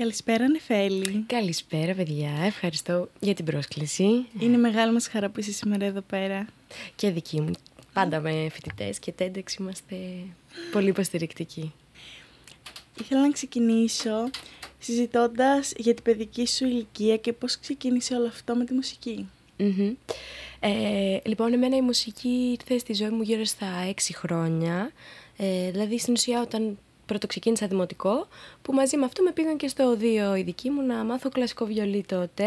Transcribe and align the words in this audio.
Καλησπέρα, 0.00 0.48
Νεφέλη. 0.48 1.24
Καλησπέρα, 1.26 1.94
παιδιά. 1.94 2.30
Ευχαριστώ 2.44 3.08
για 3.20 3.34
την 3.34 3.44
πρόσκληση. 3.44 4.26
Είναι 4.38 4.56
μεγάλη 4.56 4.92
μας 4.92 5.08
χαρά 5.08 5.28
που 5.28 5.40
είσαι 5.40 5.52
σήμερα 5.52 5.84
εδώ 5.84 6.00
πέρα. 6.00 6.46
Και 6.96 7.10
δική 7.10 7.40
μου. 7.40 7.50
Πάντα 7.92 8.20
με 8.20 8.48
φοιτητές 8.52 8.98
και 8.98 9.14
TEDx 9.18 9.58
είμαστε 9.58 9.96
πολύ 10.72 10.88
υποστηρικτικοί. 10.88 11.72
Ήθελα 13.00 13.20
να 13.20 13.30
ξεκινήσω 13.30 14.30
συζητώντας 14.78 15.72
για 15.76 15.94
την 15.94 16.02
παιδική 16.02 16.46
σου 16.46 16.64
ηλικία 16.64 17.16
και 17.16 17.32
πώς 17.32 17.58
ξεκίνησε 17.58 18.14
όλο 18.14 18.26
αυτό 18.26 18.54
με 18.54 18.64
τη 18.64 18.74
μουσική. 18.74 19.28
Mm-hmm. 19.58 19.94
Ε, 20.60 21.18
λοιπόν, 21.24 21.52
εμένα 21.52 21.76
η 21.76 21.82
μουσική 21.82 22.56
ήρθε 22.58 22.78
στη 22.78 22.94
ζωή 22.94 23.10
μου 23.10 23.22
γύρω 23.22 23.44
στα 23.44 23.84
έξι 23.88 24.16
χρόνια. 24.16 24.92
Ε, 25.36 25.70
δηλαδή, 25.70 25.98
στην 25.98 26.12
ουσία, 26.12 26.40
όταν 26.40 26.78
πρώτο 27.10 27.26
ξεκίνησα 27.26 27.66
δημοτικό, 27.66 28.28
που 28.62 28.72
μαζί 28.72 28.96
με 28.96 29.04
αυτό 29.04 29.22
με 29.22 29.32
πήγαν 29.32 29.56
και 29.56 29.68
στο 29.68 29.84
οδείο 29.84 30.36
οι 30.36 30.42
δικοί 30.42 30.70
μου 30.70 30.82
να 30.82 31.04
μάθω 31.04 31.28
κλασικό 31.28 31.64
βιολί 31.64 32.04
τότε, 32.08 32.44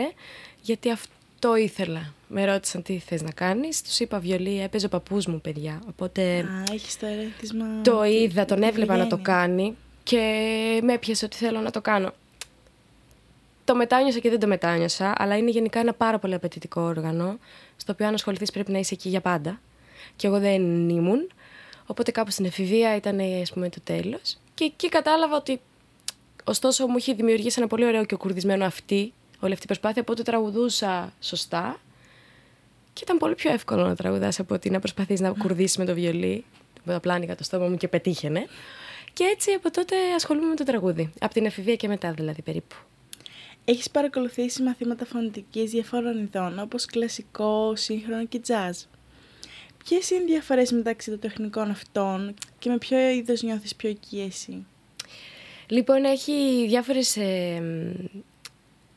γιατί 0.62 0.91
αυτό 0.91 1.55
ήθελα. 1.55 2.13
Με 2.27 2.45
ρώτησαν 2.45 2.81
τι 2.81 2.98
θες 2.98 3.22
να 3.22 3.31
κάνεις, 3.31 3.81
τους 3.81 3.99
είπα 3.99 4.20
βιολί, 4.20 4.62
έπαιζε 4.62 4.86
ο 4.86 4.89
παππούς 4.89 5.26
μου 5.26 5.41
παιδιά, 5.41 5.81
οπότε... 5.88 6.22
Α, 6.22 6.73
έχεις 6.73 6.98
το 6.99 7.05
ερέθισμα... 7.05 7.66
Το 7.84 8.03
είδα, 8.03 8.45
τον 8.45 8.63
έβλεπα 8.63 8.98
να 8.98 9.08
το 9.08 9.17
κάνει 9.22 9.76
και 10.03 10.20
με 10.84 10.94
έπιασε 10.94 11.25
ότι 11.25 11.38
θέλω 11.38 11.59
να 11.59 11.72
το 11.72 11.81
κάνω. 11.81 12.11
Το 13.66 13.75
μετάνιωσα 13.75 14.20
και 14.20 14.30
δεν 14.30 14.39
το 14.39 14.48
μετάνιωσα, 14.48 15.14
αλλά 15.17 15.38
είναι 15.38 15.50
γενικά 15.50 15.80
ένα 15.80 15.94
πάρα 15.94 16.20
πολύ 16.20 16.34
απαιτητικό 16.34 16.81
όργανο, 16.81 17.38
στο 17.77 17.91
οποίο 17.91 18.08
αν 18.08 18.14
ασχοληθείς 18.14 18.52
πρέπει 18.52 18.72
να 18.72 18.80
είσαι 18.80 18.94
εκεί 18.94 19.09
για 19.09 19.22
πάντα. 19.22 19.59
Και 20.16 20.28
εγώ 20.28 20.39
δεν 20.39 20.89
ήμουν. 20.89 21.28
Οπότε 21.86 22.11
κάπου 22.11 22.31
στην 22.31 22.45
εφηβεία 22.45 22.95
ήταν 22.95 23.19
ας 23.41 23.52
πούμε, 23.53 23.69
το 23.69 23.80
τέλος. 23.84 24.38
Και 24.54 24.64
εκεί 24.64 24.90
κατάλαβα 24.90 25.36
ότι 25.36 25.62
ωστόσο 26.44 26.88
μου 26.88 26.98
είχε 26.98 27.14
δημιουργήσει 27.14 27.56
ένα 27.59 27.68
πολύ 27.68 27.86
ωραίο 27.86 28.06
και 28.06 28.16
κουρδισμένο 28.16 28.66
αυτή 28.66 29.14
όλη 29.44 29.54
αυτή 29.54 29.66
η 29.66 29.68
προσπάθεια, 29.68 30.02
οπότε 30.02 30.23
τραγουδούσα 30.23 31.14
σωστά. 31.20 31.80
Και 32.94 33.02
ήταν 33.04 33.18
πολύ 33.18 33.36
πιο 33.36 33.52
εύκολο 33.52 33.88
να 33.88 33.96
τραγουδάς 33.96 34.40
από 34.40 34.56
ότι 34.56 34.70
να 34.70 34.80
προσπαθείς 34.80 35.20
να 35.20 35.31
κουρδίσεις 35.31 35.78
με 35.78 35.86
το 35.86 35.94
βιολί. 35.94 36.46
Με 36.84 36.94
τα 36.94 37.00
πλάνηκα 37.00 37.36
το 37.36 37.44
στόμα 37.44 37.68
μου 37.68 37.78
και 37.78 37.88
πετύχαινε. 37.88 38.48
Και 39.14 39.24
έτσι 39.24 39.52
από 39.52 39.72
τότε 39.72 39.96
ασχολούμαι 40.16 40.48
με 40.48 40.56
το 40.56 40.64
τραγούδι. 40.64 41.14
Από 41.20 41.34
την 41.34 41.46
εφηβεία 41.46 41.76
και 41.76 41.88
μετά 41.88 42.12
δηλαδή 42.12 42.42
περίπου. 42.42 42.76
Έχεις 43.66 43.90
παρακολουθήσει 43.90 44.64
μαθήματα 44.64 45.06
φωνητικής 45.06 45.72
διαφόρων 45.72 46.20
ειδών, 46.20 46.59
όπως 46.59 46.86
κλασικό, 46.86 47.76
σύγχρονο 47.76 48.26
και 48.26 48.42
jazz. 48.48 48.88
Ποιες 49.84 50.09
είναι 50.09 50.23
οι 50.23 50.26
διαφορές 50.26 50.72
μεταξύ 50.72 51.09
των 51.09 51.20
τεχνικών 51.20 51.70
αυτών 51.70 52.34
και 52.59 52.70
με 52.70 52.78
ποιο 52.78 53.09
είδος 53.09 53.42
νιώθεις 53.42 53.76
πιο 53.76 53.90
εκεί 53.90 54.20
εσύ. 54.20 54.66
Λοιπόν, 55.67 56.03
έχει 56.03 56.66
διάφορες... 56.67 57.17
Ε, 57.17 57.64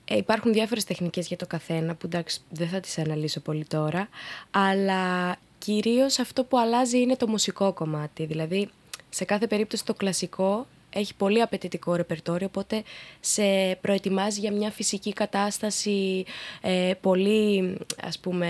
ε, 0.08 0.16
υπάρχουν 0.16 0.52
διάφορες 0.52 0.84
τεχνικές 0.84 1.26
για 1.26 1.36
το 1.36 1.46
καθένα 1.46 1.94
που 1.94 2.06
εντάξει 2.06 2.40
δεν 2.50 2.68
θα 2.68 2.80
τις 2.80 2.98
αναλύσω 2.98 3.40
πολύ 3.40 3.64
τώρα 3.64 4.08
αλλά 4.50 5.36
κυρίως 5.58 6.18
αυτό 6.18 6.44
που 6.44 6.58
αλλάζει 6.58 7.00
είναι 7.00 7.16
το 7.16 7.28
μουσικό 7.28 7.72
κομμάτι 7.72 8.24
δηλαδή 8.24 8.68
σε 9.08 9.24
κάθε 9.24 9.46
περίπτωση 9.46 9.84
το 9.84 9.94
κλασικό 9.94 10.66
έχει 10.90 11.14
πολύ 11.14 11.42
απαιτητικό 11.42 11.94
ρεπερτόριο, 11.94 12.46
οπότε 12.46 12.82
σε 13.20 13.78
προετοιμάζει 13.80 14.40
για 14.40 14.52
μια 14.52 14.70
φυσική 14.70 15.12
κατάσταση 15.12 16.24
ε, 16.60 16.92
πολύ, 17.00 17.76
ας 18.02 18.18
πούμε, 18.18 18.48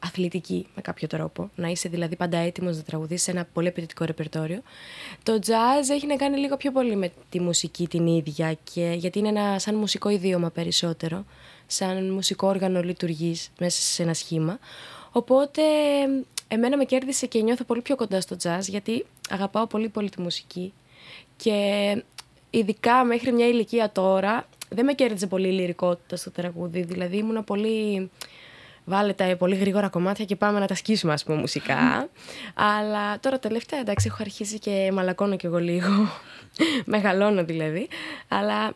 αθλητική 0.00 0.66
με 0.74 0.82
κάποιο 0.82 1.08
τρόπο. 1.08 1.50
Να 1.54 1.68
είσαι 1.68 1.88
δηλαδή 1.88 2.16
πάντα 2.16 2.38
έτοιμος 2.38 2.76
να 2.76 2.82
τραγουδήσεις 2.82 3.22
σε 3.22 3.30
ένα 3.30 3.46
πολύ 3.52 3.68
απαιτητικό 3.68 4.04
ρεπερτόριο. 4.04 4.62
Το 5.22 5.38
jazz 5.46 5.90
έχει 5.90 6.06
να 6.06 6.16
κάνει 6.16 6.38
λίγο 6.38 6.56
πιο 6.56 6.72
πολύ 6.72 6.96
με 6.96 7.12
τη 7.28 7.40
μουσική 7.40 7.88
την 7.88 8.06
ίδια, 8.06 8.56
και, 8.72 8.94
γιατί 8.96 9.18
είναι 9.18 9.28
ένα 9.28 9.58
σαν 9.58 9.74
μουσικό 9.74 10.08
ιδίωμα 10.08 10.50
περισσότερο, 10.50 11.24
σαν 11.66 12.10
μουσικό 12.10 12.48
όργανο 12.48 12.82
λειτουργείς 12.82 13.50
μέσα 13.58 13.80
σε 13.80 14.02
ένα 14.02 14.14
σχήμα. 14.14 14.58
Οπότε 15.12 15.62
εμένα 16.48 16.76
με 16.76 16.84
κέρδισε 16.84 17.26
και 17.26 17.42
νιώθω 17.42 17.64
πολύ 17.64 17.80
πιο 17.82 17.96
κοντά 17.96 18.20
στο 18.20 18.36
jazz, 18.42 18.62
γιατί 18.62 19.04
αγαπάω 19.30 19.66
πολύ 19.66 19.88
πολύ 19.88 20.10
τη 20.10 20.20
μουσική 20.20 20.72
και 21.36 22.02
ειδικά 22.50 23.04
μέχρι 23.04 23.32
μια 23.32 23.48
ηλικία 23.48 23.92
τώρα 23.92 24.48
δεν 24.68 24.84
με 24.84 24.92
κέρδιζε 24.92 25.26
πολύ 25.26 25.48
η 25.48 25.52
λυρικότητα 25.52 26.16
στο 26.16 26.30
τραγούδι. 26.30 26.82
Δηλαδή 26.82 27.16
ήμουν 27.16 27.44
πολύ. 27.44 28.10
Βάλε 28.88 29.12
τα 29.12 29.36
πολύ 29.36 29.56
γρήγορα 29.56 29.88
κομμάτια 29.88 30.24
και 30.24 30.36
πάμε 30.36 30.58
να 30.58 30.66
τα 30.66 30.74
σκίσουμε, 30.74 31.12
ας 31.12 31.24
πούμε, 31.24 31.38
μουσικά. 31.38 32.08
Αλλά 32.54 33.20
τώρα 33.20 33.38
τελευταία, 33.38 33.80
εντάξει, 33.80 34.06
έχω 34.10 34.16
αρχίσει 34.20 34.58
και 34.58 34.90
μαλακώνω 34.92 35.36
κι 35.36 35.46
εγώ 35.46 35.58
λίγο. 35.58 36.08
Μεγαλώνω 36.84 37.44
δηλαδή. 37.44 37.88
Αλλά 38.28 38.74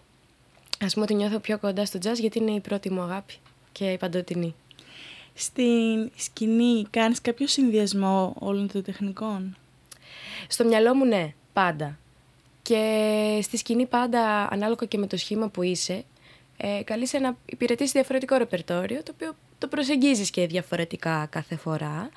ας 0.85 0.93
πούμε 0.93 1.05
ότι 1.05 1.15
νιώθω 1.15 1.39
πιο 1.39 1.59
κοντά 1.59 1.85
στο 1.85 1.99
jazz 2.03 2.15
γιατί 2.15 2.39
είναι 2.39 2.51
η 2.51 2.61
πρώτη 2.61 2.91
μου 2.91 3.01
αγάπη 3.01 3.35
και 3.73 3.91
η 3.91 3.97
παντοτινή. 3.97 4.55
Στην 5.35 6.11
σκηνή 6.17 6.87
κάνεις 6.91 7.21
κάποιο 7.21 7.47
συνδυασμό 7.47 8.35
όλων 8.39 8.73
των 8.73 8.83
τεχνικών; 8.83 9.57
Στο 10.49 10.65
μυαλό 10.65 10.95
μου 10.95 11.05
ναι, 11.05 11.35
πάντα. 11.53 11.99
Και 12.63 13.39
στη 13.43 13.57
σκηνή 13.57 13.87
πάντα, 13.87 14.49
ανάλογα 14.51 14.87
και 14.87 14.99
με 14.99 15.07
το 15.07 15.17
σχήμα 15.17 15.49
που 15.49 15.63
είσαι, 15.63 16.05
ε, 16.57 16.83
καλείσαι 16.85 17.19
να 17.19 17.37
υπηρετήσεις 17.45 17.93
διαφορετικό 17.93 18.37
ρεπερτόριο, 18.37 19.03
το 19.03 19.13
οποίο 19.15 19.37
το 19.63 19.69
προσεγγίζεις 19.69 20.31
και 20.31 20.47
διαφορετικά 20.47 21.27
κάθε 21.31 21.57
φορά. 21.57 22.11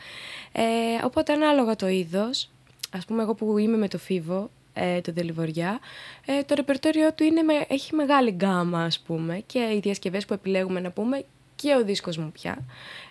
Ε, 0.52 0.62
οπότε 1.04 1.34
ανάλογα 1.34 1.76
το 1.76 1.88
είδος, 1.88 2.50
ας 2.92 3.06
πούμε 3.06 3.22
εγώ 3.22 3.34
που 3.34 3.58
είμαι 3.58 3.78
με 3.78 3.88
το 3.88 3.98
Φίβο, 3.98 4.50
ε, 4.74 5.02
το 5.02 5.12
Δελιβοριά, 5.12 5.80
ε, 6.26 6.44
το 6.44 6.56
ρεπερτόριο 6.56 7.14
του 7.14 7.24
είναι 7.24 7.42
με, 7.42 7.54
έχει 7.68 7.96
μεγάλη 7.96 8.32
γκάμα 8.32 8.84
ας 8.84 9.00
πούμε 9.00 9.44
και 9.46 9.60
οι 9.60 9.80
διασκευές 9.80 10.26
που 10.26 10.34
επιλέγουμε 10.34 10.80
να 10.80 10.92
πούμε 10.92 11.24
και 11.56 11.76
ο 11.76 11.84
δίσκος 11.84 12.18
μου 12.18 12.32
πια 12.32 12.58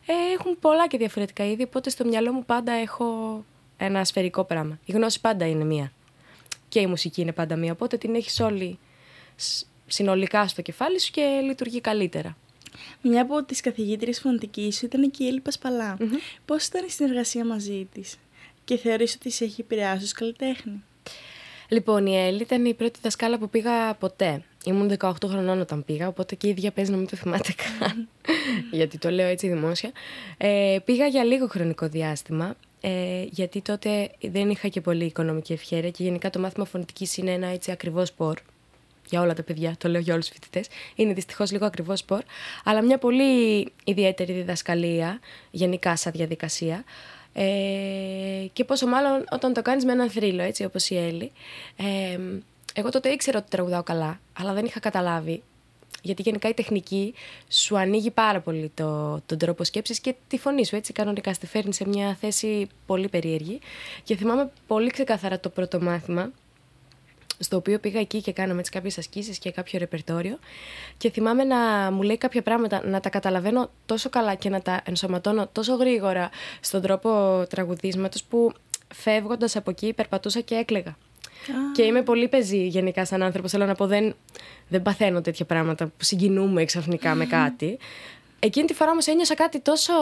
ε, 0.07 0.13
έχουν 0.35 0.59
πολλά 0.61 0.87
και 0.87 0.99
διαφορετικά 0.99 1.47
είδη, 1.47 1.63
οπότε 1.63 1.91
στο 1.91 2.05
μυαλό 2.05 2.33
μου 2.33 2.45
πάντα 2.45 2.73
έχω 2.73 3.05
ένα 3.77 4.05
σφαιρικό 4.05 4.45
πράγμα. 4.45 4.79
Η 4.85 4.93
γνώση 4.93 5.21
πάντα 5.21 5.47
είναι 5.47 5.65
μία 5.65 5.93
και 6.69 6.81
η 6.81 6.87
μουσική 6.87 7.21
είναι 7.21 7.33
πάντα 7.33 7.57
μία. 7.57 7.73
Οπότε 7.73 7.97
την 7.97 8.15
έχεις 8.15 8.41
όλη 8.41 8.79
συνολικά 9.87 10.49
στο 10.49 10.63
κεφάλι 10.63 11.01
σου 11.01 11.11
και 11.11 11.41
λειτουργεί 11.45 11.81
καλύτερα. 11.81 12.37
Μια 13.03 13.23
από 13.23 13.45
τις 13.45 13.61
καθηγήτριες 13.61 14.21
φωνητική 14.21 14.73
σου 14.73 14.87
ήταν 14.87 15.11
και 15.11 15.25
η 15.25 15.27
Έλλη 15.27 15.41
Πασπαλά. 15.41 15.97
Mm-hmm. 16.01 16.19
Πώς 16.45 16.67
ήταν 16.67 16.85
η 16.87 16.91
συνεργασία 16.91 17.45
μαζί 17.45 17.89
της, 17.93 18.17
και 18.65 18.77
θεωρείς 18.77 19.15
ότι 19.15 19.31
σε 19.31 19.45
έχει 19.45 19.61
επηρεάσει 19.61 20.05
ως 20.05 20.13
καλλιτέχνη; 20.13 20.83
Λοιπόν, 21.69 22.07
η 22.07 22.17
Έλλη 22.17 22.43
ήταν 22.43 22.65
η 22.65 22.75
πρώτη 22.75 22.99
δασκάλα 23.03 23.39
που 23.39 23.49
πήγα 23.49 23.95
ποτέ. 23.95 24.43
Ήμουν 24.65 24.97
18 24.99 25.13
χρονών 25.25 25.61
όταν 25.61 25.85
πήγα, 25.85 26.09
οπότε 26.09 26.35
και 26.35 26.47
η 26.47 26.51
ίδια 26.51 26.71
παίζει 26.71 26.91
να 26.91 26.97
μην 26.97 27.07
το 27.07 27.17
θυμάται 27.17 27.55
καν. 27.57 28.09
γιατί 28.71 28.99
το 28.99 29.11
λέω 29.11 29.27
έτσι 29.27 29.49
δημόσια. 29.49 29.93
Ε, 30.37 30.79
πήγα 30.85 31.07
για 31.07 31.25
λίγο 31.25 31.47
χρονικό 31.47 31.89
διάστημα 31.89 32.57
ε, 32.81 33.25
γιατί 33.31 33.61
τότε 33.61 34.11
δεν 34.21 34.51
είχα 34.51 34.69
και 34.69 34.81
πολύ 34.81 35.05
οικονομική 35.05 35.53
ευχαίρεια 35.53 35.91
και 35.91 36.03
γενικά 36.03 36.31
το 36.31 36.39
μάθημα 36.39 36.65
φωνητικής 36.65 37.17
είναι 37.17 37.31
ένα 37.31 37.47
έτσι 37.47 37.71
ακριβό 37.71 38.07
σπορ 38.07 38.39
για 39.15 39.23
όλα 39.23 39.35
τα 39.35 39.43
παιδιά, 39.43 39.75
το 39.79 39.89
λέω 39.89 40.01
για 40.01 40.13
όλους 40.13 40.29
τους 40.29 40.35
φοιτητές, 40.35 40.67
είναι 40.95 41.13
δυστυχώς 41.13 41.53
λίγο 41.53 41.67
ακριβό 41.67 41.97
σπορ, 41.97 42.23
αλλά 42.65 42.83
μια 42.83 42.99
πολύ 42.99 43.67
ιδιαίτερη 43.85 44.33
διδασκαλία, 44.33 45.21
γενικά 45.51 45.97
σαν 45.97 46.13
διαδικασία, 46.13 46.85
ε, 47.33 47.45
και 48.53 48.65
πόσο 48.65 48.87
μάλλον 48.87 49.25
όταν 49.31 49.53
το 49.53 49.63
κάνεις 49.63 49.85
με 49.85 49.93
έναν 49.93 50.11
θρύλο, 50.11 50.43
έτσι 50.43 50.65
όπως 50.65 50.91
η 50.91 50.97
Έλλη. 50.97 51.33
Ε, 51.77 52.19
εγώ 52.75 52.89
τότε 52.89 53.09
ήξερα 53.09 53.39
ότι 53.39 53.51
τραγουδάω 53.51 53.83
καλά, 53.83 54.21
αλλά 54.39 54.53
δεν 54.53 54.65
είχα 54.65 54.81
καταλάβει 54.81 55.43
γιατί 56.03 56.23
γενικά 56.23 56.49
η 56.49 56.55
τεχνική 56.55 57.15
σου 57.49 57.79
ανοίγει 57.79 58.11
πάρα 58.11 58.41
πολύ 58.41 58.71
το, 58.75 59.21
τον 59.27 59.39
τρόπο 59.39 59.65
σκέψης 59.65 60.01
και 60.01 60.15
τη 60.29 60.39
φωνή 60.39 60.67
σου, 60.67 60.77
έτσι 60.77 60.93
κανονικά 60.93 61.35
στη 61.35 61.47
φέρνει 61.47 61.75
σε 61.75 61.89
μια 61.89 62.17
θέση 62.21 62.69
πολύ 62.87 63.09
περίεργη. 63.09 63.59
Και 64.05 64.17
θυμάμαι 64.17 64.51
πολύ 64.67 64.91
ξεκάθαρα 64.91 65.41
το 65.41 65.49
πρώτο 65.49 65.81
μάθημα, 65.81 66.31
στο 67.39 67.57
οποίο 67.57 67.79
πήγα 67.79 68.01
εκεί 68.01 68.21
και 68.21 68.33
κάναμε 68.33 68.59
έτσι 68.59 68.71
κάποιες 68.71 68.99
ασκήσεις 68.99 69.39
και 69.39 69.51
κάποιο 69.51 69.79
ρεπερτόριο 69.79 70.39
και 70.97 71.11
θυμάμαι 71.11 71.45
να 71.45 71.91
μου 71.91 72.03
λέει 72.03 72.19
κάποια 72.19 72.43
πράγματα, 72.43 72.87
να 72.87 73.01
τα 73.01 73.09
καταλαβαίνω 73.09 73.71
τόσο 73.87 74.11
καλά 74.11 74.35
και 74.35 74.49
να 74.49 74.61
τα 74.63 74.81
ενσωματώνω 74.85 75.49
τόσο 75.53 75.75
γρήγορα 75.75 76.31
στον 76.61 76.83
τρόπο 76.83 77.43
τραγουδίσματος 77.49 78.25
που 78.25 78.53
φεύγοντας 78.95 79.57
από 79.57 79.71
εκεί 79.71 79.93
περπατούσα 79.93 80.41
και 80.41 80.55
έκλεγα. 80.55 80.97
Και 81.73 81.83
είμαι 81.83 82.03
πολύ 82.03 82.29
πεζή 82.29 82.67
γενικά 82.67 83.05
σαν 83.05 83.23
άνθρωπος. 83.23 83.51
Θέλω 83.51 83.67
να 83.67 83.75
πω, 83.75 83.87
δεν, 83.87 84.15
δεν 84.69 84.83
παθαίνω 84.83 85.21
τέτοια 85.21 85.45
πράγματα 85.45 85.87
που 85.87 86.05
συγκινούμε 86.05 86.65
ξαφνικά 86.65 87.15
με 87.15 87.27
κάτι. 87.27 87.79
Εκείνη 88.39 88.67
τη 88.67 88.75
φορά 88.75 88.91
όμως 88.91 89.07
ένιωσα 89.07 89.35
κάτι 89.35 89.61
τόσο. 89.61 89.93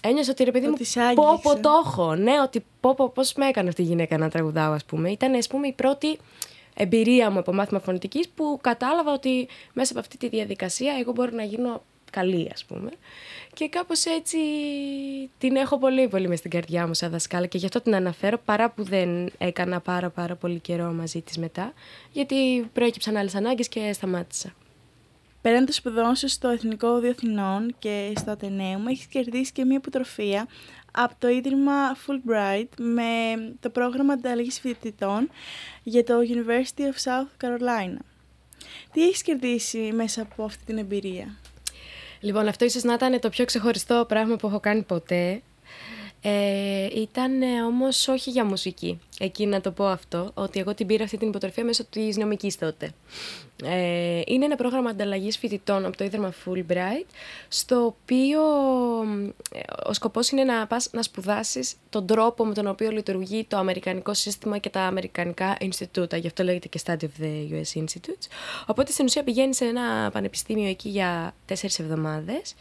Ένιωσα 0.00 0.30
ότι 0.30 0.44
ρε 0.44 0.50
παιδί 0.50 0.66
μου. 0.66 0.76
Πω, 1.14 1.40
πω 1.42 1.60
το 1.60 1.70
έχω. 1.84 2.14
Ναι, 2.14 2.32
ότι 2.42 2.64
πω, 2.80 2.94
πω 2.94 3.08
πώς 3.08 3.32
με 3.32 3.46
έκανε 3.46 3.68
αυτή 3.68 3.82
η 3.82 3.84
γυναίκα 3.84 4.18
να 4.18 4.28
τραγουδάω, 4.28 4.72
ας 4.72 4.84
πούμε. 4.84 5.10
Ήταν, 5.10 5.34
ας 5.34 5.46
πούμε, 5.46 5.66
η 5.66 5.72
πρώτη 5.72 6.18
εμπειρία 6.78 7.30
μου 7.30 7.38
από 7.38 7.52
μάθημα 7.52 7.80
φωνητικής 7.80 8.28
που 8.28 8.58
κατάλαβα 8.60 9.12
ότι 9.12 9.48
μέσα 9.72 9.92
από 9.92 10.00
αυτή 10.00 10.16
τη 10.16 10.28
διαδικασία 10.28 10.92
εγώ 11.00 11.12
μπορώ 11.12 11.30
να 11.34 11.42
γίνω 11.42 11.82
καλή, 12.10 12.50
ας 12.52 12.64
πούμε. 12.64 12.90
Και 13.54 13.68
κάπως 13.68 14.04
έτσι 14.04 14.38
την 15.38 15.56
έχω 15.56 15.78
πολύ 15.78 16.08
πολύ 16.08 16.28
μες 16.28 16.38
στην 16.38 16.50
καρδιά 16.50 16.86
μου 16.86 16.94
σαν 16.94 17.10
δασκάλα 17.10 17.46
και 17.46 17.58
γι' 17.58 17.64
αυτό 17.64 17.80
την 17.80 17.94
αναφέρω 17.94 18.38
παρά 18.44 18.70
που 18.70 18.82
δεν 18.82 19.30
έκανα 19.38 19.80
πάρα 19.80 20.10
πάρα 20.10 20.34
πολύ 20.34 20.58
καιρό 20.58 20.92
μαζί 20.92 21.20
της 21.20 21.38
μετά 21.38 21.72
γιατί 22.12 22.70
προέκυψαν 22.72 23.16
άλλες 23.16 23.34
ανάγκες 23.34 23.68
και 23.68 23.92
σταμάτησα. 23.92 24.54
Πέραν 25.40 25.64
των 25.64 25.74
σπουδών 25.74 26.14
σου 26.14 26.28
στο 26.28 26.48
Εθνικό 26.48 26.88
Οδείο 26.88 27.10
Αθηνών 27.10 27.74
και 27.78 28.12
στο 28.16 28.32
Ατενέum, 28.32 28.88
έχεις 28.88 29.06
κερδίσει 29.06 29.52
και 29.52 29.64
μία 29.64 29.76
υποτροφία 29.76 30.46
από 31.02 31.14
το 31.18 31.28
Ίδρυμα 31.28 31.96
Fulbright 31.96 32.68
με 32.78 33.04
το 33.60 33.70
πρόγραμμα 33.70 34.12
ανταλλαγής 34.12 34.60
φοιτητών 34.60 35.30
για 35.82 36.04
το 36.04 36.14
University 36.28 36.80
of 36.80 37.02
South 37.04 37.44
Carolina. 37.44 38.00
Τι 38.92 39.02
έχεις 39.02 39.22
κερδίσει 39.22 39.78
μέσα 39.78 40.22
από 40.22 40.44
αυτή 40.44 40.64
την 40.64 40.78
εμπειρία; 40.78 41.36
Λοιπόν, 42.20 42.48
αυτό 42.48 42.64
ίσως 42.64 42.82
να 42.82 42.92
ήταν 42.92 43.20
το 43.20 43.28
πιο 43.28 43.44
ξεχωριστό 43.44 44.04
πράγμα 44.08 44.36
που 44.36 44.46
έχω 44.46 44.60
κάνει 44.60 44.82
ποτέ. 44.82 45.42
Ε, 46.22 46.86
ήταν 46.94 47.42
ε, 47.42 47.62
όμως 47.62 48.08
όχι 48.08 48.30
για 48.30 48.44
μουσική. 48.44 49.00
Εκεί 49.18 49.46
να 49.46 49.60
το 49.60 49.70
πω 49.70 49.86
αυτό, 49.86 50.30
ότι 50.34 50.60
εγώ 50.60 50.74
την 50.74 50.86
πήρα 50.86 51.04
αυτή 51.04 51.16
την 51.16 51.28
υποτροφία 51.28 51.64
μέσω 51.64 51.84
της 51.84 52.16
νομικής 52.16 52.58
τότε. 52.58 52.90
Ε, 53.64 54.20
είναι 54.26 54.44
ένα 54.44 54.56
πρόγραμμα 54.56 54.90
ανταλλαγής 54.90 55.38
φοιτητών 55.38 55.84
από 55.84 55.96
το 55.96 56.04
Ίδρυμα 56.04 56.32
Fulbright, 56.44 57.06
στο 57.48 57.84
οποίο 57.84 58.40
ε, 59.52 59.60
ο 59.86 59.92
σκοπός 59.92 60.30
είναι 60.30 60.44
να 60.44 60.66
πας 60.66 60.88
να 60.92 61.02
σπουδάσεις 61.02 61.74
τον 61.90 62.06
τρόπο 62.06 62.44
με 62.44 62.54
τον 62.54 62.66
οποίο 62.66 62.90
λειτουργεί 62.90 63.44
το 63.44 63.56
αμερικανικό 63.56 64.14
σύστημα 64.14 64.58
και 64.58 64.68
τα 64.68 64.80
αμερικανικά 64.80 65.56
Ινστιτούτα. 65.60 66.16
Γι' 66.16 66.26
αυτό 66.26 66.42
λέγεται 66.42 66.68
και 66.68 66.80
Study 66.84 67.02
of 67.02 67.22
the 67.22 67.54
US 67.54 67.82
Institutes. 67.82 68.26
Οπότε 68.66 68.92
στην 68.92 69.04
ουσία 69.04 69.24
πηγαίνεις 69.24 69.56
σε 69.56 69.64
ένα 69.64 70.10
πανεπιστήμιο 70.12 70.68
εκεί 70.68 70.88
για 70.88 71.34
τέσσερις 71.46 71.78
εβδομάδες 71.78 72.54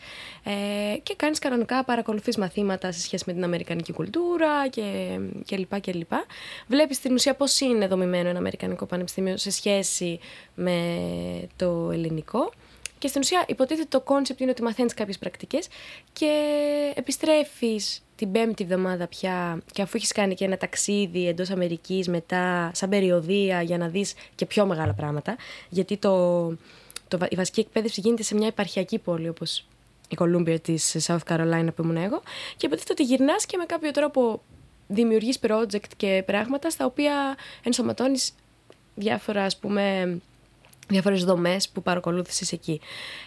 ε, 0.44 0.98
και 1.04 1.16
κάνεις 1.16 1.40
κανονικά 1.40 1.84
παρακολουθείς 1.84 2.38
μαθήματα 2.38 2.92
σε 2.92 3.00
σχέση 3.00 3.24
με 3.28 3.34
την 3.34 3.44
αμερικανική 3.44 3.94
κουλτούρα 3.94 4.68
και, 4.68 5.20
και 5.46 5.58
λοιπά 5.58 5.80
και 5.80 5.94
λοιπά. 5.94 6.26
Βλέπεις 6.68 6.98
στην 6.98 7.14
ουσία 7.14 7.36
πώς 7.36 7.60
είναι 7.60 7.88
δομημένο 7.88 8.30
ένα 8.30 8.38
αμερικανικό 8.38 8.86
πανεπιστήμιο 8.86 9.38
σε 9.38 9.52
σχέση 9.52 10.20
με 10.56 10.87
το 11.56 11.90
ελληνικό. 11.92 12.52
Και 13.00 13.08
στην 13.08 13.22
ουσία 13.22 13.46
υποτίθεται 13.48 13.88
το 13.90 14.02
κόνσεπτ 14.02 14.40
είναι 14.40 14.52
ότι 14.52 14.62
μαθαίνεις 14.62 14.94
κάποιες 14.94 15.18
πρακτικές 15.18 15.68
και 16.14 16.32
επιστρέφεις 16.96 18.02
την 18.16 18.32
πέμπτη 18.32 18.64
εβδομάδα 18.64 19.08
πια 19.08 19.62
και 19.72 19.82
αφού 19.82 19.92
έχεις 19.96 20.12
κάνει 20.12 20.36
και 20.36 20.46
ένα 20.46 20.58
ταξίδι 20.58 21.28
εντός 21.28 21.50
Αμερικής 21.50 22.08
μετά 22.08 22.72
σαν 22.74 22.90
περιοδεία 22.90 23.62
για 23.62 23.78
να 23.78 23.88
δεις 23.88 24.14
και 24.36 24.46
πιο 24.46 24.66
μεγάλα 24.66 24.94
πράγματα 24.94 25.36
γιατί 25.70 25.98
το, 25.98 26.48
το, 27.08 27.18
η 27.30 27.36
βασική 27.36 27.60
εκπαίδευση 27.60 28.02
γίνεται 28.02 28.24
σε 28.24 28.36
μια 28.36 28.48
επαρχιακή 28.48 28.98
πόλη 28.98 29.30
όπως 29.30 29.66
η 30.10 30.16
Κολούμπια 30.16 30.60
της 30.60 31.08
South 31.08 31.34
Carolina 31.34 31.68
που 31.76 31.84
ήμουν 31.84 31.98
εγώ 31.98 32.22
και 32.58 32.66
υποτίθεται 32.66 32.92
ότι 32.92 33.04
γυρνάς 33.04 33.46
και 33.46 33.58
με 33.58 33.66
κάποιο 33.66 33.92
τρόπο 33.92 34.42
δημιουργείς 34.88 35.40
project 35.48 35.92
και 35.98 36.24
πράγματα 36.26 36.70
στα 36.70 36.86
οποία 36.86 37.36
ενσωματώνεις 37.64 38.34
διάφορα 38.96 39.44
ας 39.44 39.58
πούμε 39.58 40.18
διάφορες 40.88 41.24
δομές 41.24 41.70
που 41.70 41.82
παρακολούθησες 41.82 42.52
εκεί. 42.52 42.82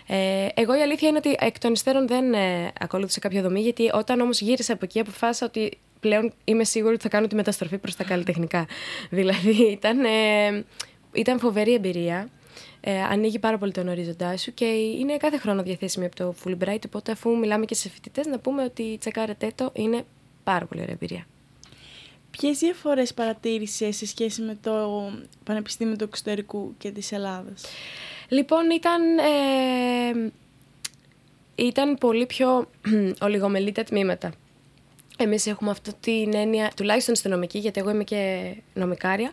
Ε, 0.07 0.47
εγώ 0.55 0.79
η 0.79 0.83
αλήθεια 0.83 1.09
είναι 1.09 1.19
ότι 1.19 1.37
εκ 1.39 1.59
των 1.59 1.73
υστέρων 1.73 2.07
δεν 2.07 2.35
ε, 2.35 2.73
ακολούθησα 2.81 3.21
κάποια 3.21 3.43
δομή, 3.43 3.61
γιατί 3.61 3.91
όταν 3.93 4.21
όμως 4.21 4.41
γύρισα 4.41 4.73
από 4.73 4.85
εκεί 4.85 5.01
αποφάσισα 5.01 5.47
ότι 5.47 5.79
πλέον 6.01 6.33
είμαι 6.45 6.65
σίγουρη 6.65 6.95
ότι 6.95 7.03
θα 7.03 7.09
κάνω 7.09 7.27
τη 7.27 7.35
μεταστροφή 7.35 7.79
προς 7.79 7.97
τα 7.97 8.05
καλλιτεχνικά. 8.05 8.67
δηλαδή 9.11 9.63
ήταν, 9.71 10.05
ε, 10.05 10.65
ήταν 11.13 11.39
φοβερή 11.39 11.75
εμπειρία. 11.75 12.29
Ε, 12.81 13.03
ανοίγει 13.03 13.39
πάρα 13.39 13.59
πολύ 13.59 13.73
τον 13.73 13.89
ορίζοντά 13.89 14.37
σου 14.37 14.55
και 14.55 14.65
είναι 14.65 15.17
κάθε 15.17 15.39
χρόνο 15.39 15.63
διαθέσιμη 15.63 16.05
από 16.05 16.17
το 16.17 16.35
Fulbright, 16.45 16.79
οπότε 16.87 17.13
αφού 17.13 17.39
μιλάμε 17.39 17.65
και 17.65 17.75
σε 17.75 17.89
φοιτητές 17.89 18.27
να 18.27 18.39
πούμε 18.39 18.63
ότι 18.63 18.97
τσεκάρετε 18.99 19.53
το, 19.55 19.71
είναι 19.73 20.05
πάρα 20.45 20.67
πολύ 20.67 20.81
ωραία 20.81 20.95
εμπειρία. 20.95 21.27
Ποιες 22.31 22.59
διαφορές 22.59 23.15
παρατήρησες 23.15 23.97
σε 23.97 24.07
σχέση 24.07 24.43
με 24.43 24.59
το 24.63 25.11
Πανεπιστήμιο 25.45 25.97
του 25.97 26.05
Εξωτερικού 26.05 26.75
και 26.79 26.91
της 26.91 27.13
Ελλάδας; 27.13 27.65
Λοιπόν, 28.29 28.71
ήταν, 28.71 29.19
ε, 29.19 30.33
ήταν 31.55 31.99
πολύ 31.99 32.27
πιο 32.27 32.71
ολιγομελή 33.27 33.73
τα 33.73 33.85
τμήματα. 33.85 34.33
Εμείς 35.23 35.47
έχουμε 35.47 35.71
αυτή 35.71 35.93
την 36.01 36.35
έννοια, 36.35 36.73
τουλάχιστον 36.77 37.15
στη 37.15 37.29
νομική, 37.29 37.59
γιατί 37.59 37.81
εγώ 37.81 37.91
είμαι 37.91 38.05
και 38.05 38.55
νομικάρια, 38.75 39.33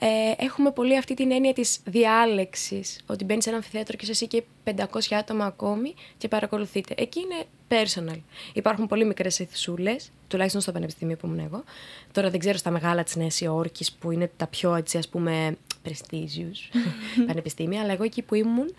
ε, 0.00 0.44
έχουμε 0.44 0.70
πολύ 0.70 0.96
αυτή 0.96 1.14
την 1.14 1.32
έννοια 1.32 1.52
της 1.52 1.78
διάλεξης, 1.84 3.00
ότι 3.06 3.24
μπαίνεις 3.24 3.42
σε 3.42 3.48
ένα 3.48 3.58
αμφιθέατρο 3.58 3.96
και 3.96 4.06
εσύ 4.10 4.26
και 4.26 4.42
500 4.64 4.74
άτομα 5.10 5.44
ακόμη 5.44 5.94
και 6.18 6.28
παρακολουθείτε. 6.28 6.94
Εκεί 6.96 7.20
είναι 7.20 7.44
personal. 7.68 8.20
Υπάρχουν 8.52 8.86
πολύ 8.86 9.04
μικρές 9.04 9.40
αιθουσούλες, 9.40 10.10
τουλάχιστον 10.28 10.60
στο 10.60 10.72
πανεπιστήμιο 10.72 11.16
που 11.16 11.26
ήμουν 11.26 11.38
εγώ. 11.38 11.64
Τώρα 12.12 12.30
δεν 12.30 12.40
ξέρω 12.40 12.56
στα 12.56 12.70
μεγάλα 12.70 13.02
της 13.02 13.16
Νέας 13.16 13.40
Υόρκης 13.40 13.92
που 13.92 14.10
είναι 14.10 14.30
τα 14.36 14.46
πιο 14.46 14.74
έτσι 14.74 14.98
ας 14.98 15.08
πούμε 15.08 15.56
prestigious 15.88 16.78
πανεπιστήμια, 17.26 17.80
αλλά 17.80 17.92
εγώ 17.92 18.04
εκεί 18.04 18.22
που 18.22 18.34
ήμουν 18.34 18.74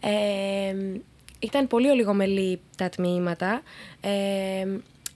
ε, 0.00 0.74
ήταν 1.38 1.66
πολύ 1.66 1.88
ολιγομελή 1.88 2.60
τα 2.76 2.88
τμήματα. 2.88 3.62
Ε, 4.00 4.66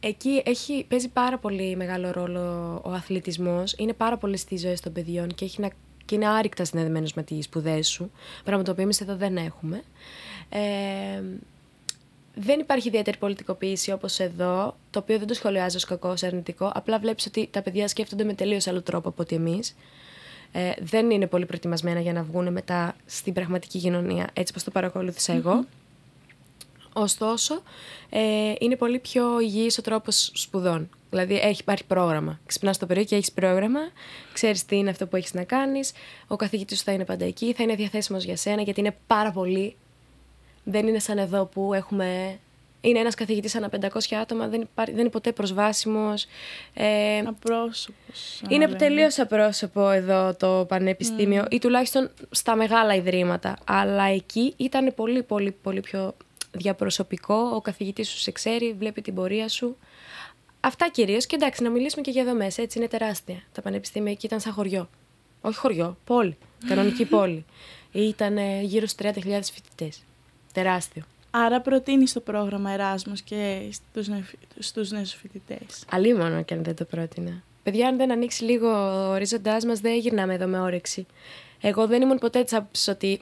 εκεί 0.07 0.43
έχει, 0.45 0.85
παίζει 0.89 1.09
πάρα 1.09 1.39
πολύ 1.39 1.77
μεγάλο 1.77 2.11
ρόλο 2.11 2.41
ο 2.85 2.91
αθλητισμός. 2.91 3.75
Είναι 3.79 3.93
πάρα 3.93 4.17
πολύ 4.17 4.37
στις 4.37 4.61
ζωές 4.61 4.81
των 4.81 4.93
παιδιών 4.93 5.29
και, 5.29 5.45
έχει 5.45 5.61
να, 5.61 5.71
και 6.05 6.15
είναι 6.15 6.29
άρρηκτα 6.29 6.65
συνδεδεμένος 6.65 7.15
με 7.15 7.23
τις 7.23 7.45
σπουδές 7.45 7.89
σου. 7.89 8.11
Πράγμα 8.45 8.63
το 8.63 8.71
οποίο 8.71 8.83
εμείς 8.83 9.01
εδώ 9.01 9.17
δεν 9.17 9.37
έχουμε. 9.37 9.83
Ε, 10.49 11.23
δεν 12.35 12.61
υπάρχει 12.61 12.89
ιδιαίτερη 12.89 13.19
πολιτικοποίηση 13.19 13.93
όπως 13.93 14.19
εδώ, 14.19 14.77
το 14.91 14.99
οποίο 14.99 15.19
δεν 15.19 15.27
το 15.27 15.35
σχολιάζω 15.35 15.77
ως 15.77 15.85
κακό, 15.85 16.09
ως 16.09 16.23
αρνητικό. 16.23 16.73
Απλά 16.75 16.99
βλέπεις 16.99 17.27
ότι 17.27 17.49
τα 17.51 17.63
παιδιά 17.63 17.89
σκέφτονται 17.89 18.25
με 18.25 18.35
τελείως 18.35 18.67
άλλο 18.67 18.83
τρόπο 18.83 19.09
από 19.09 19.23
ότι 19.23 19.35
εμείς. 19.35 19.77
Ε, 20.53 20.71
δεν 20.81 21.11
είναι 21.11 21.27
πολύ 21.27 21.47
προετοιμασμένα 21.47 22.01
για 22.01 22.13
να 22.13 22.23
βγουν 22.23 22.53
μετά 22.53 22.97
στην 23.07 23.33
πραγματική 23.33 23.79
κοινωνία, 23.79 24.29
έτσι 24.33 24.53
όπω 24.57 24.65
το 24.65 24.71
παρακολούθησα 24.71 25.33
εγώ. 25.33 25.65
Ωστόσο, 26.99 27.63
ε, 28.11 28.53
είναι 28.59 28.77
πολύ 28.77 28.99
πιο 28.99 29.41
υγιής 29.41 29.79
ο 29.79 29.83
τρόπος 29.83 30.31
σπουδών. 30.35 30.91
Δηλαδή, 31.11 31.35
έχει, 31.35 31.61
υπάρχει 31.61 31.85
πρόγραμμα. 31.85 32.41
Ξυπνάς 32.47 32.79
το 32.79 32.87
πρωί 32.87 33.05
και 33.05 33.17
έχεις 33.17 33.33
πρόγραμμα, 33.33 33.81
ξέρεις 34.33 34.65
τι 34.65 34.77
είναι 34.77 34.91
αυτό 34.91 35.07
που 35.07 35.17
έχεις 35.17 35.35
να 35.35 35.45
κάνεις. 35.45 35.93
Ο 36.27 36.37
καθηγητής 36.37 36.79
σου 36.79 36.85
θα 36.85 36.93
είναι 36.93 37.05
πάντα 37.05 37.25
εκεί, 37.25 37.53
θα 37.53 37.63
είναι 37.63 37.75
διαθέσιμος 37.75 38.25
για 38.25 38.37
σένα, 38.37 38.63
γιατί 38.63 38.81
είναι 38.81 38.97
πάρα 39.07 39.31
πολύ 39.31 39.77
δεν 40.69 40.87
είναι 40.87 40.99
σαν 40.99 41.19
εδώ 41.19 41.45
που 41.45 41.75
έχουμε... 41.75 42.39
Είναι 42.81 42.99
ένας 42.99 43.15
καθηγητής 43.15 43.55
ανά 43.55 43.69
500 43.81 43.87
άτομα, 44.21 44.49
δεν, 44.49 44.69
δεν 44.75 44.99
είναι 44.99 45.09
ποτέ 45.09 45.33
προσβάσιμος. 45.33 46.27
Ε, 46.75 47.19
Απρόσωπος. 47.19 48.43
Είναι 48.49 48.67
τελείως 48.69 49.19
απρόσωπο 49.19 49.91
εδώ 49.91 50.35
το 50.35 50.65
πανεπιστήμιο 50.69 51.43
mm. 51.43 51.53
ή 51.53 51.59
τουλάχιστον 51.59 52.11
στα 52.31 52.57
μεγάλα 52.57 52.95
ιδρύματα. 52.95 53.57
Αλλά 53.65 54.05
εκεί 54.05 54.55
ήταν 54.57 54.93
πολύ 54.95 55.23
πολύ 55.23 55.51
πολύ 55.51 55.81
πιο 55.81 56.15
διαπροσωπικό. 56.53 57.35
Ο 57.35 57.61
καθηγητής 57.61 58.09
σου 58.09 58.19
σε 58.19 58.31
ξέρει, 58.31 58.75
βλέπει 58.79 59.03
την 59.03 59.15
πορεία 59.15 59.49
σου. 59.49 59.77
Αυτά 60.61 60.89
κυρίως. 60.89 61.27
Και 61.27 61.35
εντάξει, 61.35 61.63
να 61.63 61.71
μιλήσουμε 61.71 62.03
και 62.03 62.11
για 62.11 62.25
δομές. 62.25 62.59
Έτσι 62.59 62.79
είναι 62.79 62.89
τεράστια. 62.89 63.43
Τα 63.53 63.63
πανεπιστήμια 63.63 64.13
εκεί 64.13 64.27
ήταν 64.27 64.41
σαν 64.41 64.53
χωριό. 64.53 64.89
Όχι 65.41 65.59
χωριό, 65.59 65.97
πόλη. 66.05 66.37
Κανονική 66.69 67.05
πόλη. 67.17 67.45
Ήταν 67.93 68.39
γύρω 68.63 68.87
στους 68.87 69.07
30.000 69.07 69.41
φοιτητές. 69.53 70.03
Τεράστιο. 70.53 71.03
Άρα 71.31 71.61
προτείνεις 71.61 72.13
το 72.13 72.21
πρόγραμμα 72.21 72.71
Εράσμος 72.71 73.23
και 73.23 73.69
στους, 73.71 74.09
νε... 74.09 74.25
στους 74.59 74.91
νέους 74.91 75.15
φοιτητές. 75.15 75.85
Αλίμονο 75.91 76.43
και 76.43 76.55
αν 76.55 76.63
δεν 76.63 76.77
το 76.77 76.85
πρότεινα. 76.85 77.43
Παιδιά, 77.63 77.89
αν 77.89 77.97
δεν 77.97 78.13
ανοίξει 78.13 78.45
λίγο 78.45 78.69
ο 78.69 79.11
ορίζοντάς 79.11 79.65
μας, 79.65 79.81
δεν 79.81 79.99
γυρνάμε 79.99 80.35
εδώ 80.35 80.47
με 80.47 80.61
όρεξη. 80.61 81.07
Εγώ 81.61 81.87
δεν 81.87 82.03
ήμουν 82.03 82.19
ποτέ 82.19 82.45
τσάπης 82.45 82.89
ότι 82.89 83.21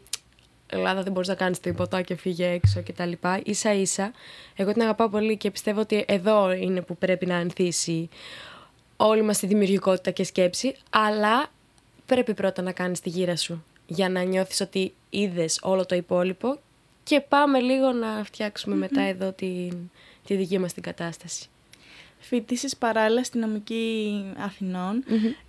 Ελλάδα 0.66 1.02
δεν 1.02 1.12
μπορείς 1.12 1.28
να 1.28 1.34
κάνεις 1.34 1.60
τίποτα 1.60 2.02
και 2.02 2.16
φύγε 2.16 2.46
έξω 2.46 2.82
κτλ. 2.82 3.12
σα 3.50 3.72
ίσα, 3.72 4.12
εγώ 4.56 4.72
την 4.72 4.82
αγαπάω 4.82 5.08
πολύ 5.08 5.36
και 5.36 5.50
πιστεύω 5.50 5.80
ότι 5.80 6.04
εδώ 6.08 6.52
είναι 6.52 6.80
που 6.80 6.96
πρέπει 6.96 7.26
να 7.26 7.36
ανθίσει 7.36 8.08
όλη 8.96 9.22
μας 9.22 9.38
τη 9.38 9.46
δημιουργικότητα 9.46 10.10
και 10.10 10.24
σκέψη. 10.24 10.76
Αλλά 10.90 11.50
πρέπει 12.06 12.34
πρώτα 12.34 12.62
να 12.62 12.72
κάνεις 12.72 13.00
τη 13.00 13.08
γύρα 13.08 13.36
σου 13.36 13.64
για 13.86 14.08
να 14.08 14.22
νιώθεις 14.22 14.60
ότι 14.60 14.94
είδες 15.10 15.58
όλο 15.62 15.86
το 15.86 15.94
υπόλοιπο 15.94 16.58
και 17.02 17.20
πάμε 17.20 17.60
λίγο 17.60 17.92
να 17.92 18.24
φτιάξουμε 18.24 18.76
μετά 18.76 19.00
εδώ 19.00 19.32
τη, 19.32 19.68
τη 20.26 20.34
δική 20.34 20.58
μας 20.58 20.72
την 20.72 20.82
κατάσταση. 20.82 21.48
Φοιτήσεις 22.18 22.76
παράλληλα 22.76 23.24
στη 23.24 23.38
νομική 23.38 24.24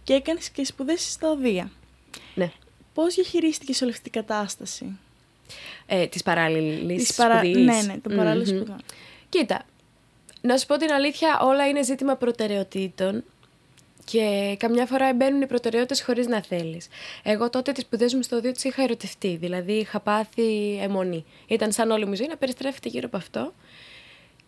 και 0.03 0.13
έκανες 0.13 0.49
και 0.49 0.65
σπουδές 0.65 1.11
στα 1.11 1.29
οδεία. 1.29 1.71
Ναι. 2.35 2.51
Πώς 2.93 3.15
διαχειρίστηκες 3.15 3.81
όλη 3.81 3.91
αυτή 3.91 4.03
την 4.03 4.11
κατάσταση; 4.11 4.97
Ε, 5.85 6.07
της 6.07 6.23
παράλληλης 6.23 7.07
της 7.07 7.15
παρα... 7.15 7.43
Ναι, 7.43 7.61
ναι, 7.61 7.97
των 8.01 8.15
παράλληλων 8.15 8.47
σπουδών. 8.47 8.81
Κοίτα, 9.29 9.65
να 10.41 10.57
σου 10.57 10.65
πω 10.65 10.77
την 10.77 10.91
αλήθεια, 10.91 11.39
όλα 11.41 11.67
είναι 11.67 11.83
ζήτημα 11.83 12.15
προτεραιοτήτων 12.15 13.23
και 14.05 14.55
καμιά 14.59 14.85
φορά 14.85 15.13
μπαίνουν 15.13 15.41
οι 15.41 15.47
προτεραιότητες 15.47 16.03
χωρίς 16.03 16.27
να 16.27 16.41
θέλεις. 16.41 16.87
Εγώ 17.23 17.49
τότε 17.49 17.71
τις 17.71 17.83
σπουδές 17.83 18.13
μου 18.13 18.21
στο 18.21 18.41
Δίο 18.41 18.51
τις 18.51 18.63
είχα 18.63 18.83
ερωτευτεί. 18.83 19.35
Δηλαδή 19.35 19.73
είχα 19.73 19.99
πάθει 19.99 20.79
αιμονή. 20.81 21.25
Ήταν 21.47 21.71
σαν 21.71 21.91
όλη 21.91 22.05
μου 22.05 22.15
ζωή 22.15 22.27
να 22.27 22.37
περιστρέφεται 22.37 22.89
γύρω 22.89 23.07
από 23.07 23.17
αυτό. 23.17 23.53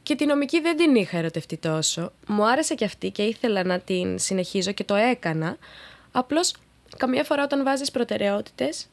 Και 0.04 0.16
τη 0.16 0.25
νομική 0.25 0.62
δεν 0.62 0.77
την 0.77 0.96
είχα 0.96 1.18
ερωτευτεί 1.18 1.58
τόσο. 1.58 2.12
Μου 2.27 2.48
άρεσε 2.48 2.75
και 2.75 2.86
αυτή 2.86 3.10
και 3.10 3.24
ήθελα 3.24 3.63
να 3.63 3.80
την 3.80 4.20
συνεχίζω 4.20 4.72
και 4.72 4.84
το 4.84 4.96
έκανα. 4.96 5.58
Απλώς 6.12 6.54
καμιά 6.98 7.24
φορά 7.24 7.44
όταν 7.44 7.63
βάζεις 7.63 7.92
προτεραιότητες, 7.92 8.88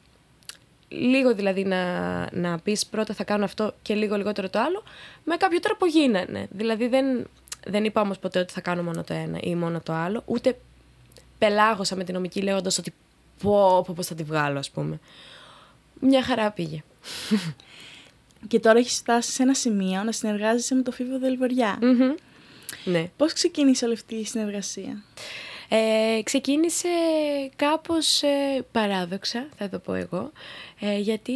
λίγο 0.87 1.33
δηλαδή 1.33 1.63
να, 1.63 1.83
να 2.31 2.59
πεις 2.59 2.85
πρώτα 2.85 3.13
θα 3.13 3.23
κάνω 3.23 3.43
αυτό 3.43 3.73
και 3.81 3.93
λίγο 3.93 4.15
λιγότερο 4.15 4.49
το 4.49 4.59
άλλο, 4.59 4.83
με 5.23 5.35
κάποιο 5.35 5.59
τρόπο 5.59 5.85
γίνανε. 5.85 6.47
Δηλαδή 6.51 6.87
δεν, 6.87 7.27
δεν 7.67 7.83
είπα 7.83 8.01
όμως 8.01 8.19
ποτέ 8.19 8.39
ότι 8.39 8.53
θα 8.53 8.61
κάνω 8.61 8.83
μόνο 8.83 9.03
το 9.03 9.13
ένα 9.13 9.39
ή 9.41 9.55
μόνο 9.55 9.81
το 9.81 9.93
άλλο, 9.93 10.23
ούτε 10.25 10.57
πελάγωσα 11.37 11.95
με 11.95 12.03
την 12.03 12.13
νομική 12.13 12.41
λέγοντας 12.41 12.77
ότι 12.77 12.93
πω, 13.41 13.83
πω 13.87 13.93
πώς 13.95 14.07
θα 14.07 14.15
τη 14.15 14.23
βγάλω 14.23 14.59
ας 14.59 14.69
πούμε. 14.69 14.99
Μια 15.99 16.23
χαρά 16.23 16.51
πήγε. 16.51 16.83
Και 18.47 18.59
τώρα 18.59 18.79
έχεις 18.79 18.97
φτάσει 18.97 19.31
σε 19.31 19.43
ένα 19.43 19.53
σημείο 19.53 20.03
να 20.03 20.11
συνεργάζεσαι 20.11 20.75
με 20.75 20.81
το 20.81 20.91
Φίβο 20.91 21.19
Δελβοριά. 21.19 21.79
Mm-hmm. 21.81 22.19
Ναι. 22.83 23.09
Πώς 23.17 23.33
ξεκίνησε 23.33 23.85
όλη 23.85 23.93
αυτή 23.93 24.15
η 24.15 24.25
συνεργασία; 24.25 25.03
Ε, 25.69 26.21
ξεκίνησε 26.23 26.87
κάπως 27.55 28.23
ε, 28.23 28.65
παράδοξα, 28.71 29.47
θα 29.57 29.69
το 29.69 29.79
πω 29.79 29.93
εγώ, 29.93 30.31
ε, 30.79 30.97
γιατί 30.97 31.33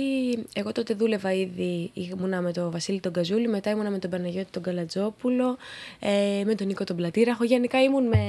εγώ 0.53 0.71
τότε 0.71 0.93
δούλευα 0.93 1.33
ήδη, 1.33 1.91
ήμουνα 1.93 2.41
με 2.41 2.51
τον 2.51 2.71
Βασίλη 2.71 2.99
τον 2.99 3.13
Καζούλη, 3.13 3.47
μετά 3.47 3.69
ήμουνα 3.69 3.89
με 3.89 3.99
τον 3.99 4.09
Παναγιώτη 4.09 4.51
τον 4.51 4.61
Καλατζόπουλο, 4.61 5.57
ε, 5.99 6.43
με 6.45 6.55
τον 6.55 6.67
Νίκο 6.67 6.83
τον 6.83 6.95
Πλατήραχο, 6.95 7.43
γενικά 7.43 7.81
ήμουν 7.83 8.07
με, 8.07 8.23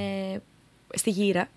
στη 0.95 1.11
γύρα 1.11 1.49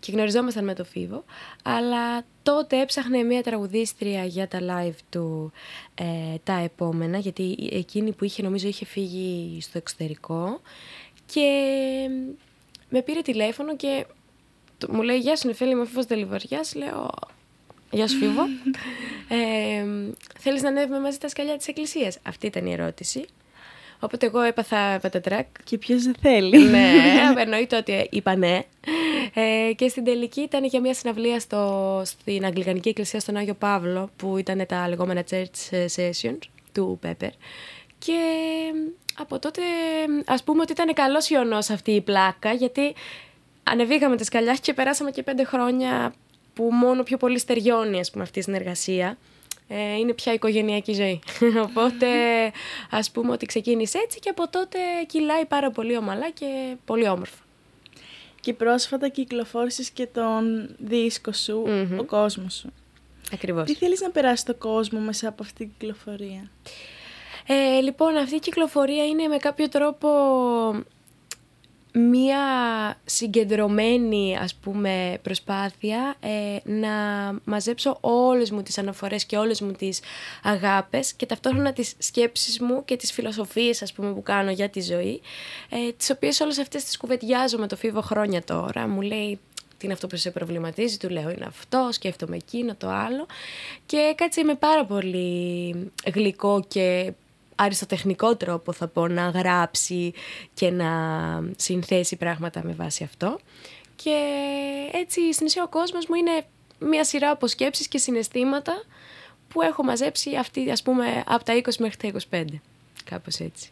και 0.00 0.12
γνωριζόμασταν 0.12 0.64
με 0.64 0.74
το 0.74 0.84
Φίβο, 0.84 1.24
αλλά 1.62 2.24
τότε 2.42 2.80
έψαχνε 2.80 3.22
μια 3.22 3.42
τραγουδίστρια 3.42 4.24
για 4.24 4.48
τα 4.48 4.58
live 4.60 4.98
του 5.10 5.52
ε, 5.94 6.36
τα 6.44 6.52
επόμενα, 6.52 7.18
γιατί 7.18 7.68
εκείνη 7.72 8.12
που 8.12 8.24
είχε 8.24 8.42
νομίζω 8.42 8.68
είχε 8.68 8.84
φύγει 8.84 9.58
στο 9.60 9.78
εξωτερικό 9.78 10.60
και 11.26 11.48
με 12.90 13.02
πήρε 13.02 13.20
τηλέφωνο 13.20 13.76
και 13.76 14.06
μου 14.88 15.02
λέει 15.02 15.18
«Γεια 15.18 15.36
σου 15.36 15.46
Νεφέλη, 15.46 15.70
είμαι 15.70 15.80
ο 15.80 15.84
Φίβος 15.84 16.04
Δελιβοριάς». 16.04 16.74
Λέω 16.74 17.10
«Γεια 17.90 18.08
σου 18.08 18.18
Φίβο, 18.18 18.42
ε, 19.28 19.84
θέλεις 20.38 20.62
να 20.62 20.68
ανέβουμε 20.68 21.00
μαζί 21.00 21.18
τα 21.18 21.28
σκαλιά 21.28 21.56
της 21.56 21.68
εκκλησίας». 21.68 22.18
Αυτή 22.22 22.46
ήταν 22.46 22.66
η 22.66 22.72
ερώτηση. 22.72 23.24
Οπότε 24.00 24.26
εγώ 24.26 24.40
έπαθα 24.40 24.98
πατατράκ. 25.02 25.46
Και 25.64 25.78
ποιος 25.78 26.02
δεν 26.02 26.14
θέλει. 26.20 26.58
ναι, 26.58 26.92
εννοείται 27.42 27.76
ότι 27.76 28.08
είπα 28.10 28.36
ναι. 28.36 28.60
Ε, 29.34 29.72
και 29.72 29.88
στην 29.88 30.04
τελική 30.04 30.40
ήταν 30.40 30.64
για 30.64 30.80
μια 30.80 30.94
συναυλία 30.94 31.40
στο, 31.40 32.02
στην 32.04 32.44
Αγγλικανική 32.44 32.88
Εκκλησία 32.88 33.20
στον 33.20 33.36
Άγιο 33.36 33.54
Παύλο, 33.54 34.10
που 34.16 34.36
ήταν 34.36 34.66
τα 34.68 34.88
λεγόμενα 34.88 35.24
church 35.30 35.86
sessions 35.96 36.38
του 36.72 36.98
Πέπερ. 37.00 37.30
Και 38.04 38.20
από 39.18 39.38
τότε 39.38 39.60
ας 40.26 40.42
πούμε 40.42 40.60
ότι 40.62 40.72
ήταν 40.72 40.94
καλός 40.94 41.30
ιονός 41.30 41.70
αυτή 41.70 41.90
η 41.90 42.00
πλάκα, 42.00 42.52
γιατί 42.52 42.94
ανεβήκαμε 43.62 44.16
τα 44.16 44.24
σκαλιά 44.24 44.56
και 44.60 44.74
περάσαμε 44.74 45.10
και 45.10 45.22
πέντε 45.22 45.44
χρόνια 45.44 46.14
που 46.54 46.68
μόνο 46.72 47.02
πιο 47.02 47.16
πολύ 47.16 47.38
στεριώνει 47.38 48.00
ας 48.00 48.10
πούμε, 48.10 48.22
αυτή 48.22 48.38
η 48.38 48.42
συνεργασία. 48.42 49.18
Ε, 49.68 49.96
είναι 49.96 50.12
πια 50.12 50.32
οικογενειακή 50.32 50.92
ζωή. 50.92 51.20
Οπότε 51.68 52.06
ας 52.90 53.10
πούμε 53.10 53.32
ότι 53.32 53.46
ξεκίνησε 53.46 53.98
έτσι 53.98 54.18
και 54.18 54.28
από 54.28 54.48
τότε 54.48 54.78
κυλάει 55.06 55.44
πάρα 55.44 55.70
πολύ 55.70 55.96
ομαλά 55.96 56.30
και 56.30 56.76
πολύ 56.84 57.08
όμορφα. 57.08 57.38
Και 58.40 58.52
πρόσφατα 58.52 59.08
κυκλοφόρησες 59.08 59.90
και 59.90 60.06
τον 60.06 60.74
δίσκο 60.78 61.32
σου, 61.32 61.64
ο 61.98 62.04
κόσμος 62.04 62.54
σου. 62.54 62.72
Ακριβώς. 63.32 63.64
Τι 63.64 63.74
θέλεις 63.74 64.00
να 64.00 64.10
περάσει 64.10 64.44
το 64.44 64.54
κόσμο 64.54 65.00
μέσα 65.00 65.28
από 65.28 65.42
αυτή 65.42 65.54
την 65.54 65.70
κυκλοφορία; 65.78 66.50
Ε, 67.52 67.80
λοιπόν, 67.80 68.16
αυτή 68.16 68.34
η 68.34 68.38
κυκλοφορία 68.38 69.06
είναι 69.06 69.26
με 69.26 69.36
κάποιο 69.36 69.68
τρόπο 69.68 70.08
μία 71.92 72.38
συγκεντρωμένη 73.04 74.36
ας 74.36 74.54
πούμε 74.54 75.18
προσπάθεια 75.22 76.14
ε, 76.20 76.70
να 76.70 76.90
μαζέψω 77.44 77.98
όλες 78.00 78.50
μου 78.50 78.62
τις 78.62 78.78
αναφορές 78.78 79.24
και 79.24 79.36
όλες 79.36 79.60
μου 79.60 79.72
τις 79.72 80.00
αγάπες 80.42 81.12
και 81.12 81.26
ταυτόχρονα 81.26 81.72
τις 81.72 81.94
σκέψεις 81.98 82.60
μου 82.60 82.84
και 82.84 82.96
τις 82.96 83.12
φιλοσοφίες 83.12 83.82
ας 83.82 83.92
πούμε 83.92 84.12
που 84.12 84.22
κάνω 84.22 84.50
για 84.50 84.68
τη 84.68 84.80
ζωή 84.80 85.20
ε, 85.68 85.92
τις 85.96 86.10
οποίες 86.10 86.40
όλες 86.40 86.58
αυτές 86.58 86.84
τις 86.84 86.96
κουβεντιάζω 86.96 87.58
με 87.58 87.66
το 87.66 87.76
Φίβο 87.76 88.00
χρόνια 88.00 88.42
τώρα. 88.42 88.88
Μου 88.88 89.00
λέει 89.00 89.38
τι 89.78 89.84
είναι 89.86 89.92
αυτό 89.92 90.06
που 90.06 90.16
σε 90.16 90.30
προβληματίζει, 90.30 90.98
του 90.98 91.08
λέω 91.08 91.30
είναι 91.30 91.44
αυτό, 91.46 91.88
σκέφτομαι 91.92 92.36
εκείνο, 92.36 92.74
το 92.74 92.88
άλλο 92.88 93.26
και 93.86 94.14
κάτσε 94.16 94.44
με 94.44 94.54
πάρα 94.54 94.84
πολύ 94.84 95.74
γλυκό 96.14 96.64
και 96.68 97.12
αριστοτεχνικό 97.62 98.36
τρόπο 98.36 98.72
θα 98.72 98.88
πω 98.88 99.08
να 99.08 99.28
γράψει 99.28 100.12
και 100.54 100.70
να 100.70 100.90
συνθέσει 101.56 102.16
πράγματα 102.16 102.60
με 102.64 102.72
βάση 102.72 103.04
αυτό. 103.04 103.38
Και 103.96 104.16
έτσι 104.92 105.32
στην 105.32 105.46
ουσία 105.46 105.62
ο 105.62 105.68
κόσμος 105.68 106.06
μου 106.06 106.14
είναι 106.14 106.46
μια 106.78 107.04
σειρά 107.04 107.30
από 107.30 107.46
σκέψεις 107.46 107.88
και 107.88 107.98
συναισθήματα 107.98 108.82
που 109.48 109.62
έχω 109.62 109.82
μαζέψει 109.82 110.36
αυτή 110.36 110.70
ας 110.70 110.82
πούμε 110.82 111.22
από 111.26 111.44
τα 111.44 111.54
20 111.54 111.74
μέχρι 111.78 111.96
τα 111.96 112.20
25. 112.30 112.44
Κάπως 113.04 113.38
έτσι. 113.38 113.70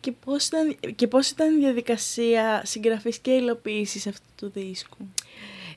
Και 0.00 0.12
πώς 0.12 0.46
ήταν, 0.46 0.76
και 0.94 1.06
πώς 1.06 1.30
ήταν 1.30 1.56
η 1.56 1.58
διαδικασία 1.58 2.62
συγγραφής 2.64 3.18
και 3.18 3.30
υλοποίησης 3.30 4.06
αυτού 4.06 4.24
του 4.36 4.50
δίσκου; 4.54 4.96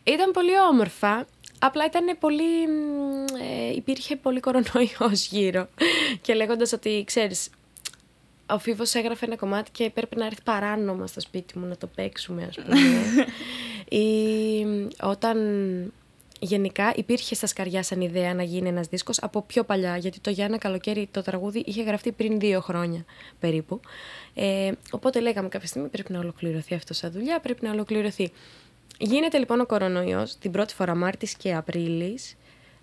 Ήταν 0.03 0.31
πολύ 0.31 0.59
όμορφα. 0.71 1.27
Απλά 1.59 1.85
ήταν 1.85 2.17
πολύ. 2.19 2.63
Ε, 3.41 3.75
υπήρχε 3.75 4.15
πολύ 4.15 4.39
κορονοϊός 4.39 5.27
γύρω. 5.31 5.67
Και 6.21 6.33
λέγοντας 6.33 6.74
ότι 6.74 7.03
ξέρεις, 7.05 7.50
ο 8.50 8.59
Φίβος 8.59 8.93
έγραφε 8.93 9.25
ένα 9.25 9.35
κομμάτι 9.35 9.71
και 9.71 9.83
έπρεπε 9.83 10.15
να 10.15 10.25
έρθει 10.25 10.41
παράνομα 10.43 11.07
στο 11.07 11.19
σπίτι 11.19 11.59
μου 11.59 11.65
να 11.65 11.77
το 11.77 11.88
παίξουμε, 11.88 12.43
ας 12.43 12.55
πούμε. 12.55 12.77
Ή 14.03 14.65
όταν 15.01 15.38
γενικά 16.39 16.93
υπήρχε 16.95 17.35
στα 17.35 17.47
σκαριά 17.47 17.83
σαν 17.83 18.01
ιδέα 18.01 18.33
να 18.33 18.43
γίνει 18.43 18.67
ένας 18.67 18.88
δίσκος 18.88 19.19
από 19.21 19.41
πιο 19.41 19.63
παλιά, 19.63 19.97
γιατί 19.97 20.19
το 20.19 20.29
«Για 20.29 20.45
ένα 20.45 20.57
καλοκαίρι» 20.57 21.07
το 21.12 21.21
τραγούδι 21.21 21.63
είχε 21.65 21.83
γραφτεί 21.83 22.12
πριν 22.12 22.39
δύο 22.39 22.62
χρόνια 22.62 23.05
περίπου. 23.39 23.79
Ε, 24.33 24.71
οπότε 24.91 25.19
λέγαμε 25.19 25.47
κάποια 25.47 25.67
στιγμή 25.67 25.88
πρέπει 25.88 26.12
να 26.12 26.19
ολοκληρωθεί 26.19 26.75
αυτό 26.75 26.93
σαν 26.93 27.12
δουλειά, 27.12 27.39
πρέπει 27.39 27.65
να 27.65 27.71
ολοκληρωθεί. 27.71 28.31
Γίνεται 28.97 29.37
λοιπόν 29.37 29.59
ο 29.59 29.65
κορονοϊός 29.65 30.37
την 30.37 30.51
πρώτη 30.51 30.73
φορά 30.73 30.95
Μάρτης 30.95 31.35
και 31.35 31.55
Απρίλης. 31.55 32.35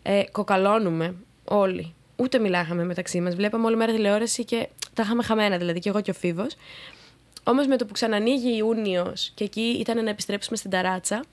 Ε, 0.02 0.23
κοκαλώνουμε 0.33 1.14
όλοι. 1.45 1.95
Ούτε 2.16 2.38
μιλάγαμε 2.38 2.85
μεταξύ 2.85 3.21
μας. 3.21 3.35
Βλέπαμε 3.35 3.66
όλη 3.66 3.76
μέρα 3.76 3.92
τηλεόραση 3.92 4.45
και 4.45 4.69
τα 4.95 5.02
είχαμε 5.02 5.23
χαμένα 5.23 5.57
δηλαδή 5.59 5.78
και 5.78 5.88
εγώ 5.88 6.00
και 6.00 6.11
ο 6.11 6.14
Φίβος. 6.14 6.57
Όμως 7.45 7.66
με 7.66 7.76
το 7.76 7.87
που 7.87 7.92
ξανανοίγει 7.92 8.57
Ιούνιος 8.57 9.33
και 9.35 9.45
εκεί 9.45 9.76
ήταν 9.81 10.04
να 10.04 10.11
επιστρέψουμε 10.11 10.57
στην 10.57 10.71
ταράτσα, 10.71 11.25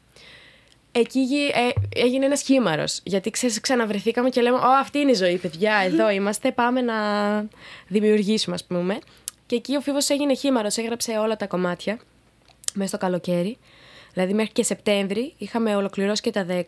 εκεί 0.92 1.20
ε, 1.54 2.00
έγινε 2.02 2.26
ένας 2.26 2.42
χήμαρο. 2.42 2.84
Γιατί 3.04 3.30
ξέρεις, 3.30 3.60
ξαναβρεθήκαμε 3.60 4.30
και 4.30 4.42
λέμε: 4.42 4.58
Ω, 4.58 4.70
αυτή 4.80 5.00
είναι 5.00 5.12
η 5.12 5.14
ζωή, 5.14 5.38
παιδιά. 5.38 5.74
Εδώ 5.88 6.10
είμαστε. 6.10 6.52
Πάμε 6.52 6.82
να 6.82 6.96
δημιουργήσουμε, 7.88 8.56
ας 8.56 8.66
πούμε. 8.66 9.00
Και 9.46 9.56
εκεί 9.56 9.76
ο 9.76 9.82
Φίβος 9.82 10.10
έγινε 10.10 10.36
χήμαρο. 10.36 10.68
Έγραψε 10.76 11.18
όλα 11.18 11.36
τα 11.36 11.48
κομμάτια 11.48 12.00
μέσα 12.74 12.88
στο 12.88 12.98
καλοκαίρι. 12.98 13.58
Δηλαδή 14.14 14.34
μέχρι 14.34 14.52
και 14.52 14.64
Σεπτέμβρη 14.64 15.34
είχαμε 15.38 15.76
ολοκληρώσει 15.76 16.22
και 16.22 16.32
τα 16.32 16.46
10 16.50 16.62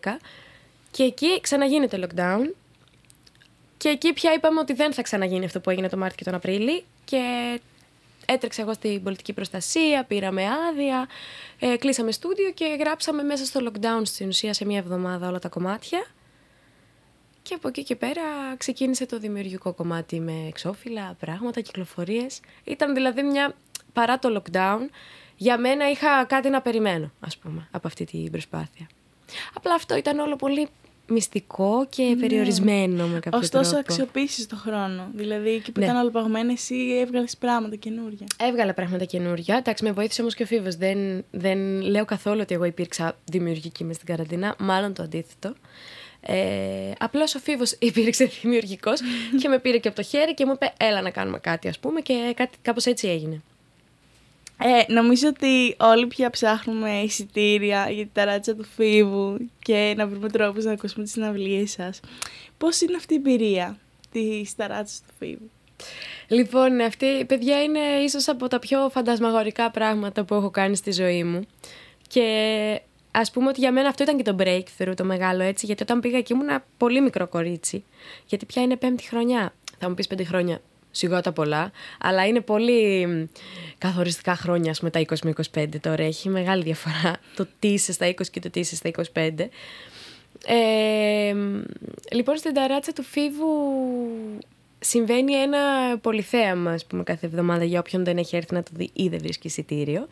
και 0.92 1.04
εκεί 1.04 1.42
ξαναγίνεται 1.42 2.08
lockdown 2.08 2.54
και 3.78 3.90
εκεί 3.90 4.14
πια 4.14 4.34
είπαμε 4.34 4.60
ότι 4.60 4.74
δεν 4.74 4.94
θα 4.94 5.02
ξαναγίνει 5.02 5.46
αυτό 5.46 5.60
που 5.60 5.70
έγινε 5.70 5.90
το 5.90 5.98
Μάρτιο 5.98 6.18
και 6.18 6.24
τον 6.24 6.34
Απρίλη 6.34 6.84
και 7.06 7.20
έτρεξα 8.26 8.62
εγώ 8.62 8.74
στην 8.74 9.04
πολιτική 9.04 9.34
προστασία, 9.34 10.04
πήραμε 10.04 10.44
άδεια, 10.70 11.08
ε, 11.60 11.78
κλείσαμε 11.78 12.12
στούντιο 12.12 12.52
και 12.52 12.78
γράψαμε 12.80 13.24
μέσα 13.24 13.46
στο 13.46 13.60
lockdown 13.66 14.02
στην 14.04 14.28
ουσία 14.28 14.54
σε 14.54 14.66
μία 14.66 14.78
εβδομάδα 14.78 15.28
όλα 15.28 15.40
τα 15.40 15.50
κομμάτια. 15.50 16.06
Και 17.42 17.54
από 17.54 17.68
εκεί 17.68 17.84
και 17.84 17.96
πέρα 17.96 18.22
ξεκίνησε 18.58 19.06
το 19.06 19.20
δημιουργικό 19.20 19.74
κομμάτι 19.74 20.20
με 20.20 20.46
εξώφυλλα, 20.48 21.16
πράγματα, 21.20 21.62
κυκλοφορίες. 21.62 22.40
Ήταν 22.64 22.94
δηλαδή 22.94 23.24
μια 23.24 23.56
παρά 23.94 24.20
το 24.20 24.42
lockdown 24.42 24.80
για 25.42 25.58
μένα 25.58 25.90
είχα 25.90 26.26
κάτι 26.26 26.50
να 26.50 26.62
περιμένω, 26.62 27.12
ας 27.20 27.38
πούμε, 27.38 27.68
από 27.72 27.88
αυτή 27.88 28.06
την 28.06 28.32
προσπάθεια. 28.32 28.88
Απλά 29.54 29.74
αυτό 29.74 29.98
ήταν 29.98 30.20
όλο 30.20 30.36
πολύ 30.36 30.68
μυστικό 31.08 31.86
και 31.90 32.04
ναι. 32.04 32.16
περιορισμένο 32.16 33.08
με 33.08 33.20
κάποιο 33.20 33.40
Ωστόσο, 33.40 33.70
τρόπο. 33.72 33.78
αξιοποίησες 33.80 34.48
το 34.48 34.56
χρόνο. 34.56 35.10
Δηλαδή, 35.14 35.50
εκεί 35.50 35.72
που 35.72 35.80
Ναι. 35.80 35.86
ήταν 35.86 35.98
όλο 35.98 36.10
παγωμένο, 36.10 36.52
εσύ 36.52 36.76
έβγαλες 37.02 37.38
πράγματα 37.38 37.76
καινούργια. 37.76 38.28
Έβγαλα 38.40 38.74
πράγματα 38.74 39.06
καινούργια. 39.06 39.56
Εντάξει, 39.58 39.84
με 39.84 39.92
βοήθησε 39.92 40.22
όμως 40.22 40.36
και 40.36 40.44
ο 40.44 40.46
Φίβος. 40.46 40.76
Δεν, 40.76 41.24
δεν 41.32 41.82
λέω 41.82 42.06
καθόλου 42.06 42.40
ότι 42.42 42.54
εγώ 42.54 42.64
υπήρξα 42.66 43.18
δημιουργική 43.26 43.84
μες 43.84 43.96
στην 43.96 44.08
καραντίνα. 44.08 44.56
Μάλλον 44.60 44.94
το 44.94 45.04
αντίθετο. 45.04 45.54
Ε, 46.22 46.92
Απλώς 47.00 47.36
ο 47.36 47.40
Φίβος 47.40 47.72
υπήρξε 47.90 48.26
δημιουργικός 48.42 49.00
και 49.42 49.48
με 49.48 49.60
πήρε 49.60 49.78
και 49.78 49.88
από 49.88 49.98
το 49.98 50.04
χέρι 50.04 50.34
και 50.34 50.46
μου 50.46 50.52
είπε: 50.52 50.74
Έλα 50.80 51.02
να 51.02 51.10
κάνουμε 51.10 51.40
κάτι, 51.40 51.68
ας 51.68 51.80
πούμε. 51.80 52.02
Και 52.02 52.34
κάτι, 52.36 52.58
κάπως 52.62 52.86
έτσι 52.86 53.08
έγινε. 53.08 53.42
Ε, 54.64 54.94
νομίζω 54.94 55.28
ότι 55.28 55.76
όλοι 55.80 56.08
πια 56.08 56.30
ψάχνουμε 56.30 57.00
εισιτήρια 57.00 57.90
για 57.90 58.04
την 58.04 58.14
ταράτσα 58.14 58.56
του 58.56 58.64
Φίβου 58.64 59.38
και 59.62 59.94
να 59.98 60.08
βρούμε 60.08 60.30
τρόπους 60.30 60.64
να 60.64 60.72
ακούσουμε 60.72 61.04
τις 61.04 61.14
συναυλίες 61.14 61.72
σας. 61.72 62.00
Πώς 62.58 62.82
είναι 62.82 62.96
αυτή 62.96 63.14
η 63.14 63.18
εμπειρία 63.18 63.78
της 64.12 64.56
ταράτσας 64.56 65.02
του 65.08 65.14
Φίβου; 65.20 65.50
Λοιπόν, 66.28 66.82
αυτή, 66.82 67.26
παιδιά, 67.26 67.64
είναι 67.64 67.80
ίσως 67.80 68.28
από 68.28 68.48
τα 68.48 68.60
πιο 68.60 68.90
φαντασμαγορικά 68.90 69.72
πράγματα 69.72 70.24
που 70.24 70.34
έχω 70.34 70.50
κάνει 70.50 70.76
στη 70.76 70.92
ζωή 70.92 71.24
μου. 71.24 71.42
Και 72.08 72.82
ας 73.12 73.32
πούμε 73.32 73.48
ότι 73.48 73.60
για 73.60 73.72
μένα 73.72 73.88
αυτό 73.88 74.04
ήταν 74.04 74.18
και 74.18 74.24
το 74.24 74.36
breakthrough 74.40 74.94
το 74.96 75.04
μεγάλο 75.04 75.44
έτσι, 75.44 75.66
γιατί 75.66 75.84
όταν 75.84 76.00
πήγα 76.00 76.18
εκεί 76.18 76.34
ήμουν 76.34 76.64
πολύ 76.78 77.02
μικρό 77.02 77.28
κορίτσι. 77.28 77.84
Γιατί 78.26 78.46
πια 78.46 78.62
είναι 78.62 78.76
πέμπτη 78.76 79.04
χρονιά. 79.04 79.54
Θα 79.80 79.90
μου 79.90 79.96
πεις 79.96 80.08
πέντε 80.08 80.24
χρόνια, 80.24 80.62
σιγά 80.92 81.22
τα 81.22 81.32
πολλά, 81.32 81.72
αλλά 82.00 82.28
είναι 82.28 82.42
πολύ 82.42 83.08
καθοριστικά 83.78 84.36
χρόνια 84.36 84.76
με 84.82 84.90
τα 84.90 85.02
20 85.08 85.16
με 85.24 85.34
25 85.56 85.68
τώρα. 85.82 86.04
Έχει 86.04 86.30
μεγάλη 86.30 86.64
διαφορά 86.64 87.18
το 87.38 87.48
τι 87.60 87.68
είσαι 87.68 87.92
στα 87.92 88.08
20 88.08 88.14
και 88.32 88.40
το 88.40 88.50
τι 88.50 88.60
είσαι 88.60 88.76
στα 88.76 88.92
25. 89.14 89.32
Ε, 90.46 91.34
λοιπόν, 92.12 92.38
στην 92.38 92.54
ταράτσα 92.54 92.94
του 92.94 93.04
Φίβου 93.04 93.48
συμβαίνει 94.80 95.34
ένα 95.34 95.60
πολυθέαμα, 96.02 96.72
ας 96.72 96.86
πούμε, 96.86 97.04
κάθε 97.04 97.26
εβδομάδα 97.26 97.64
για 97.64 97.80
όποιον 97.80 98.04
δεν 98.04 98.18
έχει 98.18 98.36
έρθει 98.36 98.54
να 98.54 98.64
το 98.64 98.72
δει 98.74 98.90
ή 98.94 99.08
δεν 99.08 99.20
βρίσκει 99.20 99.48
εισιτήριο. 99.48 100.08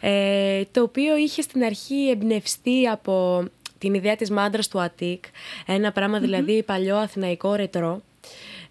Ε, 0.00 0.62
το 0.70 0.82
οποίο 0.82 1.16
είχε 1.16 1.42
στην 1.42 1.62
αρχή 1.64 2.10
εμπνευστεί 2.10 2.88
από 2.88 3.44
την 3.78 3.94
ιδέα 3.94 4.16
της 4.16 4.30
μάντρας 4.30 4.68
του 4.68 4.80
Αττικ, 4.80 5.24
ένα 5.66 6.18
δηλαδή 6.20 6.62
παλιό 6.62 6.96
αθηναϊκό 6.96 7.54
ρετρό, 7.54 8.02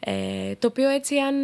ε, 0.06 0.56
το 0.60 0.68
οποίο 0.68 0.90
έτσι 0.90 1.18
αν 1.18 1.36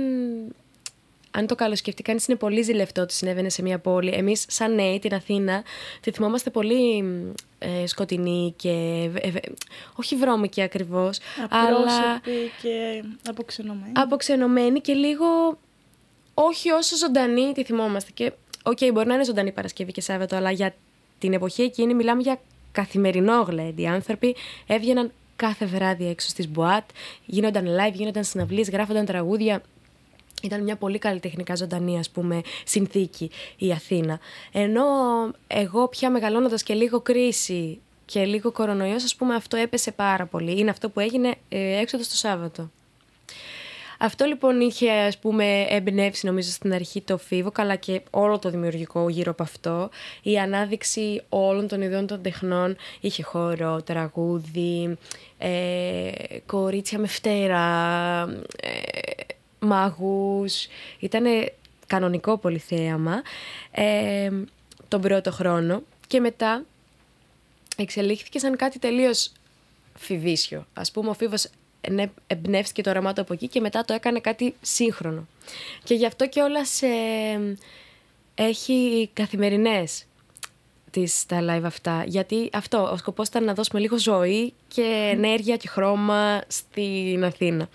αν 1.38 1.48
το 1.48 1.56
καλοσκεφτεί 1.56 2.02
κανείς, 2.02 2.28
είναι 2.28 2.38
πολύ 2.38 2.62
ζηλευτό 2.62 3.02
ότι 3.02 3.14
συνέβαινε 3.14 3.50
σε 3.50 3.62
μια 3.62 3.80
πόλη. 3.80 4.12
Εμείς, 4.12 4.46
σαν 4.48 4.76
νέοι, 4.76 5.00
την 5.00 5.14
Αθήνα, 5.14 5.64
τη 6.02 6.12
θυμόμαστε 6.12 6.50
πολύ 6.50 7.04
ε, 7.60 7.88
σκοτεινή 7.88 8.54
και. 8.58 8.70
Ε, 9.22 9.32
όχι 9.96 10.16
βρώμικη 10.16 10.62
ακριβώς. 10.62 11.20
Αλλά. 11.50 12.22
και 12.62 13.04
αποξενωμένη. 13.30 13.92
Αποξενωμένη 13.96 14.82
και 14.82 14.94
λίγο. 14.94 15.26
Όχι 16.34 16.72
όσο 16.72 16.96
ζωντανή 16.96 17.52
τη 17.52 17.64
θυμόμαστε. 17.64 18.12
Και, 18.14 18.32
ok, 18.64 18.78
okay, 18.82 18.90
μπορεί 18.94 19.08
να 19.08 19.14
είναι 19.14 19.24
ζωντανή 19.24 19.52
Παρασκευή 19.52 19.92
και 19.92 20.02
Σάββατο, 20.02 20.36
αλλά 20.36 20.52
για 20.52 20.76
την 21.20 21.34
εποχή 21.34 21.62
εκείνη 21.62 21.94
μιλάμε 21.94 22.22
για 22.22 22.40
καθημερινό 22.72 23.42
γλέντι. 23.42 23.82
Οι 23.82 23.88
άνθρωποι 23.88 24.36
έβγαιναν 24.68 25.12
κάθε 25.38 25.66
βράδυ 25.66 26.08
έξω 26.08 26.28
στις 26.28 26.50
μπουάτ, 26.50 26.90
γίνονταν 27.26 27.66
live, 27.66 27.94
γίνονταν 27.94 28.24
συναυλίες, 28.24 28.70
γράφονταν 28.70 29.06
τραγούδια. 29.06 29.62
Ήταν 30.42 30.64
μια 30.64 30.76
πολύ 30.76 30.98
καλλιτεχνικά 30.98 31.56
ζωντανή 31.56 32.00
ας 32.00 32.10
πούμε 32.10 32.42
συνθήκη 32.66 33.32
η 33.58 33.72
Αθήνα. 33.72 34.20
Ενώ 34.52 34.84
εγώ 35.48 35.88
πια 35.88 36.10
μεγαλώνοντας 36.10 36.64
και 36.64 36.74
λίγο 36.74 37.02
κρίση 37.02 37.80
και 38.06 38.26
λίγο 38.26 38.52
κορονοϊός 38.52 39.04
ας 39.04 39.16
πούμε 39.16 39.36
αυτό 39.36 39.58
έπεσε 39.58 39.92
πάρα 39.92 40.26
πολύ. 40.26 40.60
Είναι 40.60 40.70
αυτό 40.70 40.90
που 40.90 41.00
έγινε 41.00 41.36
ε, 41.50 41.78
έξω 41.80 41.98
το 41.98 42.04
Σάββατο. 42.04 42.70
Αυτό 43.98 44.26
λοιπόν 44.26 44.62
είχε 44.62 44.92
ας 44.92 45.18
πούμε 45.18 45.62
εμπνεύσει 45.70 46.26
νομίζω 46.26 46.52
στην 46.52 46.74
αρχή 46.74 47.02
το 47.02 47.18
φίβο 47.18 47.52
καλά 47.52 47.76
και 47.76 48.02
όλο 48.10 48.40
το 48.40 48.50
δημιουργικό 48.50 49.10
γύρω 49.10 49.32
από 49.32 49.44
αυτό. 49.44 49.90
Η 50.22 50.40
ανάδειξη 50.40 51.24
όλων 51.30 51.68
των 51.68 51.82
ιδεών 51.82 52.08
των 52.08 52.22
τεχνών 52.22 52.76
είχε 53.00 53.24
χώρο, 53.24 53.82
τραγούδι, 53.82 54.98
ε, 55.38 56.12
κορίτσια 56.46 57.00
με 57.00 57.08
φτέρα, 57.08 57.64
ε, 58.62 58.70
μάγους, 59.60 60.68
ήταν 61.00 61.24
κανονικό 61.88 62.38
πολυθέαμα 62.38 63.22
ε, 63.72 64.30
τον 64.88 65.02
πρώτο 65.02 65.32
χρόνο 65.32 65.82
και 66.08 66.20
μετά 66.20 66.64
εξελίχθηκε 67.78 68.40
σαν 68.40 68.56
κάτι 68.56 68.80
τελείως 68.80 69.32
φιβίσιο. 69.96 70.68
Ας 70.74 70.92
πούμε 70.92 71.10
ο 71.10 71.14
Φίβος 71.14 71.50
εμπνεύστηκε 72.28 72.82
το 72.82 72.90
οραμά 72.90 73.14
από 73.18 73.34
εκεί 73.34 73.48
και 73.48 73.60
μετά 73.60 73.86
το 73.86 73.94
έκανε 73.94 74.20
κάτι 74.20 74.56
σύγχρονο. 74.62 75.28
Και 75.84 75.94
γι' 75.94 76.06
αυτό 76.06 76.28
και 76.28 76.42
όλα 76.42 76.66
σε, 76.66 76.88
έχει 78.36 79.10
καθημερινές 79.14 80.06
τις, 80.92 81.26
τα 81.26 81.40
live 81.42 81.66
αυτά. 81.66 82.04
Γιατί 82.08 82.50
αυτό, 82.54 82.90
ο 82.92 82.98
σκοπός 82.98 83.28
ήταν 83.28 83.44
να 83.44 83.54
δώσουμε 83.54 83.80
λίγο 83.82 84.00
ζωή 84.00 84.54
και 84.68 85.10
ενέργεια 85.12 85.56
και 85.58 85.68
χρώμα 85.68 86.42
στην 86.48 87.24
Αθήνα. 87.24 87.70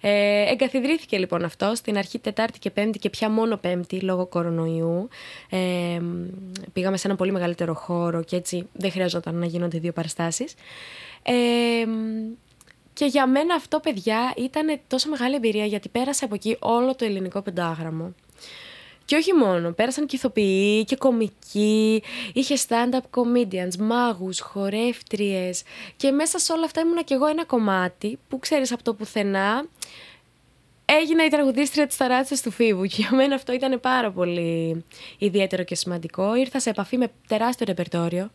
Ε, 0.00 0.50
εγκαθιδρύθηκε 0.50 1.18
λοιπόν 1.18 1.44
αυτό 1.44 1.72
στην 1.74 1.96
αρχή 1.96 2.18
Τετάρτη 2.18 2.58
και 2.58 2.70
Πέμπτη 2.70 2.98
και 2.98 3.10
πια 3.10 3.30
μόνο 3.30 3.56
Πέμπτη 3.56 4.00
λόγω 4.00 4.26
κορονοϊού. 4.26 5.08
Ε, 5.50 6.00
πήγαμε 6.72 6.96
σε 6.96 7.06
ένα 7.06 7.16
πολύ 7.16 7.32
μεγαλύτερο 7.32 7.74
χώρο 7.74 8.22
και 8.22 8.36
έτσι 8.36 8.68
δεν 8.72 8.90
χρειαζόταν 8.90 9.34
να 9.34 9.46
γίνονται 9.46 9.78
δύο 9.78 9.92
παραστάσεις. 9.92 10.54
Ε, 11.22 11.32
και 12.92 13.04
για 13.04 13.26
μένα 13.26 13.54
αυτό, 13.54 13.80
παιδιά, 13.80 14.34
ήταν 14.36 14.80
τόσο 14.86 15.08
μεγάλη 15.08 15.34
εμπειρία 15.34 15.64
γιατί 15.64 15.88
πέρασε 15.88 16.24
από 16.24 16.34
εκεί 16.34 16.56
όλο 16.60 16.94
το 16.94 17.04
ελληνικό 17.04 17.42
πεντάγραμμο. 17.42 18.14
Και 19.04 19.16
όχι 19.16 19.34
μόνο, 19.34 19.72
πέρασαν 19.72 20.06
και 20.06 20.16
ηθοποιοί 20.16 20.84
και 20.84 20.96
κομικοί, 20.96 22.02
είχε 22.32 22.56
stand-up 22.68 23.20
comedians, 23.20 23.76
μάγους, 23.78 24.40
χορεύτριες 24.40 25.62
και 25.96 26.10
μέσα 26.10 26.38
σε 26.38 26.52
όλα 26.52 26.64
αυτά 26.64 26.80
ήμουνα 26.80 27.02
κι 27.02 27.12
εγώ 27.12 27.26
ένα 27.26 27.44
κομμάτι 27.44 28.18
που 28.28 28.38
ξέρεις 28.38 28.72
από 28.72 28.82
το 28.82 28.94
πουθενά 28.94 29.64
έγινα 30.98 31.24
η 31.24 31.28
τραγουδίστρια 31.28 31.86
της 31.86 31.96
ταράτσας 31.96 32.42
του 32.42 32.50
Φίβου 32.50 32.84
και 32.84 32.96
για 32.96 33.10
μένα 33.12 33.34
αυτό 33.34 33.52
ήταν 33.52 33.80
πάρα 33.80 34.10
πολύ 34.10 34.84
ιδιαίτερο 35.18 35.62
και 35.62 35.74
σημαντικό. 35.74 36.34
Ήρθα 36.34 36.60
σε 36.60 36.70
επαφή 36.70 36.96
με 36.96 37.10
τεράστιο 37.28 37.66
ρεπερτόριο, 37.66 38.30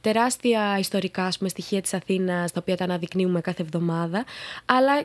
τεράστια 0.00 0.78
ιστορικά 0.78 1.32
πούμε, 1.38 1.48
στοιχεία 1.48 1.80
της 1.80 1.94
Αθήνας 1.94 2.52
τα 2.52 2.60
οποία 2.62 2.76
τα 2.76 2.84
αναδεικνύουμε 2.84 3.40
κάθε 3.40 3.62
εβδομάδα, 3.62 4.24
αλλά 4.64 5.02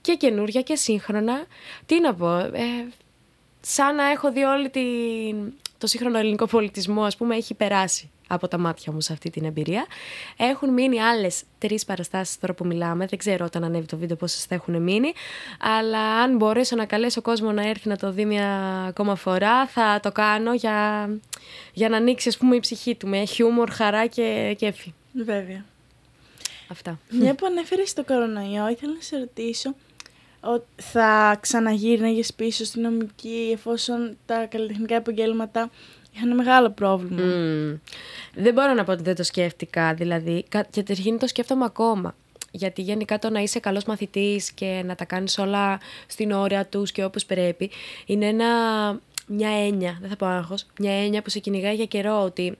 και 0.00 0.14
καινούρια 0.14 0.62
και 0.62 0.76
σύγχρονα. 0.76 1.44
Τι 1.86 2.00
να 2.00 2.14
πω, 2.14 2.38
ε, 2.38 2.88
σαν 3.60 3.94
να 3.94 4.10
έχω 4.10 4.32
δει 4.32 4.42
όλη 4.42 4.70
την... 4.70 5.52
το 5.82 5.88
σύγχρονο 5.88 6.18
ελληνικό 6.18 6.46
πολιτισμό, 6.46 7.02
ας 7.02 7.16
πούμε, 7.16 7.36
έχει 7.36 7.54
περάσει 7.54 8.10
από 8.28 8.48
τα 8.48 8.58
μάτια 8.58 8.92
μου 8.92 9.00
σε 9.00 9.12
αυτή 9.12 9.30
την 9.30 9.44
εμπειρία. 9.44 9.86
Έχουν 10.36 10.72
μείνει 10.72 11.00
άλλες 11.00 11.42
τρεις 11.58 11.84
παραστάσεις 11.84 12.38
τώρα 12.38 12.54
που 12.54 12.66
μιλάμε. 12.66 13.06
Δεν 13.06 13.18
ξέρω 13.18 13.44
όταν 13.44 13.64
ανέβει 13.64 13.86
το 13.86 13.96
βίντεο 13.96 14.16
πόσες 14.16 14.44
θα 14.44 14.54
έχουν 14.54 14.82
μείνει. 14.82 15.12
Αλλά 15.60 15.98
αν 15.98 16.36
μπορέσω 16.36 16.76
να 16.76 16.84
καλέσω 16.84 17.22
κόσμο 17.22 17.52
να 17.52 17.68
έρθει 17.68 17.88
να 17.88 17.96
το 17.96 18.12
δει 18.12 18.24
μια 18.24 18.84
ακόμα 18.88 19.14
φορά, 19.14 19.66
θα 19.66 20.00
το 20.02 20.12
κάνω 20.12 20.54
για, 20.54 21.08
για 21.72 21.88
να 21.88 21.96
ανοίξει 21.96 22.28
ας 22.28 22.36
πούμε, 22.36 22.56
η 22.56 22.60
ψυχή 22.60 22.94
του 22.94 23.08
με 23.08 23.24
χιούμορ, 23.24 23.70
χαρά 23.70 24.06
και 24.06 24.54
κέφι. 24.58 24.94
Βέβαια. 25.12 25.64
Αυτά. 26.68 26.98
Μια 27.10 27.34
που 27.34 27.46
ανέφερες 27.46 27.90
στο 27.90 28.04
κορονοϊό, 28.04 28.68
ήθελα 28.68 28.92
να 28.92 29.00
σε 29.00 29.18
ρωτήσω 29.18 29.74
θα 30.76 31.38
ξαναγύρναγες 31.40 32.34
πίσω 32.34 32.64
στην 32.64 32.82
νομική 32.82 33.50
εφόσον 33.52 34.16
τα 34.26 34.46
καλλιτεχνικά 34.46 34.94
επαγγέλματα 34.94 35.70
είχαν 36.14 36.34
μεγάλο 36.34 36.70
πρόβλημα. 36.70 37.22
Δεν 38.34 38.52
μπορώ 38.52 38.72
να 38.74 38.84
πω 38.84 38.92
ότι 38.92 39.02
δεν 39.02 39.14
το 39.14 39.22
σκέφτηκα, 39.22 39.94
δηλαδή. 39.94 40.44
Και 40.70 40.82
τερχήν 40.82 41.18
το 41.18 41.26
σκέφτομαι 41.26 41.64
ακόμα. 41.64 42.14
Γιατί 42.50 42.82
γενικά 42.82 43.18
το 43.18 43.30
να 43.30 43.40
είσαι 43.40 43.60
καλός 43.60 43.84
μαθητής 43.84 44.52
και 44.52 44.82
να 44.84 44.94
τα 44.94 45.04
κάνεις 45.04 45.38
όλα 45.38 45.80
στην 46.06 46.32
ώρα 46.32 46.66
τους 46.66 46.92
και 46.92 47.04
όπως 47.04 47.24
πρέπει 47.24 47.70
είναι 48.06 48.26
ένα, 48.26 48.46
μια 49.26 49.66
έννοια, 49.66 49.98
δεν 50.00 50.10
θα 50.10 50.16
πω 50.16 50.26
άγχος, 50.26 50.66
μια 50.78 50.92
έννοια 51.04 51.22
που 51.22 51.30
σε 51.30 51.38
κυνηγάει 51.38 51.74
για 51.74 51.86
καιρό 51.86 52.22
ότι 52.22 52.58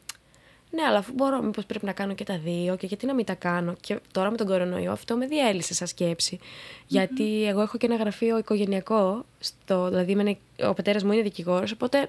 ναι, 0.75 0.83
αλλά 0.83 0.99
αφού 0.99 1.13
μπορώ, 1.13 1.43
μήπως 1.43 1.67
πρέπει 1.67 1.85
να 1.85 1.93
κάνω 1.93 2.15
και 2.15 2.25
τα 2.25 2.39
δύο 2.39 2.77
και 2.77 2.87
γιατί 2.87 3.07
να 3.07 3.15
μην 3.15 3.25
τα 3.25 3.35
κάνω. 3.35 3.75
Και 3.81 4.01
τώρα 4.13 4.31
με 4.31 4.37
τον 4.37 4.47
κορονοϊό 4.47 4.93
αυτό 4.93 5.17
με 5.17 5.27
διέλυσε 5.27 5.75
σαν 5.75 5.87
σκεψη 5.87 6.39
Γιατί 6.87 7.47
εγώ 7.47 7.61
έχω 7.61 7.79
και 7.79 7.87
ένα 7.87 7.97
γραφείο 7.97 8.39
οικογενειακό, 8.39 9.25
στο, 9.39 9.89
δηλαδή 9.89 10.39
ο 10.67 10.75
πατέρας 10.75 11.05
μου 11.05 11.13
είναι 11.13 11.23
δικηγόρος, 11.23 11.73
οπότε 11.73 12.09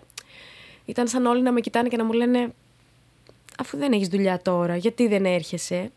ήταν 0.86 1.08
σαν 1.08 1.26
όλοι 1.26 1.42
να 1.42 1.52
με 1.52 1.62
κοιτάνε 1.62 1.90
και 1.90 1.98
να 1.98 2.04
μου 2.04 2.12
λένε 2.12 2.54
αφού 3.58 3.78
δεν 3.78 3.92
έχεις 3.92 4.08
δουλειά 4.08 4.42
τώρα, 4.42 4.76
γιατί 4.76 5.08
δεν 5.08 5.26
έρχεσαι; 5.26 5.92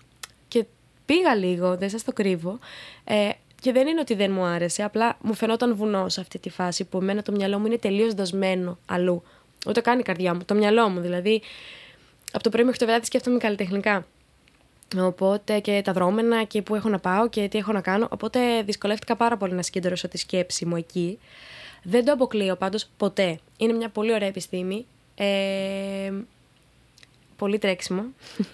Και 0.49 0.65
πήγα 1.07 1.35
λίγο, 1.35 1.77
δεν 1.77 1.91
σας 1.91 2.05
το 2.05 2.13
κρύβω. 2.13 2.59
Ε, 3.05 3.31
και 3.61 3.73
δεν 3.73 3.87
είναι 3.87 4.01
ότι 4.01 4.15
δεν 4.15 4.33
μου 4.33 4.45
άρεσε, 4.45 4.83
απλά 4.83 5.17
μου 5.21 5.35
φαινόταν 5.35 5.77
βουνός 5.77 6.13
σε 6.13 6.21
αυτή 6.21 6.39
τη 6.39 6.51
φάση 6.51 6.85
που 6.85 6.99
εμένα 6.99 7.23
το 7.23 7.33
μυαλό 7.33 7.59
μου 7.59 7.67
είναι 7.67 7.79
τελείως 7.79 8.15
δοσμένο 8.15 8.79
αλλού. 8.87 9.23
Ούτε 9.67 9.81
κάνει 9.81 10.01
η 10.01 10.03
καρδιά 10.03 10.35
μου, 10.35 10.45
το 10.45 10.55
μυαλό 10.55 10.89
μου 10.89 11.01
δηλαδή 11.01 11.43
από 12.37 12.45
το 12.45 12.51
πρωί 12.51 12.65
μέχρι 12.65 12.79
το 12.79 12.87
βράδυ 12.87 13.05
σκέφτομαι 13.05 13.39
καλλιτεχνικά. 13.39 14.07
Οπότε 14.99 15.61
και 15.61 15.81
τα 15.85 15.93
δρόμενα 15.93 16.45
και 16.45 16.63
πού 16.63 16.75
έχω 16.75 16.89
να 16.89 16.99
πάω 16.99 17.29
και 17.29 17.49
τι 17.49 17.59
έχω 17.59 17.73
να 17.73 17.81
κάνω. 17.81 18.09
Οπότε 18.11 18.63
δυσκολεύτηκα 18.63 19.17
πάρα 19.17 19.37
πολύ 19.37 19.53
να 19.53 19.63
συγκεντρώσω 19.63 20.09
τη 20.09 20.19
σκέψη 20.19 20.67
μου 20.67 20.77
εκεί. 20.77 21.19
Δεν 21.83 22.05
το 22.05 22.13
αποκλείω 22.13 22.57
πάντως 22.57 22.89
ποτέ. 22.97 23.39
Είναι 23.57 23.73
μια 23.73 23.89
πολύ 23.89 24.13
ωραία 24.13 24.29
επιστήμη. 24.29 24.87
Ε, 25.15 26.13
πολύ 27.37 27.59
τρέξιμο. 27.59 28.05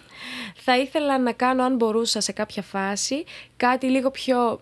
Θα 0.64 0.78
ήθελα 0.78 1.18
να 1.18 1.32
κάνω, 1.32 1.62
αν 1.62 1.76
μπορούσα 1.76 2.20
σε 2.20 2.32
κάποια 2.32 2.62
φάση, 2.62 3.24
κάτι 3.56 3.86
λίγο 3.86 4.10
πιο, 4.10 4.60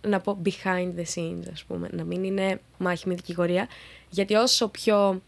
να 0.00 0.20
πω, 0.20 0.38
behind 0.44 0.92
the 0.98 1.04
scenes, 1.14 1.50
ας 1.52 1.64
πούμε. 1.64 1.88
Να 1.92 2.04
μην 2.04 2.24
είναι 2.24 2.60
μάχη 2.78 3.08
με 3.08 3.14
δικηγορία. 3.14 3.68
Γιατί 4.10 4.34
όσο 4.34 4.68
πιο 4.68 5.20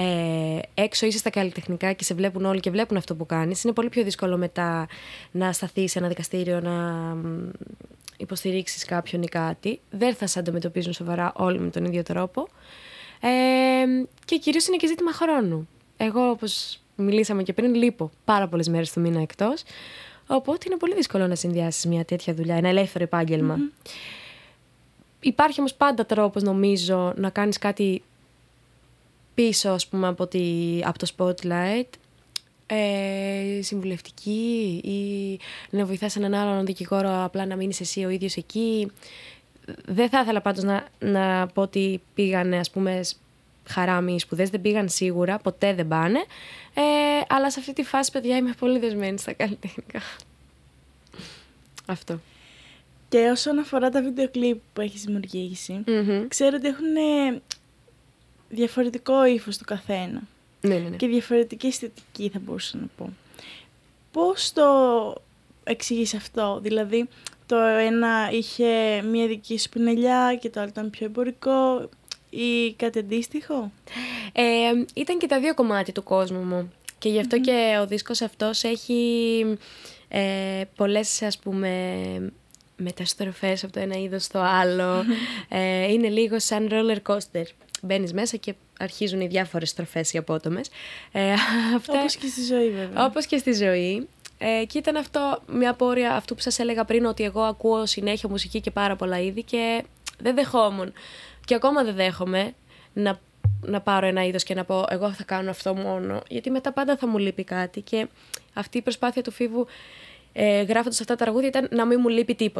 ε, 0.00 0.58
έξω 0.74 1.06
είσαι 1.06 1.18
στα 1.18 1.30
καλλιτεχνικά 1.30 1.92
και 1.92 2.04
σε 2.04 2.14
βλέπουν 2.14 2.44
όλοι 2.44 2.60
και 2.60 2.70
βλέπουν 2.70 2.96
αυτό 2.96 3.14
που 3.14 3.26
κάνεις, 3.26 3.62
είναι 3.62 3.72
πολύ 3.72 3.88
πιο 3.88 4.02
δύσκολο 4.02 4.36
μετά 4.36 4.86
να 5.30 5.52
σταθείς 5.52 5.90
σε 5.90 5.98
ένα 5.98 6.08
δικαστήριο 6.08 6.60
να 6.60 7.16
υποστηρίξεις 8.16 8.84
κάποιον 8.84 9.22
ή 9.22 9.28
κάτι. 9.28 9.80
Δεν 9.90 10.14
θα 10.14 10.26
σε 10.26 10.38
αντιμετωπίζουν 10.38 10.92
σοβαρά 10.92 11.32
όλοι 11.36 11.60
με 11.60 11.70
τον 11.70 11.84
ίδιο 11.84 12.02
τρόπο. 12.02 12.48
Ε, 13.20 13.28
και 14.24 14.36
κυρίως 14.36 14.66
είναι 14.66 14.76
και 14.76 14.86
ζήτημα 14.86 15.12
χρόνου. 15.12 15.68
Εγώ, 15.96 16.30
όπως 16.30 16.80
μιλήσαμε 16.96 17.42
και 17.42 17.52
πριν, 17.52 17.74
λείπω 17.74 18.10
πάρα 18.24 18.48
πολλές 18.48 18.68
μέρες 18.68 18.92
του 18.92 19.00
μήνα 19.00 19.20
εκτός. 19.20 19.62
Οπότε 20.26 20.64
είναι 20.66 20.76
πολύ 20.76 20.94
δύσκολο 20.94 21.26
να 21.26 21.34
συνδυάσεις 21.34 21.86
μια 21.86 22.04
τέτοια 22.04 22.34
δουλειά, 22.34 22.56
ένα 22.56 22.68
ελεύθερο 22.68 23.04
επάγγελμα. 23.04 23.56
Mm-hmm. 23.58 23.88
Υπάρχει 25.20 25.60
όμως 25.60 25.74
πάντα 25.74 26.06
τρόπος, 26.06 26.42
νομίζω, 26.42 27.12
να 27.16 27.30
κάνεις 27.30 27.58
κάτι 27.58 28.02
πίσω, 29.38 29.68
ας 29.68 29.86
πούμε, 29.86 30.08
από, 30.08 30.26
τη, 30.26 30.80
από 30.84 30.98
το 30.98 31.06
spotlight. 31.16 31.88
Ε, 32.66 33.62
συμβουλευτική 33.62 34.80
ή 34.84 35.38
να 35.70 35.84
βοηθάς 35.84 36.16
έναν 36.16 36.34
άλλον 36.34 36.66
δικηγόρο 36.66 37.24
απλά 37.24 37.46
να 37.46 37.56
μείνεις 37.56 37.80
εσύ 37.80 38.04
ο 38.04 38.08
ίδιος 38.08 38.36
εκεί. 38.36 38.90
Δεν 39.86 40.08
θα 40.08 40.20
ήθελα 40.20 40.40
πάντως 40.40 40.64
να, 40.64 40.88
να 40.98 41.46
πω 41.46 41.62
ότι 41.62 42.00
πήγανε 42.14 42.58
ας 42.58 42.70
πούμε 42.70 43.00
χαράμι 43.64 44.14
οι 44.14 44.18
σπουδές 44.18 44.50
δεν 44.50 44.60
πήγαν 44.60 44.88
σίγουρα, 44.88 45.38
ποτέ 45.38 45.74
δεν 45.74 45.88
πάνε. 45.88 46.18
Ε, 46.74 46.82
αλλά 47.28 47.50
σε 47.50 47.60
αυτή 47.60 47.72
τη 47.72 47.82
φάση, 47.82 48.10
παιδιά, 48.10 48.36
είμαι 48.36 48.54
πολύ 48.58 48.78
δεσμένη 48.78 49.18
στα 49.18 49.32
καλλιτεχνικά. 49.32 50.00
Αυτό. 51.86 52.20
Και 53.08 53.18
όσον 53.18 53.58
αφορά 53.58 53.90
τα 53.90 54.02
βίντεο 54.02 54.28
κλιπ 54.28 54.58
που 54.72 54.80
έχεις 54.80 55.04
ξέρω 56.28 56.56
ότι 56.56 56.68
έχουν 56.68 56.96
διαφορετικό 58.48 59.26
ύφος 59.26 59.58
του 59.58 59.64
καθένα. 59.64 60.22
Ναι, 60.60 60.74
ναι, 60.74 60.88
ναι. 60.88 60.96
Και 60.96 61.06
διαφορετική 61.06 61.66
αισθητική 61.66 62.28
θα 62.28 62.38
μπορούσα 62.38 62.76
να 62.76 62.86
πω. 62.96 63.12
Πώς 64.12 64.52
το 64.52 64.64
εξηγείς 65.64 66.14
αυτό, 66.14 66.58
δηλαδή 66.62 67.08
το 67.46 67.56
ένα 67.56 68.30
είχε 68.32 69.02
μία 69.02 69.26
δική 69.26 69.58
σου 69.58 69.68
πινελιά 69.68 70.38
και 70.40 70.50
το 70.50 70.60
άλλο 70.60 70.68
ήταν 70.68 70.90
πιο 70.90 71.06
εμπορικό 71.06 71.88
ή 72.30 72.72
κάτι 72.72 72.98
αντίστοιχο; 72.98 73.72
Ε, 74.32 74.42
ήταν 74.94 75.18
και 75.18 75.26
τα 75.26 75.40
δύο 75.40 75.54
κομμάτια 75.54 75.92
του 75.92 76.02
κόσμου 76.02 76.40
μου 76.40 76.72
και 76.98 77.08
γι' 77.08 77.18
αυτο 77.18 77.40
και 77.40 77.78
ο 77.80 77.86
δίσκος 77.86 78.20
αυτός 78.20 78.64
έχει 78.64 79.44
ε, 80.08 80.62
πολλές 80.76 81.22
ας 81.22 81.38
πούμε 81.38 82.32
μεταστροφές 82.76 83.64
από 83.64 83.72
το 83.72 83.80
ένα 83.80 83.96
είδος 83.96 84.24
στο 84.24 84.38
άλλο. 84.38 85.04
Ε, 85.48 85.92
είναι 85.92 86.08
λίγο 86.08 86.38
σαν 86.38 86.68
roller 86.70 87.12
coaster. 87.12 87.44
Μπαίνεις 87.82 88.12
μέσα 88.12 88.36
και 88.36 88.54
αρχίζουν 88.78 89.20
οι 89.20 89.26
διάφορες 89.26 89.68
στροφές 89.68 90.12
οι 90.12 90.18
απότομες. 90.18 90.70
Ε, 91.12 91.32
αυτά... 91.76 91.98
Όπως 91.98 92.16
και 92.16 92.26
στη 92.26 92.42
ζωή 92.44 92.70
βέβαια. 92.70 93.04
Όπως 93.04 93.26
και 93.26 93.38
στη 93.38 93.52
ζωή. 93.52 94.08
Ε, 94.38 94.64
και 94.64 94.78
ήταν 94.78 94.96
αυτό 94.96 95.42
μια 95.46 95.74
πόρια 95.74 96.14
αυτού 96.14 96.34
που 96.34 96.40
σας 96.40 96.58
έλεγα 96.58 96.84
πριν 96.84 97.04
ότι 97.04 97.24
εγώ 97.24 97.42
ακούω 97.42 97.86
συνέχεια 97.86 98.28
μουσική 98.28 98.60
και 98.60 98.70
πάρα 98.70 98.96
πολλά 98.96 99.20
είδη 99.20 99.42
και 99.42 99.84
δεν 100.18 100.34
δεχόμουν 100.34 100.92
και 101.44 101.54
ακόμα 101.54 101.84
δεν 101.84 101.94
δέχομαι 101.94 102.52
να, 102.92 103.20
να 103.60 103.80
πάρω 103.80 104.06
ένα 104.06 104.24
είδος 104.24 104.42
και 104.42 104.54
να 104.54 104.64
πω 104.64 104.84
εγώ 104.88 105.12
θα 105.12 105.24
κάνω 105.24 105.50
αυτό 105.50 105.74
μόνο 105.74 106.22
γιατί 106.28 106.50
μετά 106.50 106.72
πάντα 106.72 106.96
θα 106.96 107.06
μου 107.06 107.18
λείπει 107.18 107.44
κάτι 107.44 107.80
και 107.80 108.08
αυτή 108.54 108.78
η 108.78 108.82
προσπάθεια 108.82 109.22
του 109.22 109.30
Φίβου 109.30 109.66
ε, 110.32 110.62
γράφοντας 110.62 111.00
αυτά 111.00 111.16
τα 111.16 111.24
τραγούδια 111.24 111.48
ήταν 111.48 111.68
να 111.70 111.86
μην 111.86 111.98
μου 112.02 112.08
λείπει 112.08 112.52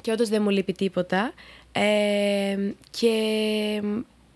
και 0.00 0.12
όντως 0.12 0.28
δεν 0.28 0.42
μου 0.42 0.48
λείπει 0.48 0.72
τίποτα 0.72 1.32
ε, 1.72 2.72
και 2.90 3.12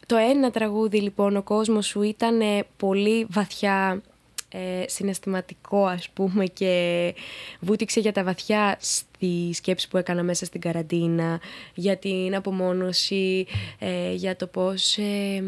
το 0.09 0.17
ένα 0.17 0.51
τραγούδι 0.51 1.01
λοιπόν 1.01 1.37
ο 1.37 1.43
κόσμος 1.43 1.87
σου 1.87 2.03
ήταν 2.03 2.41
πολύ 2.77 3.27
βαθιά 3.31 4.03
ε, 4.49 4.85
συναισθηματικό 4.87 5.87
ας 5.87 6.09
πούμε 6.09 6.45
και 6.45 7.15
βούτυξε 7.61 8.01
για 8.01 8.13
τα 8.13 8.25
βαθιά 8.25 8.77
στη 8.81 9.51
σκέψη 9.53 9.89
που 9.89 9.97
έκανα 9.97 10.23
μέσα 10.23 10.45
στην 10.45 10.61
καραντίνα 10.61 11.41
για 11.75 11.97
την 11.97 12.35
απομόνωση, 12.35 13.47
ε, 13.79 14.13
για 14.13 14.37
το 14.37 14.47
πώς 14.47 14.97
ε, 14.99 15.45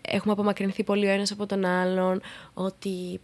έχουμε 0.00 0.32
απομακρυνθεί 0.32 0.84
πολύ 0.84 1.06
ο 1.06 1.10
ένας 1.10 1.30
από 1.30 1.46
τον 1.46 1.64
άλλον, 1.64 2.20
ότι 2.54 3.20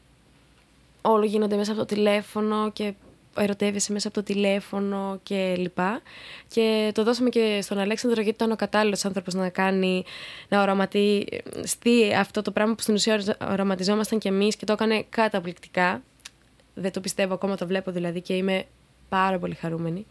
όλο 1.03 1.25
γίνονται 1.25 1.57
μέσα 1.57 1.73
από 1.73 1.81
το 1.81 1.95
τηλέφωνο 1.95 2.71
και 2.73 2.95
ερωτεύεσαι 3.37 3.93
μέσα 3.93 4.09
από 4.09 4.17
το 4.17 4.33
τηλέφωνο 4.33 5.21
και 5.23 5.55
λοιπά. 5.57 6.01
Και 6.49 6.91
το 6.95 7.05
δώσαμε 7.05 7.29
και 7.29 7.59
στον 7.63 7.79
Αλέξανδρο 7.79 8.23
γιατί 8.23 8.37
ήταν 8.37 8.53
ο 8.53 8.57
κατάλληλος 8.57 9.05
άνθρωπος 9.05 9.35
να 9.35 9.49
κάνει, 9.49 10.05
να 10.49 10.63
οραματιστεί 10.63 12.15
αυτό 12.19 12.43
το 12.43 12.51
πράγμα 12.51 12.75
που 12.75 12.83
στην 12.83 12.95
ουσία 12.95 13.37
οραματιζόμασταν 13.51 14.19
κι 14.19 14.29
εμείς 14.29 14.57
και 14.57 14.65
το 14.65 14.73
έκανε 14.73 15.05
καταπληκτικά. 15.09 16.03
Δεν 16.75 16.93
το 16.93 17.01
πιστεύω 17.01 17.35
ακόμα, 17.35 17.57
το 17.57 17.67
βλέπω 17.67 17.91
δηλαδή 17.91 18.21
και 18.21 18.35
είμαι 18.35 18.65
πάρα 19.09 19.39
πολύ 19.39 19.55
χαρούμενη. 19.55 20.07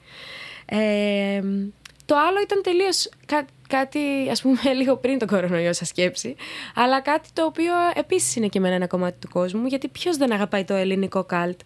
Ε, 0.65 1.41
το 2.09 2.15
άλλο 2.17 2.41
ήταν 2.41 2.61
τελείως 2.63 3.09
κάτι, 3.67 3.99
ας 4.31 4.41
πούμε, 4.41 4.59
λίγο 4.79 4.97
πριν 4.97 5.17
τον 5.19 5.27
κορονοϊό, 5.27 5.73
σας 5.73 5.87
σκέψη. 5.87 6.35
Αλλά 6.75 7.01
κάτι 7.01 7.29
το 7.33 7.45
οποίο 7.45 7.73
επίσης 7.93 8.35
είναι 8.35 8.47
και 8.47 8.57
εμένα 8.57 8.75
ένα 8.75 8.87
κομμάτι 8.87 9.19
του 9.19 9.29
κόσμου, 9.29 9.65
γιατί 9.65 9.87
ποιος 9.87 10.17
δεν 10.17 10.31
αγαπάει 10.31 10.63
το 10.63 10.73
ελληνικό 10.73 11.23
καλτ; 11.23 11.59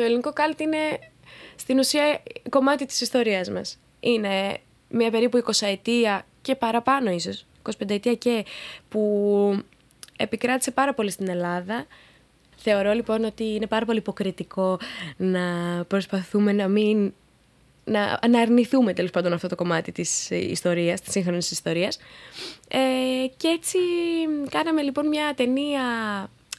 Το 0.00 0.06
ελληνικό 0.06 0.32
κάλτ 0.32 0.60
είναι 0.60 0.78
στην 1.56 1.78
ουσία 1.78 2.22
κομμάτι 2.48 2.86
της 2.86 3.00
ιστορίας 3.00 3.50
μας. 3.50 3.78
Είναι 4.00 4.58
μια 4.88 5.10
περίπου 5.10 5.42
20 5.44 5.66
ετία 5.66 6.26
και 6.42 6.54
παραπάνω 6.54 7.10
ίσως, 7.10 7.46
25 7.62 7.90
ετία 7.90 8.14
και, 8.14 8.44
που 8.88 9.62
επικράτησε 10.16 10.70
πάρα 10.70 10.94
πολύ 10.94 11.10
στην 11.10 11.28
Ελλάδα. 11.28 11.86
Θεωρώ 12.56 12.92
λοιπόν 12.92 13.24
ότι 13.24 13.44
είναι 13.44 13.66
πάρα 13.66 13.84
πολύ 13.84 13.98
υποκριτικό 13.98 14.78
να 15.16 15.40
προσπαθούμε 15.88 16.52
να 16.52 16.68
μην 16.68 17.12
να, 17.84 18.18
να 18.28 18.40
αρνηθούμε 18.40 18.92
τέλος 18.92 19.10
πάντων 19.10 19.32
αυτό 19.32 19.48
το 19.48 19.54
κομμάτι 19.54 19.92
της 19.92 20.30
ιστορίας, 20.30 21.00
της 21.00 21.12
σύγχρονης 21.12 21.50
ιστορίας. 21.50 21.98
Ε, 22.68 22.78
και 23.36 23.48
έτσι 23.48 23.78
κάναμε 24.50 24.82
λοιπόν 24.82 25.08
μια 25.08 25.34
ταινία 25.36 25.82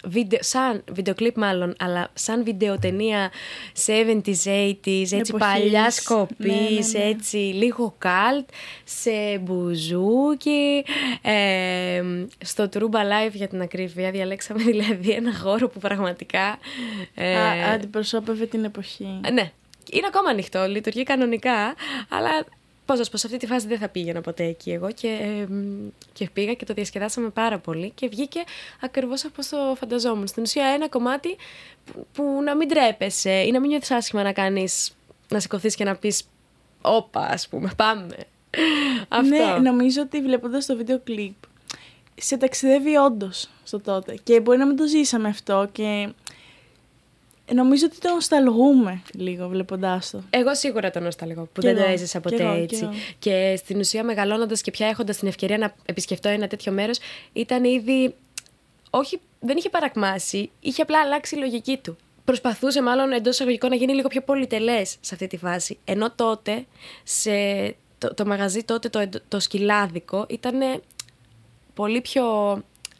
βίντεο, 0.03 0.39
σαν 0.41 0.83
βιντεοκλίπ 0.91 1.37
μάλλον, 1.37 1.75
αλλά 1.79 2.09
σαν 2.13 2.43
βιντεοτενία 2.43 3.31
70s, 3.85 4.31
80s, 4.45 5.11
έτσι 5.11 5.33
παλιά 5.37 5.91
σκοπής, 5.91 6.93
ναι, 6.93 6.99
ναι, 6.99 7.05
ναι. 7.05 7.09
έτσι 7.09 7.37
λίγο 7.37 7.95
καλτ, 7.97 8.49
σε 8.83 9.37
μπουζούκι, 9.41 10.85
ε, 11.21 12.03
στο 12.43 12.69
True 12.73 12.79
Live 12.79 13.33
για 13.33 13.47
την 13.47 13.61
ακρίβεια, 13.61 14.11
διαλέξαμε 14.11 14.63
δηλαδή 14.63 15.09
ένα 15.11 15.35
χώρο 15.35 15.69
που 15.69 15.79
πραγματικά... 15.79 16.57
Ε, 17.15 17.37
Α, 17.37 17.71
αντιπροσώπευε 17.73 18.45
την 18.45 18.63
εποχή. 18.63 19.19
Ναι, 19.33 19.51
είναι 19.91 20.07
ακόμα 20.07 20.29
ανοιχτό, 20.29 20.67
λειτουργεί 20.67 21.03
κανονικά, 21.03 21.75
αλλά 22.09 22.45
Πώ 22.91 22.97
να 22.97 23.03
πως, 23.11 23.19
σε 23.19 23.27
αυτή 23.27 23.39
τη 23.39 23.47
φάση 23.47 23.67
δεν 23.67 23.77
θα 23.77 23.89
πήγαινα 23.89 24.21
ποτέ 24.21 24.43
εκεί 24.43 24.71
εγώ 24.71 24.91
και, 24.91 25.07
ε, 25.07 25.47
και 26.13 26.29
πήγα 26.33 26.53
και 26.53 26.65
το 26.65 26.73
διασκεδάσαμε 26.73 27.29
πάρα 27.29 27.57
πολύ 27.57 27.91
και 27.95 28.07
βγήκε 28.07 28.43
ακριβώς 28.81 29.25
όπως 29.25 29.47
το 29.47 29.75
φανταζόμουν. 29.77 30.27
Στην 30.27 30.43
ουσία, 30.43 30.65
ένα 30.65 30.89
κομμάτι 30.89 31.35
που, 31.85 32.07
που 32.13 32.41
να 32.43 32.55
μην 32.55 32.67
τρέπεσαι 32.67 33.31
ή 33.31 33.51
να 33.51 33.59
μην 33.59 33.69
νιώθεις 33.69 33.91
άσχημα 33.91 34.23
να 34.23 34.33
κάνεις, 34.33 34.95
να 35.29 35.39
σηκωθείς 35.39 35.75
και 35.75 35.83
να 35.83 35.95
πεις 35.95 36.23
Όπα, 36.81 37.21
ας 37.21 37.47
πούμε, 37.47 37.71
πάμε. 37.75 38.15
Αυτό. 39.07 39.27
Ναι, 39.27 39.69
νομίζω 39.69 40.01
ότι 40.01 40.21
βλέποντας 40.21 40.65
το 40.65 40.75
βίντεο 40.75 40.99
κλιπ 41.03 41.33
σε 42.15 42.37
ταξιδεύει 42.37 42.95
όντως 42.95 43.49
στο 43.63 43.79
τότε. 43.79 44.15
Και 44.23 44.39
μπορεί 44.39 44.57
να 44.57 44.65
μην 44.65 44.75
το 44.75 44.87
ζήσαμε 44.87 45.29
αυτό 45.29 45.69
και 45.71 46.13
Νομίζω 47.53 47.85
ότι 47.85 47.97
το 47.97 48.13
νοσταλγούμε 48.13 49.01
λίγο 49.13 49.47
βλέποντάς 49.47 50.09
το. 50.09 50.23
Εγώ 50.29 50.55
σίγουρα 50.55 50.89
το 50.91 50.99
νοσταλγώ 50.99 51.49
που 51.53 51.61
δεν 51.61 51.75
το 51.75 51.83
έζησα 51.83 52.19
ποτέ 52.19 52.61
έτσι. 52.61 52.89
Και, 53.19 53.55
στην 53.57 53.79
ουσία 53.79 54.03
μεγαλώνοντας 54.03 54.61
και 54.61 54.71
πια 54.71 54.87
έχοντας 54.87 55.17
την 55.17 55.27
ευκαιρία 55.27 55.57
να 55.57 55.73
επισκεφτώ 55.85 56.29
ένα 56.29 56.47
τέτοιο 56.47 56.71
μέρος, 56.71 56.99
ήταν 57.33 57.63
ήδη. 57.63 58.15
Όχι, 58.89 59.19
δεν 59.39 59.57
είχε 59.57 59.69
παρακμάσει, 59.69 60.51
είχε 60.59 60.81
απλά 60.81 60.99
αλλάξει 60.99 61.35
η 61.35 61.39
λογική 61.39 61.77
του. 61.77 61.97
Προσπαθούσε 62.25 62.81
μάλλον 62.81 63.11
εντός 63.11 63.33
εισαγωγικών 63.33 63.69
να 63.69 63.75
γίνει 63.75 63.93
λίγο 63.93 64.07
πιο 64.07 64.21
πολυτελές 64.21 64.97
σε 65.01 65.13
αυτή 65.13 65.27
τη 65.27 65.37
φάση. 65.37 65.77
Ενώ 65.85 66.11
τότε, 66.11 66.65
σε 67.03 67.31
το, 67.97 68.13
το 68.13 68.25
μαγαζί 68.25 68.63
τότε, 68.63 68.89
το, 68.89 69.09
το 69.27 69.39
σκυλάδικο, 69.39 70.25
ήταν 70.29 70.81
πολύ 71.73 72.01
πιο 72.01 72.23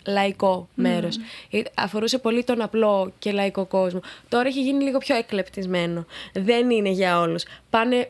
λαϊκό 0.06 0.68
μέρος. 0.76 1.18
Mm. 1.52 1.64
Αφορούσε 1.76 2.18
πολύ 2.18 2.44
τον 2.44 2.62
απλό 2.62 3.14
και 3.20 3.32
λαϊκό 3.32 3.66
κόσμο. 3.66 4.00
Τώρα 4.30 4.48
έχει 4.48 4.62
γίνει 4.62 4.84
λίγο 4.84 4.98
πιο 4.98 5.16
εκλεπτισμένο. 5.16 6.06
Δεν 6.34 6.70
είναι 6.70 6.90
για 6.90 7.20
όλους. 7.20 7.44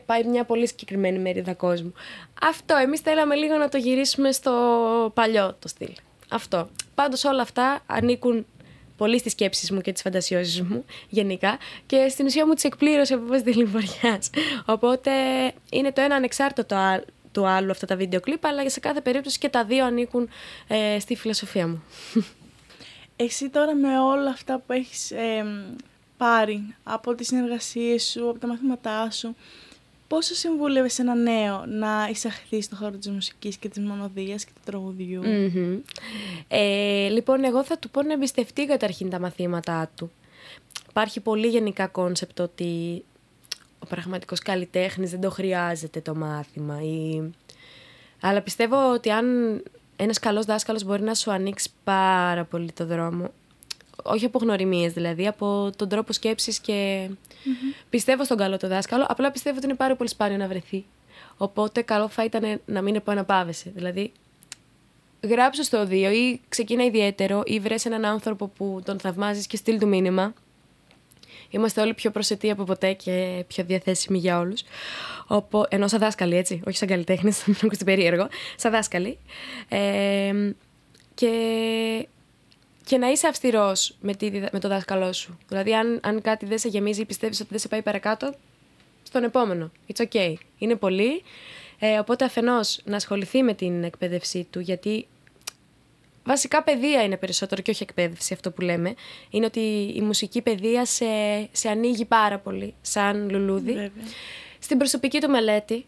Πάει 0.06 0.24
μια 0.24 0.44
πολύ 0.44 0.66
συγκεκριμένη 0.66 1.18
μερίδα 1.18 1.54
κόσμου. 1.54 1.92
Αυτό. 2.42 2.76
Εμείς 2.76 3.00
θέλαμε 3.00 3.34
λίγο 3.34 3.56
να 3.56 3.68
το 3.68 3.76
γυρίσουμε 3.78 4.32
στο 4.32 4.52
παλιό 5.14 5.56
το 5.58 5.68
στυλ. 5.68 5.92
Αυτό. 6.30 6.68
Πάντως 6.94 7.24
όλα 7.24 7.42
αυτά 7.42 7.82
ανήκουν 7.86 8.46
πολύ 8.96 9.18
στις 9.18 9.32
σκέψεις 9.32 9.70
μου 9.70 9.80
και 9.80 9.92
τις 9.92 10.02
φαντασιώσεις 10.02 10.62
μου 10.62 10.84
γενικά 11.08 11.58
και 11.86 12.08
στην 12.08 12.26
ουσία 12.26 12.46
μου 12.46 12.54
τις 12.54 12.64
εκπλήρωσε 12.64 13.14
από 13.14 13.42
της 13.42 13.56
λιμποριά. 13.56 14.20
Οπότε 14.64 15.10
είναι 15.70 15.92
το 15.92 16.00
ένα 16.00 16.14
ανεξάρτητο 16.14 16.76
του 17.32 17.46
άλλου 17.46 17.70
αυτά 17.70 17.86
τα 17.86 17.96
βίντεο 17.96 18.20
κλιπ, 18.20 18.46
αλλά 18.46 18.70
σε 18.70 18.80
κάθε 18.80 19.00
περίπτωση 19.00 19.38
και 19.38 19.48
τα 19.48 19.64
δύο 19.64 19.84
ανήκουν 19.84 20.28
ε, 20.68 20.98
στη 21.00 21.16
φιλοσοφία 21.16 21.68
μου. 21.68 21.82
Εσύ 23.16 23.48
τώρα 23.48 23.74
με 23.74 23.98
όλα 23.98 24.30
αυτά 24.30 24.58
που 24.66 24.72
έχεις 24.72 25.12
πάρει 26.16 26.74
από 26.82 27.14
τις 27.14 27.26
συνεργασίες 27.26 28.02
σου, 28.02 28.28
από 28.30 28.38
τα 28.38 28.46
μαθήματά 28.46 29.10
σου, 29.10 29.36
πώς 30.08 30.34
θα 30.34 30.46
συμβούλευες 30.46 30.88
ένα 30.98 31.14
νέο 31.14 31.64
να 31.66 32.08
εισαχθεί 32.10 32.64
στο 32.64 32.76
χώρο 32.76 32.96
της 32.96 33.08
μουσικής 33.08 33.56
και 33.56 33.68
της 33.68 33.82
μονωδίας 33.82 34.44
και 34.44 34.50
του 34.54 34.60
τραγουδιού 34.64 35.22
Ε, 36.48 37.08
λοιπόν, 37.08 37.44
εγώ 37.44 37.64
θα 37.64 37.78
του 37.78 37.90
πω 37.90 38.02
να 38.02 38.12
εμπιστευτεί 38.12 38.66
καταρχήν 38.66 39.10
τα 39.10 39.20
μαθήματά 39.20 39.90
του. 39.96 40.10
Υπάρχει 40.88 41.20
πολύ 41.20 41.48
γενικά 41.48 41.86
κόνσεπτ 41.86 42.40
ότι 42.40 43.04
ο 43.82 43.86
πραγματικός 43.86 44.38
καλλιτέχνης 44.38 45.10
δεν 45.10 45.20
το 45.20 45.30
χρειάζεται 45.30 46.00
το 46.00 46.14
μάθημα. 46.14 46.82
Ή... 46.82 47.30
Αλλά 48.20 48.40
πιστεύω 48.40 48.92
ότι 48.92 49.10
αν 49.10 49.26
ένας 49.96 50.18
καλός 50.18 50.44
δάσκαλος 50.44 50.84
μπορεί 50.84 51.02
να 51.02 51.14
σου 51.14 51.30
ανοίξει 51.30 51.70
πάρα 51.84 52.44
πολύ 52.44 52.72
το 52.72 52.86
δρόμο, 52.86 53.30
όχι 54.02 54.24
από 54.24 54.38
γνωριμίες 54.38 54.92
δηλαδή, 54.92 55.26
από 55.26 55.70
τον 55.76 55.88
τρόπο 55.88 56.12
σκέψης 56.12 56.58
και 56.60 57.08
πιστεύω 57.90 58.24
στον 58.24 58.36
καλό 58.36 58.56
το 58.56 58.68
δάσκαλο, 58.68 59.06
απλά 59.08 59.30
πιστεύω 59.30 59.56
ότι 59.56 59.66
είναι 59.66 59.74
πάρα 59.74 59.96
πολύ 59.96 60.08
σπάνιο 60.08 60.36
να 60.36 60.46
βρεθεί. 60.48 60.84
Οπότε 61.36 61.82
καλό 61.82 62.08
θα 62.08 62.24
ήταν 62.24 62.60
να 62.64 62.82
μην 62.82 62.94
επαναπάβεσαι. 62.94 63.72
Δηλαδή, 63.74 64.12
γράψω 65.20 65.62
στο 65.62 65.86
δύο 65.86 66.10
ή 66.10 66.40
ξεκίνα 66.48 66.84
ιδιαίτερο 66.84 67.42
ή 67.44 67.60
βρες 67.60 67.84
έναν 67.84 68.04
άνθρωπο 68.04 68.46
που 68.46 68.80
τον 68.84 68.98
θαυμάζεις 68.98 69.46
και 69.46 69.56
στείλ 69.56 69.78
του 69.78 69.88
μήνυμα 69.88 70.34
Είμαστε 71.52 71.80
όλοι 71.80 71.94
πιο 71.94 72.10
προσετοί 72.10 72.50
από 72.50 72.64
ποτέ 72.64 72.92
και 72.92 73.44
πιο 73.46 73.64
διαθέσιμοι 73.64 74.18
για 74.18 74.38
όλους. 74.38 74.62
Ενώ 75.68 75.88
σαν 75.88 75.98
δάσκαλοι, 76.00 76.36
έτσι, 76.36 76.60
όχι 76.66 76.76
σαν 76.76 76.88
καλλιτέχνες, 76.88 77.44
μην 77.46 77.56
ακούστε 77.62 77.84
περίεργο. 77.84 78.28
Σαν 78.56 78.70
δάσκαλοι. 78.70 79.18
Ε, 79.68 80.52
και, 81.14 82.08
και 82.84 82.98
να 82.98 83.08
είσαι 83.08 83.26
αυστηρός 83.26 83.94
με, 84.00 84.14
με 84.52 84.58
το 84.58 84.68
δάσκαλό 84.68 85.12
σου. 85.12 85.38
Δηλαδή, 85.48 85.74
αν, 85.74 86.00
αν 86.02 86.20
κάτι 86.20 86.46
δεν 86.46 86.58
σε 86.58 86.68
γεμίζει 86.68 87.00
ή 87.00 87.04
πιστεύεις 87.04 87.40
ότι 87.40 87.48
δεν 87.50 87.58
σε 87.58 87.68
πάει 87.68 87.82
παρακάτω, 87.82 88.34
στον 89.02 89.24
επόμενο. 89.24 89.70
It's 89.92 90.06
okay. 90.12 90.34
Είναι 90.58 90.74
πολύ. 90.74 91.22
Ε, 91.78 91.98
οπότε 91.98 92.24
αφενός 92.24 92.80
να 92.84 92.96
ασχοληθεί 92.96 93.42
με 93.42 93.54
την 93.54 93.84
εκπαίδευσή 93.84 94.46
του, 94.50 94.60
γιατί 94.60 95.06
Βασικά 96.24 96.62
παιδεία 96.62 97.02
είναι 97.02 97.16
περισσότερο 97.16 97.62
και 97.62 97.70
όχι 97.70 97.82
εκπαίδευση 97.82 98.32
αυτό 98.32 98.50
που 98.50 98.60
λέμε. 98.60 98.94
Είναι 99.30 99.44
ότι 99.44 99.92
η 99.96 100.00
μουσική 100.00 100.42
παιδεία 100.42 100.84
σε, 100.84 101.04
σε 101.52 101.68
ανοίγει 101.68 102.04
πάρα 102.04 102.38
πολύ 102.38 102.74
σαν 102.80 103.30
λουλούδι. 103.30 103.72
Βέβαια. 103.72 103.90
Στην 104.58 104.78
προσωπική 104.78 105.20
του 105.20 105.30
μελέτη, 105.30 105.86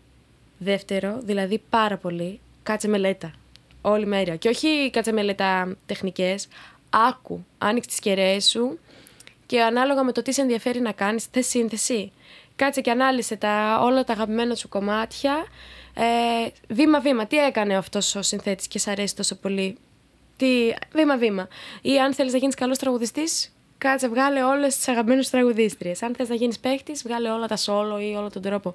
δεύτερο, 0.59 1.21
δηλαδή 1.23 1.63
πάρα 1.71 1.97
πολύ, 1.97 2.41
κάτσε 2.63 2.89
μελέτα. 2.89 3.33
Όλη 3.81 4.07
μέρα. 4.07 4.37
Και 4.37 4.49
όχι 4.49 4.91
κάτσε 4.93 5.13
μελέτα 5.13 5.77
τεχνικές, 5.87 6.49
άκου, 6.91 7.45
άνοιξε 7.59 7.89
τις 7.89 7.99
κεραίες 7.99 8.45
σου 8.49 8.79
και 9.47 9.63
ανάλογα 9.63 10.03
με 10.03 10.13
το 10.13 10.23
τι 10.23 10.33
σε 10.33 10.41
ενδιαφέρει 10.41 10.81
να 10.81 10.93
κάνεις, 10.93 11.25
θες 11.25 11.47
σύνθεση. 11.47 12.13
Κάτσε 12.57 12.81
και 12.81 12.91
ανάλυσε 12.91 13.37
τα, 13.37 13.81
όλα 13.83 14.05
τα 14.05 14.13
αγαπημένα 14.13 14.55
σου 14.55 14.69
κομμάτια. 14.69 15.47
Ε, 15.95 16.49
βήμα-βήμα, 16.69 17.27
τι 17.27 17.37
έκανε 17.37 17.77
αυτός 17.77 18.15
ο 18.15 18.23
συνθέτης 18.23 18.69
και 18.69 18.79
σ' 18.79 18.87
αρέσει 18.87 19.17
τόσο 19.17 19.35
πολύ; 19.35 19.77
Τι, 20.37 20.73
βήμα-βήμα. 20.93 21.49
Ή 21.83 21.99
αν 21.99 22.15
θέλεις 22.15 22.33
να 22.33 22.39
γίνεις 22.39 22.55
καλός 22.55 22.79
τραγουδιστής, 22.79 23.53
κάτσε, 23.79 24.09
βγάλε 24.09 24.43
όλες 24.43 24.77
τις 24.77 24.89
αγαπημένες 24.89 25.31
τραγουδίστριες. 25.31 26.03
Αν 26.03 26.15
θες 26.15 26.29
να 26.29 26.35
γίνεις 26.35 26.59
παίχτης, 26.59 27.03
βγάλε 27.03 27.31
όλα 27.31 27.47
τα 27.47 27.57
σόλο 27.57 28.01
ή 28.01 28.15
όλο 28.15 28.31
τον 28.31 28.43
τρόπο. 28.43 28.75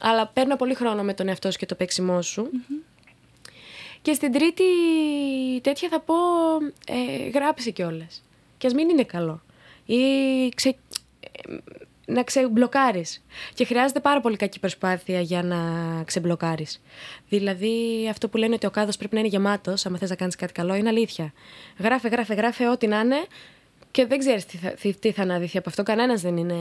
Αλλά 0.00 0.26
παίρνω 0.26 0.56
πολύ 0.56 0.74
χρόνο 0.74 1.02
με 1.02 1.14
τον 1.14 1.28
εαυτό 1.28 1.50
σου 1.50 1.58
και 1.58 1.66
το 1.66 1.74
παίξιμό 1.74 2.22
σου. 2.22 2.50
Και 4.02 4.12
στην 4.12 4.32
τρίτη 4.32 4.64
τέτοια 5.62 5.88
θα 5.88 6.00
πω 6.00 6.14
ε, 6.86 7.28
γράψε 7.28 7.70
κιόλας. 7.70 8.22
Και 8.58 8.66
ας 8.66 8.72
μην 8.72 8.88
είναι 8.88 9.04
καλό. 9.04 9.42
Ή 9.86 9.98
ξε 10.54 10.76
να 12.06 12.22
ξεμπλοκάρεις. 12.22 13.24
Και 13.54 13.64
χρειάζεται 13.64 14.00
πάρα 14.00 14.20
πολύ 14.20 14.36
κακή 14.36 14.60
προσπάθεια 14.60 15.20
για 15.20 15.42
να 15.42 15.58
ξεμπλοκάρεις. 16.04 16.82
Δηλαδή 17.28 18.06
αυτό 18.10 18.28
που 18.28 18.36
λένε 18.36 18.54
ότι 18.54 18.66
ο 18.66 18.70
κάδος 18.70 18.96
πρέπει 18.96 19.14
να 19.14 19.20
είναι 19.20 19.28
γεμάτος, 19.28 19.86
άμα 19.86 19.98
θες 19.98 20.10
να 20.10 20.16
κάνεις 20.16 20.36
κάτι 20.36 20.52
καλό, 20.52 20.74
είναι 20.74 20.88
αλήθεια. 20.88 21.32
Γράφε, 21.78 22.08
γράφε, 22.08 22.34
γράφε 22.34 22.68
ό,τι 22.68 22.86
να 22.86 23.00
είναι 23.00 23.26
και 23.90 24.06
δεν 24.06 24.18
ξέρεις 24.18 24.46
τι 24.46 24.56
θα, 24.56 24.74
τι, 25.00 25.12
θα 25.12 25.22
αναδυθεί 25.22 25.58
από 25.58 25.68
αυτό. 25.68 25.82
Κανένας 25.82 26.20
δεν, 26.20 26.36
είναι, 26.36 26.54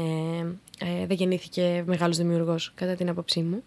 ε, 0.80 1.06
δεν 1.06 1.18
γεννήθηκε 1.18 1.84
μεγάλος 1.86 2.18
δημιουργός, 2.18 2.72
κατά 2.76 2.96
την 2.96 3.10
άποψή 3.10 3.40
μου. 3.40 3.64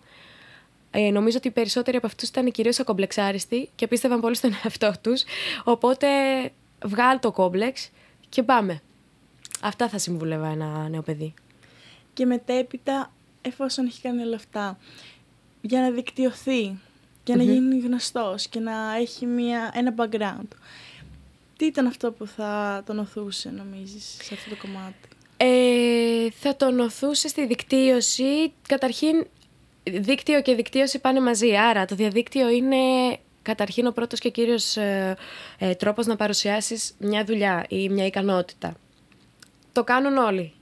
Ε, 0.91 1.11
νομίζω 1.11 1.37
ότι 1.37 1.49
οι 1.49 1.51
περισσότεροι 1.51 1.97
από 1.97 2.07
αυτούς 2.07 2.29
ήταν 2.29 2.51
κυρίως 2.51 2.81
ακομπλεξάριστοι 2.81 3.69
και 3.75 3.87
πίστευαν 3.87 4.21
πολύ 4.21 4.35
στον 4.35 4.51
εαυτό 4.64 4.93
τους. 5.01 5.25
Οπότε 5.64 6.07
βγάλ 6.85 7.19
το 7.19 7.31
κόμπλεξ 7.31 7.91
και 8.29 8.43
πάμε. 8.43 8.81
Αυτά 9.62 9.88
θα 9.88 9.99
συμβουλεύα 9.99 10.49
ένα 10.49 10.88
νέο 10.88 11.03
παιδί 11.03 11.35
και 12.18 12.26
μετέπειτα 12.26 13.12
εφόσον 13.42 13.87
έχει 13.87 14.00
κάνει 14.00 14.22
όλα 14.22 14.37
αυτά 14.37 14.78
για 15.61 15.81
να 15.81 15.90
δικτυωθεί 15.90 16.78
για 17.24 17.37
να 17.37 17.42
γίνει 17.42 17.78
γνωστός 17.78 18.48
και 18.48 18.61
να 18.61 18.96
έχει 18.96 19.26
μια, 19.26 19.70
ένα 19.74 19.94
background. 19.96 20.48
Τι 21.57 21.66
ήταν 21.66 21.87
αυτό 21.87 22.12
που 22.12 22.26
θα 22.26 22.83
τον 22.87 22.98
οθούσε 22.98 23.50
νομίζεις 23.50 24.16
σε 24.22 24.35
αυτό 24.35 24.50
το 24.50 24.57
κομμάτι; 24.57 25.09
Ε, 25.37 26.31
θα 26.31 26.57
τον 26.57 26.81
οθούσε 26.81 27.28
στη 27.28 27.46
δικτύωση. 27.46 28.52
Καταρχήν 28.68 29.26
δίκτυο 29.85 30.42
και 30.42 30.54
δικτύωση 30.54 30.98
πάνε 30.98 31.20
μαζί. 31.20 31.57
Άρα 31.57 31.85
το 31.85 31.94
διαδίκτυο 31.94 32.48
είναι 32.48 32.76
καταρχήν 33.42 33.87
ο 33.87 33.92
πρώτος 33.92 34.18
και 34.18 34.31
κύριος 34.31 34.76
ε, 34.76 35.16
ε, 35.59 35.74
τρόπος 35.74 36.07
να 36.07 36.16
παρουσιάσεις 36.16 36.94
μια 36.98 37.24
δουλειά 37.24 37.66
ή 37.68 37.88
μια 37.88 38.07
ικανότητα. 38.07 38.76
Το 39.72 39.85
κάνουν 39.85 40.16
όλοι 40.16 40.52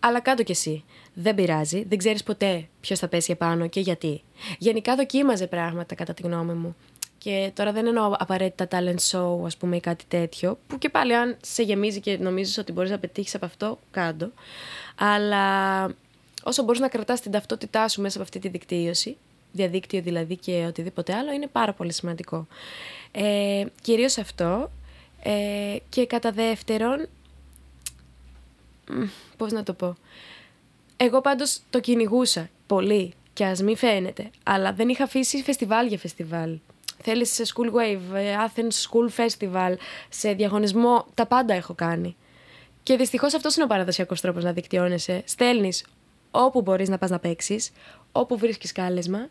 αλλά 0.00 0.20
κάτω 0.20 0.42
κι 0.42 0.52
εσύ. 0.52 0.84
Δεν 1.14 1.34
πειράζει, 1.34 1.84
δεν 1.88 1.98
ξέρεις 1.98 2.22
ποτέ 2.22 2.68
ποιος 2.80 2.98
θα 2.98 3.08
πέσει 3.08 3.32
επάνω 3.32 3.66
και 3.66 3.80
γιατί. 3.80 4.22
Γενικά 4.58 4.96
δοκίμαζε 4.96 5.46
πράγματα, 5.46 5.94
κατά 5.94 6.14
τη 6.14 6.22
γνώμη 6.22 6.52
μου. 6.52 6.76
Και 7.18 7.50
τώρα 7.54 7.72
δεν 7.72 7.86
εννοώ 7.86 8.12
απαραίτητα 8.18 8.68
talent 8.70 9.10
show, 9.10 9.44
ας 9.44 9.56
πούμε, 9.56 9.76
ή 9.76 9.80
κάτι 9.80 10.04
τέτοιο, 10.08 10.58
που 10.66 10.78
και 10.78 10.88
πάλι 10.88 11.14
αν 11.16 11.36
σε 11.42 11.62
γεμίζει 11.62 12.00
και 12.00 12.16
νομίζεις 12.20 12.58
ότι 12.58 12.72
μπορείς 12.72 12.90
να 12.90 12.98
πετύχεις 12.98 13.34
από 13.34 13.44
αυτό, 13.44 13.78
κάτω. 13.90 14.30
Αλλά 14.96 15.84
όσο 16.42 16.62
μπορείς 16.62 16.80
να 16.80 16.88
κρατάς 16.88 17.20
την 17.20 17.30
ταυτότητά 17.30 17.88
σου 17.88 18.00
μέσα 18.00 18.14
από 18.14 18.24
αυτή 18.24 18.38
τη 18.38 18.48
δικτύωση, 18.48 19.16
διαδίκτυο 19.52 20.02
δηλαδή 20.02 20.36
και 20.36 20.64
οτιδήποτε 20.68 21.14
άλλο, 21.14 21.32
είναι 21.32 21.46
πάρα 21.46 21.72
πολύ 21.72 21.92
σημαντικό. 21.92 22.46
Ε, 23.12 23.64
κυρίως 23.82 24.18
αυτό. 24.18 24.70
Ε, 25.22 25.76
και 25.88 26.06
κατά 26.06 26.32
δεύτερον, 26.32 27.08
πώς 29.36 29.52
να 29.52 29.62
το 29.62 29.72
πω. 29.72 29.96
Εγώ 30.96 31.20
πάντως 31.20 31.60
το 31.70 31.80
κυνηγούσα 31.80 32.48
πολύ 32.66 33.14
και 33.32 33.44
ας 33.44 33.62
μην 33.62 33.76
φαίνεται, 33.76 34.30
αλλά 34.42 34.72
δεν 34.72 34.88
είχα 34.88 35.04
αφήσει 35.04 35.42
φεστιβάλ 35.42 35.86
για 35.86 35.98
φεστιβάλ. 35.98 36.58
Θέλεις 37.02 37.32
σε 37.32 37.44
School 37.46 37.66
Wave, 37.66 38.14
ε, 38.14 38.34
Athens 38.46 38.88
School 38.88 39.24
Festival, 39.24 39.74
σε 40.08 40.32
διαγωνισμό, 40.32 41.06
τα 41.14 41.26
πάντα 41.26 41.54
έχω 41.54 41.74
κάνει. 41.74 42.16
Και 42.82 42.96
δυστυχώς 42.96 43.34
αυτός 43.34 43.54
είναι 43.54 43.64
ο 43.64 43.68
παραδοσιακός 43.68 44.20
τρόπος 44.20 44.44
να 44.44 44.52
δικτυώνεσαι. 44.52 45.22
Στέλνεις 45.24 45.84
όπου 46.30 46.62
μπορείς 46.62 46.88
να 46.88 46.98
πας 46.98 47.10
να 47.10 47.18
παίξεις, 47.18 47.70
όπου 48.12 48.38
βρίσκεις 48.38 48.72
κάλεσμα 48.72 49.26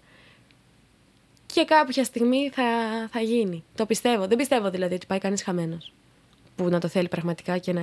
και 1.46 1.66
κάποια 1.66 2.04
στιγμή 2.04 2.50
θα, 2.50 2.64
θα 3.12 3.20
γίνει. 3.20 3.64
Το 3.76 3.86
πιστεύω. 3.86 4.28
Δεν 4.28 4.38
πιστεύω 4.38 4.70
δηλαδή 4.70 4.94
ότι 4.94 5.06
πάει 5.06 5.20
κανείς 5.20 5.44
χαμένος. 5.44 5.94
Που 6.56 6.70
να 6.70 6.80
το 6.80 6.88
θέλει 6.88 7.08
πραγματικά 7.08 7.58
και 7.58 7.74
να 7.74 7.82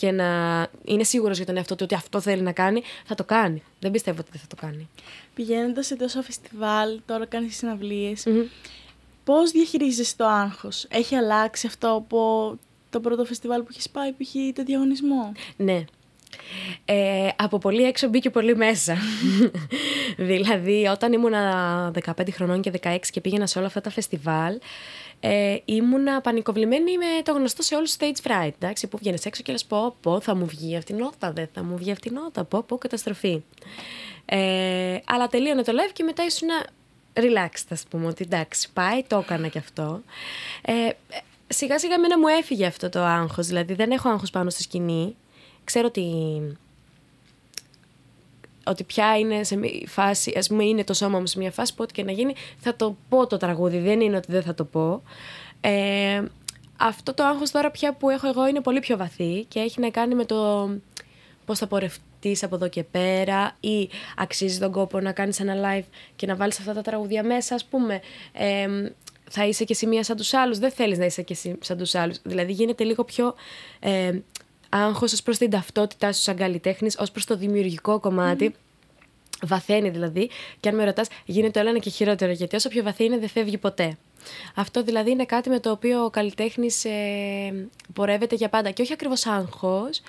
και 0.00 0.10
να 0.10 0.66
είναι 0.84 1.04
σίγουρος 1.04 1.36
για 1.36 1.46
τον 1.46 1.56
εαυτό 1.56 1.74
του 1.74 1.80
ότι 1.84 1.94
αυτό 1.94 2.20
θέλει 2.20 2.42
να 2.42 2.52
κάνει, 2.52 2.82
θα 3.04 3.14
το 3.14 3.24
κάνει. 3.24 3.62
Δεν 3.80 3.90
πιστεύω 3.90 4.18
ότι 4.20 4.28
δεν 4.30 4.40
θα 4.40 4.46
το 4.46 4.56
κάνει. 4.56 4.88
Πηγαίνοντας 5.34 5.86
σε 5.86 5.96
τόσο 5.96 6.22
φεστιβάλ, 6.22 7.00
τώρα 7.06 7.26
κάνεις 7.26 7.56
συναυλίες. 7.56 8.22
Mm-hmm. 8.26 8.46
Πώς 9.24 9.50
διαχειρίζεσαι 9.50 10.16
το 10.16 10.26
άγχος, 10.26 10.86
Έχει 10.90 11.14
αλλάξει 11.14 11.66
αυτό 11.66 11.94
από 11.94 12.54
το 12.90 13.00
πρώτο 13.00 13.24
φεστιβάλ 13.24 13.60
που 13.60 13.66
έχεις 13.70 13.90
πάει, 13.90 14.10
που 14.10 14.16
είχε 14.18 14.52
το 14.52 14.62
διαγωνισμό; 14.62 15.32
Ναι. 15.56 15.84
Ε, 16.84 17.28
από 17.36 17.58
πολύ 17.58 17.82
έξω 17.82 18.08
μπήκε 18.08 18.30
πολύ 18.30 18.56
μέσα. 18.56 18.96
δηλαδή, 20.30 20.86
όταν 20.86 21.12
ήμουνα 21.12 21.92
15 22.04 22.12
χρονών 22.32 22.60
και 22.60 22.72
16 22.82 22.98
και 23.10 23.20
πήγαινα 23.20 23.46
σε 23.46 23.58
όλα 23.58 23.66
αυτά 23.66 23.80
τα 23.80 23.90
φεστιβάλ, 23.90 24.58
ε, 25.20 25.56
ήμουνα 25.64 26.20
πανικοβλημένη 26.20 26.98
με 26.98 27.22
το 27.24 27.32
γνωστό 27.32 27.62
σε 27.62 27.74
όλους 27.74 27.96
stage 27.98 28.26
fright, 28.26 28.50
εντάξει, 28.58 28.86
που 28.86 28.98
βγαίνεις 28.98 29.24
έξω 29.24 29.42
και 29.42 29.52
λες 29.52 29.64
πω, 29.64 29.96
πω, 30.00 30.20
θα 30.20 30.34
μου 30.34 30.46
βγει 30.46 30.76
αυτή 30.76 30.92
η 30.92 30.94
νότα, 30.94 31.32
δεν 31.32 31.48
θα 31.52 31.62
μου 31.62 31.76
βγει 31.76 31.90
αυτή 31.90 32.08
η 32.08 32.12
νότα, 32.12 32.44
πω, 32.44 32.62
πω, 32.62 32.78
καταστροφή. 32.78 33.42
Ε, 34.24 34.98
αλλά 35.04 35.26
τελείωνε 35.26 35.62
το 35.62 35.72
live 35.72 35.92
και 35.92 36.02
μετά 36.02 36.24
ήσουν 36.24 36.48
relaxed, 37.12 37.66
ας 37.70 37.84
πούμε, 37.90 38.06
ότι 38.06 38.24
εντάξει, 38.24 38.68
πάει, 38.72 39.02
το 39.02 39.18
έκανα 39.18 39.48
κι 39.48 39.58
αυτό. 39.58 40.02
Ε, 40.62 40.88
σιγά 41.48 41.78
σιγά 41.78 41.94
εμένα 41.94 42.18
μου 42.18 42.26
έφυγε 42.26 42.66
αυτό 42.66 42.88
το 42.88 43.00
άγχος, 43.00 43.46
δηλαδή 43.46 43.74
δεν 43.74 43.90
έχω 43.90 44.08
άγχος 44.08 44.30
πάνω 44.30 44.50
στη 44.50 44.62
σκηνή. 44.62 45.16
Ξέρω 45.64 45.86
ότι 45.86 46.02
ότι 48.70 48.84
πια 48.84 49.18
είναι 49.18 49.44
σε 49.44 49.56
μια 49.56 49.70
φάση, 49.86 50.34
ας 50.36 50.48
πούμε 50.48 50.64
είναι 50.64 50.84
το 50.84 50.94
σώμα 50.94 51.18
μου 51.18 51.26
σε 51.26 51.38
μια 51.38 51.50
φάση 51.50 51.74
που 51.74 51.82
ό,τι 51.82 51.92
και 51.92 52.04
να 52.04 52.12
γίνει 52.12 52.34
θα 52.56 52.76
το 52.76 52.96
πω 53.08 53.26
το 53.26 53.36
τραγούδι, 53.36 53.78
δεν 53.78 54.00
είναι 54.00 54.16
ότι 54.16 54.32
δεν 54.32 54.42
θα 54.42 54.54
το 54.54 54.64
πω. 54.64 55.02
Ε, 55.60 56.22
αυτό 56.76 57.14
το 57.14 57.24
άγχος 57.24 57.50
τώρα 57.50 57.70
πια 57.70 57.92
που 57.92 58.10
έχω 58.10 58.28
εγώ 58.28 58.48
είναι 58.48 58.60
πολύ 58.60 58.80
πιο 58.80 58.96
βαθύ 58.96 59.44
και 59.48 59.60
έχει 59.60 59.80
να 59.80 59.90
κάνει 59.90 60.14
με 60.14 60.24
το 60.24 60.70
πώς 61.44 61.58
θα, 61.58 61.66
πορευ... 61.66 61.94
πατήσει 62.20 62.44
από 62.44 62.54
εδώ 62.54 62.68
και 62.68 62.82
πέρα 62.82 63.56
ή 63.60 63.88
αξίζει 64.16 64.58
τον 64.58 64.72
κόπο 64.72 65.00
να 65.00 65.12
κάνεις 65.12 65.40
ένα 65.40 65.54
live 65.64 65.86
και 66.16 66.26
να 66.26 66.36
βάλεις 66.36 66.58
αυτά 66.58 66.72
τα 66.72 66.82
τραγούδια 66.82 67.22
μέσα 67.22 67.54
ας 67.54 67.64
πούμε. 67.64 68.00
Ε, 68.32 68.68
θα 69.30 69.46
είσαι 69.46 69.64
και 69.64 69.72
εσύ 69.72 69.86
μία 69.86 70.04
σαν 70.04 70.16
τους 70.16 70.34
άλλους, 70.34 70.58
δεν 70.58 70.70
θέλεις 70.70 70.98
να 70.98 71.04
είσαι 71.04 71.22
και 71.22 71.32
εσύ 71.32 71.58
σαν 71.60 71.78
τους 71.78 71.94
άλλους. 71.94 72.18
Δηλαδή 72.22 72.52
γίνεται 72.52 72.84
λίγο 72.84 73.04
πιο 73.04 73.34
ε, 73.80 74.18
άγχος 74.70 75.12
ως 75.12 75.22
προς 75.22 75.38
την 75.38 75.50
ταυτότητά 75.50 76.12
σου 76.12 76.22
σαν 76.22 76.36
καλλιτέχνης, 76.36 76.96
ως 76.98 77.10
προς 77.10 77.24
το 77.24 77.36
δημιουργικό 77.36 78.00
κομμάτι. 78.00 78.54
Βαθαίνει 79.42 79.90
δηλαδή 79.90 80.30
και 80.60 80.68
αν 80.68 80.74
με 80.74 80.84
ρωτάς 80.84 81.08
γίνεται 81.24 81.60
όλο 81.60 81.68
ένα 81.68 81.78
και 81.78 81.90
χειρότερο 81.90 82.32
γιατί 82.32 82.56
όσο 82.56 82.68
πιο 82.68 82.82
βαθύ 82.82 83.04
είναι 83.04 83.18
δεν 83.18 83.28
φεύγει 83.28 83.58
ποτέ. 83.58 83.96
Αυτό 84.54 84.82
δηλαδή 84.82 85.10
είναι 85.10 85.24
κάτι 85.24 85.48
με 85.48 85.60
το 85.60 85.70
οποίο 85.70 86.04
ο 86.04 86.10
καλλιτέχνης 86.10 86.84
ε, 86.84 87.68
πορεύεται 87.92 88.34
για 88.34 88.48
πάντα 88.48 88.70
και 88.70 88.82
όχι 88.82 88.92
ακριβώς 88.92 89.26
άγχος. 89.26 90.00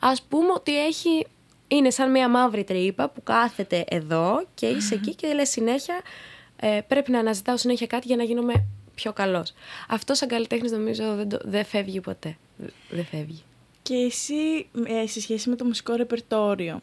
Α 0.00 0.12
πούμε 0.28 0.52
ότι 0.54 0.86
έχει. 0.86 1.26
Είναι 1.70 1.90
σαν 1.90 2.10
μια 2.10 2.28
μαύρη 2.28 2.64
τρύπα 2.64 3.08
που 3.08 3.22
κάθεται 3.22 3.84
εδώ 3.88 4.46
και 4.54 4.66
είσαι 4.66 4.94
εκεί 4.94 5.14
και 5.14 5.32
λες 5.32 5.48
συνέχεια 5.48 6.00
ε, 6.56 6.80
πρέπει 6.88 7.10
να 7.10 7.18
αναζητάω 7.18 7.56
συνέχεια 7.56 7.86
κάτι 7.86 8.06
για 8.06 8.16
να 8.16 8.22
γίνομαι 8.22 8.64
πιο 8.94 9.12
καλός. 9.12 9.52
Αυτό 9.88 10.14
σαν 10.14 10.28
καλλιτέχνης 10.28 10.70
νομίζω 10.70 11.14
δεν, 11.14 11.28
δεν 11.44 11.64
φεύγει 11.64 12.00
ποτέ. 12.00 12.36
Δεν 12.90 13.04
φεύγει. 13.04 13.42
Και 13.88 13.94
εσύ 13.94 14.68
ε, 14.86 15.06
σε 15.06 15.20
σχέση 15.20 15.48
με 15.48 15.56
το 15.56 15.64
μουσικό 15.64 15.94
ρεπερτόριο, 15.94 16.80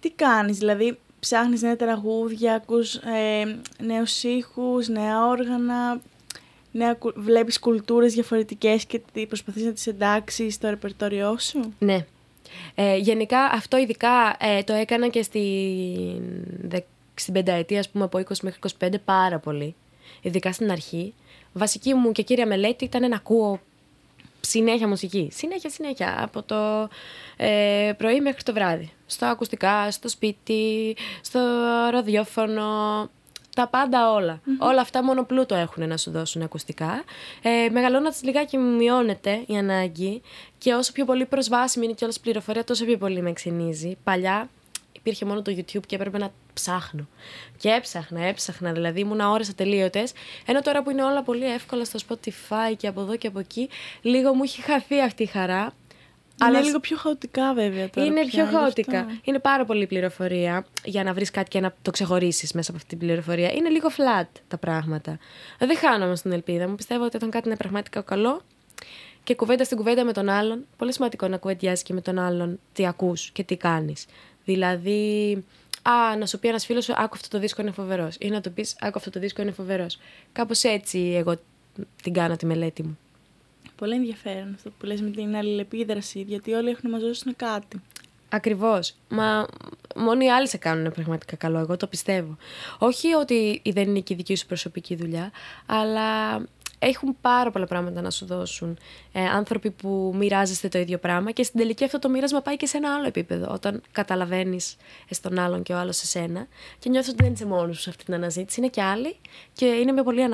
τι 0.00 0.10
κάνεις, 0.10 0.58
δηλαδή 0.58 0.98
ψάχνεις 1.20 1.62
νέα 1.62 1.76
τραγούδια, 1.76 2.54
ακούς 2.54 2.94
ε, 2.94 3.60
νέους 3.78 4.22
ήχους, 4.22 4.88
νέα 4.88 5.26
όργανα, 5.26 6.00
νέα, 6.72 6.98
βλέπεις 7.14 7.58
κουλτούρες 7.58 8.14
διαφορετικές 8.14 8.84
και 8.84 9.00
προσπαθείς 9.28 9.64
να 9.64 9.72
τις 9.72 9.86
εντάξεις 9.86 10.54
στο 10.54 10.68
ρεπερτόριό 10.68 11.38
σου; 11.38 11.74
Ναι. 11.78 12.06
Ε, 12.74 12.96
γενικά 12.96 13.40
αυτό 13.44 13.76
ειδικά 13.76 14.36
ε, 14.40 14.62
το 14.62 14.72
έκανα 14.72 15.08
και 15.08 15.22
στην, 15.22 16.82
στην 17.14 17.32
πενταετία, 17.32 17.78
ας 17.78 17.88
πούμε, 17.88 18.04
από 18.04 18.18
20 18.18 18.22
μέχρι 18.42 18.58
25 18.78 18.88
πάρα 19.04 19.38
πολύ. 19.38 19.74
Ειδικά 20.20 20.52
στην 20.52 20.70
αρχή. 20.70 21.14
Βασική 21.52 21.94
μου 21.94 22.12
και 22.12 22.22
κύρια 22.22 22.46
μελέτη 22.46 22.84
ήταν 22.84 23.08
να 23.08 23.16
ακούω 23.16 23.60
συνέχεια 24.46 24.88
μουσική. 24.88 25.28
Συνέχεια, 25.32 25.70
συνέχεια. 25.70 26.16
Από 26.22 26.42
το 26.42 26.88
ε, 27.36 27.92
πρωί 27.96 28.20
μέχρι 28.20 28.42
το 28.42 28.52
βράδυ. 28.52 28.92
Στο 29.06 29.26
ακουστικά, 29.26 29.90
στο 29.90 30.08
σπίτι, 30.08 30.96
στο 31.20 31.40
ραδιόφωνο. 31.90 32.64
Τα 33.54 33.68
πάντα 33.68 34.12
Όλα 34.58 34.80
αυτά 34.80 35.04
μόνο 35.04 35.24
πλούτο 35.24 35.54
έχουν 35.54 35.88
να 35.88 35.96
σου 35.96 36.10
δώσουν 36.10 36.42
ακουστικά. 36.42 37.04
Ε, 37.42 37.68
Μεγαλώνοντας 37.70 38.22
λιγάκι 38.22 38.56
μειώνεται 38.56 39.42
η 39.46 39.56
ανάγκη 39.56 40.22
και 40.58 40.72
όσο 40.72 40.92
πιο 40.92 41.04
πολύ 41.04 41.26
προσβάσιμη 41.26 41.84
είναι 41.84 41.94
και 41.94 42.04
όλη 42.04 42.14
πληροφορία, 42.20 42.64
τόσο 42.64 42.84
πιο 42.84 42.98
πολύ 42.98 43.22
με 43.22 43.32
ξενίζει. 43.32 43.96
Παλιά 44.04 44.48
υπήρχε 45.02 45.24
μόνο 45.24 45.42
το 45.42 45.52
YouTube 45.56 45.86
και 45.86 45.94
έπρεπε 45.94 46.18
να 46.18 46.32
ψάχνω. 46.54 47.08
Και 47.56 47.68
έψαχνα, 47.68 48.26
έψαχνα, 48.26 48.72
δηλαδή 48.72 49.00
ήμουν 49.00 49.20
ώρες 49.20 49.48
ατελείωτες. 49.48 50.12
Ενώ 50.46 50.60
τώρα 50.60 50.82
που 50.82 50.90
είναι 50.90 51.04
όλα 51.04 51.22
πολύ 51.22 51.52
εύκολα 51.52 51.84
στο 51.84 51.98
Spotify 52.08 52.76
και 52.76 52.86
από 52.86 53.00
εδώ 53.00 53.16
και 53.16 53.26
από 53.26 53.38
εκεί, 53.38 53.68
λίγο 54.02 54.34
μου 54.34 54.42
έχει 54.42 54.62
χαθεί 54.62 55.00
αυτή 55.00 55.22
η 55.22 55.26
χαρά. 55.26 55.74
Είναι 56.48 56.60
λίγο 56.60 56.80
πιο 56.80 56.96
χαοτικά 56.96 57.54
βέβαια 57.54 57.90
τώρα. 57.90 58.06
Είναι 58.06 58.26
πιο 58.26 58.46
χαοτικά. 58.46 59.06
Είναι 59.24 59.38
πάρα 59.38 59.64
πολύ 59.64 59.86
πληροφορία 59.86 60.66
για 60.84 61.04
να 61.04 61.12
βρεις 61.12 61.30
κάτι 61.30 61.48
και 61.48 61.60
να 61.60 61.74
το 61.82 61.90
ξεχωρίσεις 61.90 62.52
μέσα 62.52 62.70
από 62.70 62.78
αυτή 62.78 62.96
την 62.96 63.06
πληροφορία. 63.06 63.52
Είναι 63.52 63.68
λίγο 63.68 63.88
flat 63.88 64.28
τα 64.48 64.58
πράγματα. 64.58 65.18
Δεν 65.58 65.76
χάνω 65.76 66.04
όμως 66.04 66.20
την 66.20 66.32
ελπίδα 66.32 66.68
μου. 66.68 66.74
Πιστεύω 66.74 67.04
ότι 67.04 67.16
όταν 67.16 67.30
κάτι 67.30 67.48
είναι 67.48 67.56
πραγματικά 67.56 68.00
καλό 68.00 68.42
και 69.24 69.34
κουβέντα 69.34 69.64
στην 69.64 69.76
κουβέντα 69.76 70.04
με 70.04 70.12
τον 70.12 70.28
άλλον, 70.28 70.66
πολύ 70.76 70.92
σημαντικό 70.92 71.28
να 71.28 71.36
κουβεντιάζει 71.36 71.82
και 71.82 71.92
με 71.92 72.00
τον 72.00 72.18
άλλον 72.18 72.58
τι 72.72 72.86
ακούς 72.86 73.30
και 73.30 73.42
τι 73.42 73.56
κάνεις. 73.56 74.06
Δηλαδή, 74.44 75.44
Α, 75.82 76.16
να 76.16 76.26
σου 76.26 76.38
πει 76.38 76.48
ένας 76.48 76.64
φίλος 76.66 76.84
σου, 76.84 76.92
Άκου 76.96 77.14
αυτό 77.14 77.28
το 77.28 77.38
δίσκο 77.38 77.62
είναι 77.62 77.70
φοβερός. 77.70 78.16
Ή 78.20 78.28
να 78.28 78.40
του 78.40 78.52
πεις, 78.52 78.76
Άκου 78.80 78.98
αυτό 78.98 79.10
το 79.10 79.20
δίσκο 79.20 79.42
είναι 79.42 79.50
φοβερός. 79.50 79.98
Κάπως 80.32 80.62
έτσι 80.62 80.98
εγώ 80.98 81.34
την 82.02 82.12
κάνω 82.12 82.36
τη 82.36 82.46
μελέτη 82.46 82.82
μου. 82.82 82.98
Πολύ 83.76 83.94
ενδιαφέρον 83.94 84.52
αυτό 84.54 84.70
που 84.70 84.86
λες 84.86 85.00
με 85.00 85.10
την 85.10 85.36
αλληλεπίδραση, 85.36 86.20
γιατί 86.20 86.52
όλοι 86.52 86.70
έχουν 86.70 86.90
να 86.90 86.90
μας 86.90 87.02
δώσουν 87.02 87.36
κάτι. 87.36 87.80
Ακριβώς. 88.28 88.94
Μα 89.08 89.46
μόνο 89.96 90.24
οι 90.24 90.30
άλλοι 90.30 90.48
σε 90.48 90.56
κάνουν 90.56 90.92
πραγματικά 90.92 91.36
καλό. 91.36 91.58
Εγώ 91.58 91.76
το 91.76 91.86
πιστεύω. 91.86 92.36
Όχι 92.78 93.12
ότι 93.12 93.62
δεν 93.64 93.88
είναι 93.88 94.00
και 94.00 94.12
η 94.12 94.16
δική 94.16 94.36
σου 94.36 94.46
προσωπική 94.46 94.96
δουλειά, 94.96 95.30
αλλά 95.66 96.36
έχουν 96.86 97.16
πάρα 97.20 97.50
πολλά 97.50 97.66
πράγματα 97.66 98.00
να 98.00 98.10
σου 98.10 98.26
δώσουν. 98.26 98.78
Ε, 99.12 99.24
άνθρωποι 99.24 99.70
που 99.70 100.12
μοιράζεστε 100.16 100.68
το 100.68 100.78
ίδιο 100.78 100.98
πράγμα 100.98 101.30
και 101.30 101.42
στην 101.42 101.60
τελική 101.60 101.84
αυτό 101.84 101.98
το 101.98 102.08
μοίρασμα 102.08 102.40
πάει 102.40 102.56
και 102.56 102.66
σε 102.66 102.76
ένα 102.76 102.94
άλλο 102.94 103.06
επίπεδο. 103.06 103.52
Όταν 103.52 103.82
καταλαβαίνεις 103.92 104.76
στον 105.10 105.38
άλλον 105.38 105.62
και 105.62 105.72
ο 105.72 105.78
άλλος 105.78 105.96
σε 105.96 106.06
σένα 106.06 106.46
και 106.78 106.88
νιώθεις 106.88 107.12
ότι 107.12 107.22
δεν 107.22 107.32
είσαι 107.32 107.46
μόνος 107.46 107.76
σου 107.76 107.82
σε 107.82 107.90
αυτή 107.90 108.04
την 108.04 108.14
αναζήτηση. 108.14 108.60
Είναι 108.60 108.68
και 108.68 108.82
άλλοι 108.82 109.16
και 109.52 109.66
είναι 109.66 109.92
με 109.92 110.02
πολύ 110.02 110.28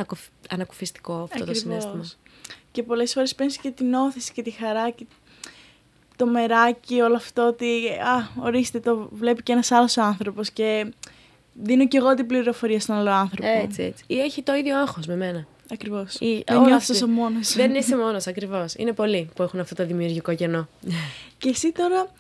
ανακουφιστικό 0.49 1.15
αυτό 1.15 1.45
το 1.45 1.55
συνέστημα. 1.55 2.05
Και 2.73 2.83
πολλές 2.83 3.13
φορές 3.13 3.35
παίρνεις 3.35 3.57
και 3.59 3.71
την 3.71 3.95
όθηση 3.95 4.33
και 4.33 4.43
τη 4.43 4.51
χαρά 4.51 4.91
και 4.91 5.07
το 6.17 6.27
μεράκι, 6.27 7.01
όλο 7.01 7.17
αυτό 7.17 7.47
ότι 7.47 7.87
α, 7.89 8.43
ορίστε 8.43 8.81
το 8.81 9.09
βλέπει 9.13 9.43
και 9.43 9.53
ένας 9.53 9.71
άλλος 9.71 9.99
άνθρωπος 9.99 10.51
και 10.51 10.93
δίνω 11.53 11.89
κι 11.89 11.97
εγώ 11.97 12.15
την 12.15 12.27
πληροφορία 12.27 12.81
στον 12.81 12.97
άλλο 12.97 13.11
άνθρωπο. 13.11 13.49
Έτσι, 13.63 13.83
έτσι. 13.83 14.05
Ή 14.07 14.21
έχει 14.21 14.43
το 14.43 14.55
ίδιο 14.55 14.79
άγχος 14.79 15.07
με 15.07 15.17
μένα. 15.17 15.47
Ακριβώς. 15.73 16.19
Δεν 16.47 16.61
νιώθεις 16.61 17.05
μόνος. 17.05 17.53
Δεν 17.53 17.75
είσαι 17.75 17.97
μόνος, 17.97 18.27
ακριβώς. 18.27 18.75
Είναι 18.75 18.93
πολλοί 18.93 19.31
που 19.35 19.43
έχουν 19.43 19.61
αυτό 19.61 19.75
το 19.75 19.87
δημιουργικό 19.87 20.35
κενό. 20.35 20.69
Και 21.39 21.49
εσύ 21.49 21.73
τώρα 21.73 22.13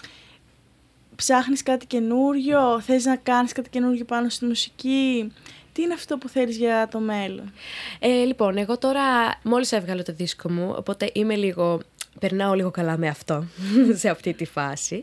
ψάχνεις 1.17 1.63
κάτι 1.63 1.87
καινούριο, 1.87 2.81
θες 2.81 3.05
να 3.05 3.17
κάνεις 3.17 3.53
κάτι 3.53 3.71
καινούριο 3.71 4.05
πάνω 4.05 4.29
στη 4.29 4.45
μουσική. 4.45 5.33
Τι 5.73 5.83
είναι 5.83 5.95
αυτό 5.95 6.19
που 6.19 6.29
θέλεις 6.29 6.57
για 6.57 6.89
το 6.91 6.99
μέλλον; 6.99 7.53
Ε, 7.99 8.25
λοιπόν, 8.25 8.57
εγώ 8.57 8.79
τώρα 8.79 9.03
μόλις 9.43 9.73
έβγαλα 9.73 10.03
το 10.03 10.13
δίσκο 10.13 10.51
μου, 10.51 10.75
οπότε 10.77 11.11
είμαι 11.13 11.35
λίγο 11.35 11.81
περνάω 12.18 12.54
λίγο 12.54 12.70
καλά 12.70 12.96
με 12.96 13.09
αυτό, 13.09 13.44
σε 14.00 14.09
αυτή 14.09 14.33
τη 14.35 14.44
φάση. 14.44 15.02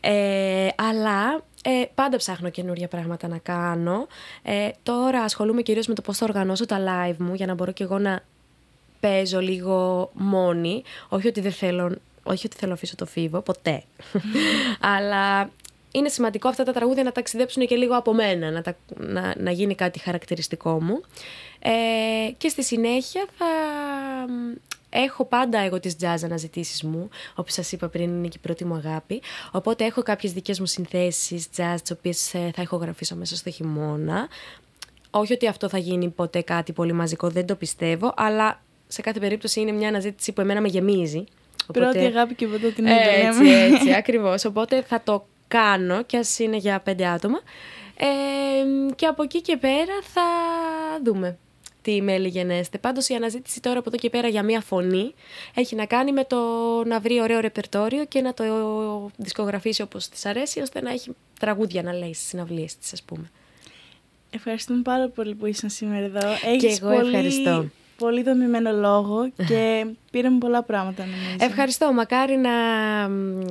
Ε, 0.00 0.68
αλλά 0.76 1.42
ε, 1.62 1.84
πάντα 1.94 2.16
ψάχνω 2.16 2.50
καινούργια 2.50 2.88
πράγματα 2.88 3.28
να 3.28 3.38
κάνω. 3.38 4.06
Ε, 4.42 4.68
τώρα 4.82 5.20
ασχολούμαι 5.20 5.62
κυρίως 5.62 5.86
με 5.86 5.94
το 5.94 6.02
πώς 6.02 6.18
θα 6.18 6.24
οργανώσω 6.24 6.66
τα 6.66 6.78
live 6.78 7.16
μου 7.16 7.34
για 7.34 7.46
να 7.46 7.54
μπορώ 7.54 7.72
και 7.72 7.82
εγώ 7.82 7.98
να 7.98 8.22
παίζω 9.00 9.40
λίγο 9.40 10.10
μόνη. 10.14 10.82
Όχι 11.08 11.28
ότι 11.28 11.40
δεν 11.40 11.52
θέλω, 11.52 11.96
όχι 12.22 12.46
ότι 12.46 12.56
θέλω 12.56 12.70
να 12.70 12.76
αφήσω 12.76 12.94
το 12.96 13.06
φίβο, 13.06 13.40
ποτέ. 13.40 13.82
Αλλά 14.96 15.50
είναι 15.92 16.08
σημαντικό 16.08 16.48
αυτά 16.48 16.64
τα 16.64 16.72
τραγούδια 16.72 17.02
να 17.02 17.12
ταξιδέψουν 17.12 17.66
και 17.66 17.76
λίγο 17.76 17.96
από 17.96 18.14
μένα, 18.14 18.50
να, 18.50 18.62
να, 18.96 19.34
να 19.38 19.50
γίνει 19.50 19.74
κάτι 19.74 19.98
χαρακτηριστικό 19.98 20.82
μου. 20.82 21.00
Ε, 21.58 22.30
και 22.36 22.48
στη 22.48 22.64
συνέχεια 22.64 23.26
θα 23.38 23.46
Έχω 24.96 25.24
πάντα 25.24 25.58
εγώ 25.58 25.80
τις 25.80 25.96
jazz 26.00 26.18
αναζητήσεις 26.24 26.82
μου, 26.82 27.08
όπως 27.34 27.52
σας 27.52 27.72
είπα 27.72 27.88
πριν 27.88 28.08
είναι 28.08 28.28
και 28.28 28.36
η 28.36 28.40
πρώτη 28.42 28.64
μου 28.64 28.74
αγάπη. 28.74 29.22
Οπότε 29.50 29.84
έχω 29.84 30.02
κάποιες 30.02 30.32
δικές 30.32 30.60
μου 30.60 30.66
συνθέσεις 30.66 31.48
jazz, 31.56 31.76
τις 31.82 31.90
οποίες 31.90 32.34
ε, 32.34 32.50
θα 32.54 32.62
ηχογραφήσω 32.62 33.16
μέσα 33.16 33.36
στο 33.36 33.50
χειμώνα. 33.50 34.28
Όχι 35.10 35.32
ότι 35.32 35.46
αυτό 35.46 35.68
θα 35.68 35.78
γίνει 35.78 36.08
ποτέ 36.08 36.40
κάτι 36.40 36.72
πολύ 36.72 36.92
μαζικό, 36.92 37.28
δεν 37.28 37.46
το 37.46 37.54
πιστεύω, 37.54 38.12
αλλά 38.16 38.62
σε 38.86 39.00
κάθε 39.00 39.18
περίπτωση 39.18 39.60
είναι 39.60 39.72
μια 39.72 39.88
αναζήτηση 39.88 40.32
που 40.32 40.40
εμένα 40.40 40.60
με 40.60 40.68
γεμίζει. 40.68 41.24
Οπότε... 41.62 41.80
Πρώτη 41.80 41.98
αγάπη 41.98 42.34
και 42.34 42.46
ποτέ 42.46 42.70
την 42.70 42.86
Έτσι, 42.86 43.48
έτσι, 43.48 43.92
ακριβώς. 43.92 44.44
Οπότε 44.44 44.82
θα 44.82 45.00
το 45.04 45.26
κάνω 45.48 46.02
και 46.02 46.16
ας 46.16 46.38
είναι 46.38 46.56
για 46.56 46.80
πέντε 46.80 47.06
άτομα. 47.06 47.40
Ε, 47.96 48.92
και 48.94 49.06
από 49.06 49.22
εκεί 49.22 49.40
και 49.40 49.56
πέρα 49.56 49.94
θα 50.12 50.22
δούμε 51.04 51.38
τι 51.84 52.02
μέλη 52.02 52.28
γενέστε. 52.28 52.78
Πάντως 52.78 53.08
η 53.08 53.14
αναζήτηση 53.14 53.60
τώρα 53.60 53.78
από 53.78 53.88
εδώ 53.88 53.98
και 53.98 54.10
πέρα 54.10 54.28
για 54.28 54.42
μία 54.42 54.60
φωνή 54.60 55.14
έχει 55.54 55.74
να 55.74 55.86
κάνει 55.86 56.12
με 56.12 56.24
το 56.24 56.38
να 56.86 57.00
βρει 57.00 57.20
ωραίο 57.20 57.40
ρεπερτόριο 57.40 58.04
και 58.04 58.20
να 58.20 58.34
το 58.34 58.44
δισκογραφήσει 59.16 59.82
όπως 59.82 60.08
της 60.08 60.26
αρέσει, 60.26 60.60
ώστε 60.60 60.80
να 60.80 60.90
έχει 60.90 61.10
τραγούδια 61.40 61.82
να 61.82 61.92
λέει 61.92 62.14
στις 62.14 62.28
συναυλίες 62.28 62.76
της, 62.76 62.92
ας 62.92 63.02
πούμε. 63.02 63.30
Ευχαριστούμε 64.30 64.82
πάρα 64.82 65.08
πολύ 65.08 65.34
που 65.34 65.46
ήσαν 65.46 65.70
σήμερα 65.70 66.04
εδώ. 66.04 66.28
Έχεις 66.44 66.78
και 66.78 66.84
εγώ 66.84 66.94
πολύ... 66.94 67.06
ευχαριστώ 67.06 67.66
πολύ 67.98 68.22
δομημένο 68.22 68.72
λόγο 68.72 69.30
και 69.46 69.86
πήραμε 70.12 70.38
πολλά 70.38 70.62
πράγματα 70.62 71.04
νομίζω. 71.04 71.36
Ευχαριστώ. 71.38 71.92
Μακάρι 71.92 72.36
να, 72.36 72.50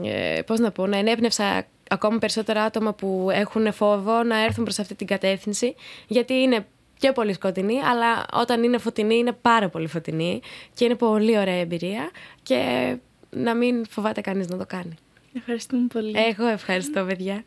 ε, 0.09 0.41
πώς 0.41 0.59
να 0.59 0.71
πω, 0.71 0.87
να 0.87 0.97
ενέπνευσα 0.97 1.65
ακόμα 1.89 2.17
περισσότερα 2.17 2.63
άτομα 2.63 2.93
που 2.93 3.29
έχουν 3.31 3.73
φόβο 3.73 4.23
να 4.23 4.43
έρθουν 4.43 4.63
προς 4.63 4.79
αυτή 4.79 4.95
την 4.95 5.07
κατεύθυνση 5.07 5.75
γιατί 6.07 6.33
είναι 6.33 6.65
και 7.03 7.11
πολύ 7.11 7.33
σκοτεινή, 7.33 7.79
αλλά 7.79 8.25
όταν 8.33 8.63
είναι 8.63 8.77
φωτεινή 8.77 9.15
είναι 9.15 9.31
πάρα 9.31 9.69
πολύ 9.69 9.87
φωτεινή 9.87 10.41
και 10.73 10.85
είναι 10.85 10.95
πολύ 10.95 11.37
ωραία 11.37 11.59
εμπειρία 11.59 12.09
και 12.43 12.95
να 13.29 13.55
μην 13.55 13.85
φοβάται 13.89 14.21
κανείς 14.21 14.47
να 14.47 14.57
το 14.57 14.65
κάνει. 14.65 14.95
Ευχαριστούμε 15.33 15.87
πολύ. 15.93 16.13
Εγώ 16.15 16.47
ευχαριστώ, 16.47 17.03
παιδιά. 17.03 17.43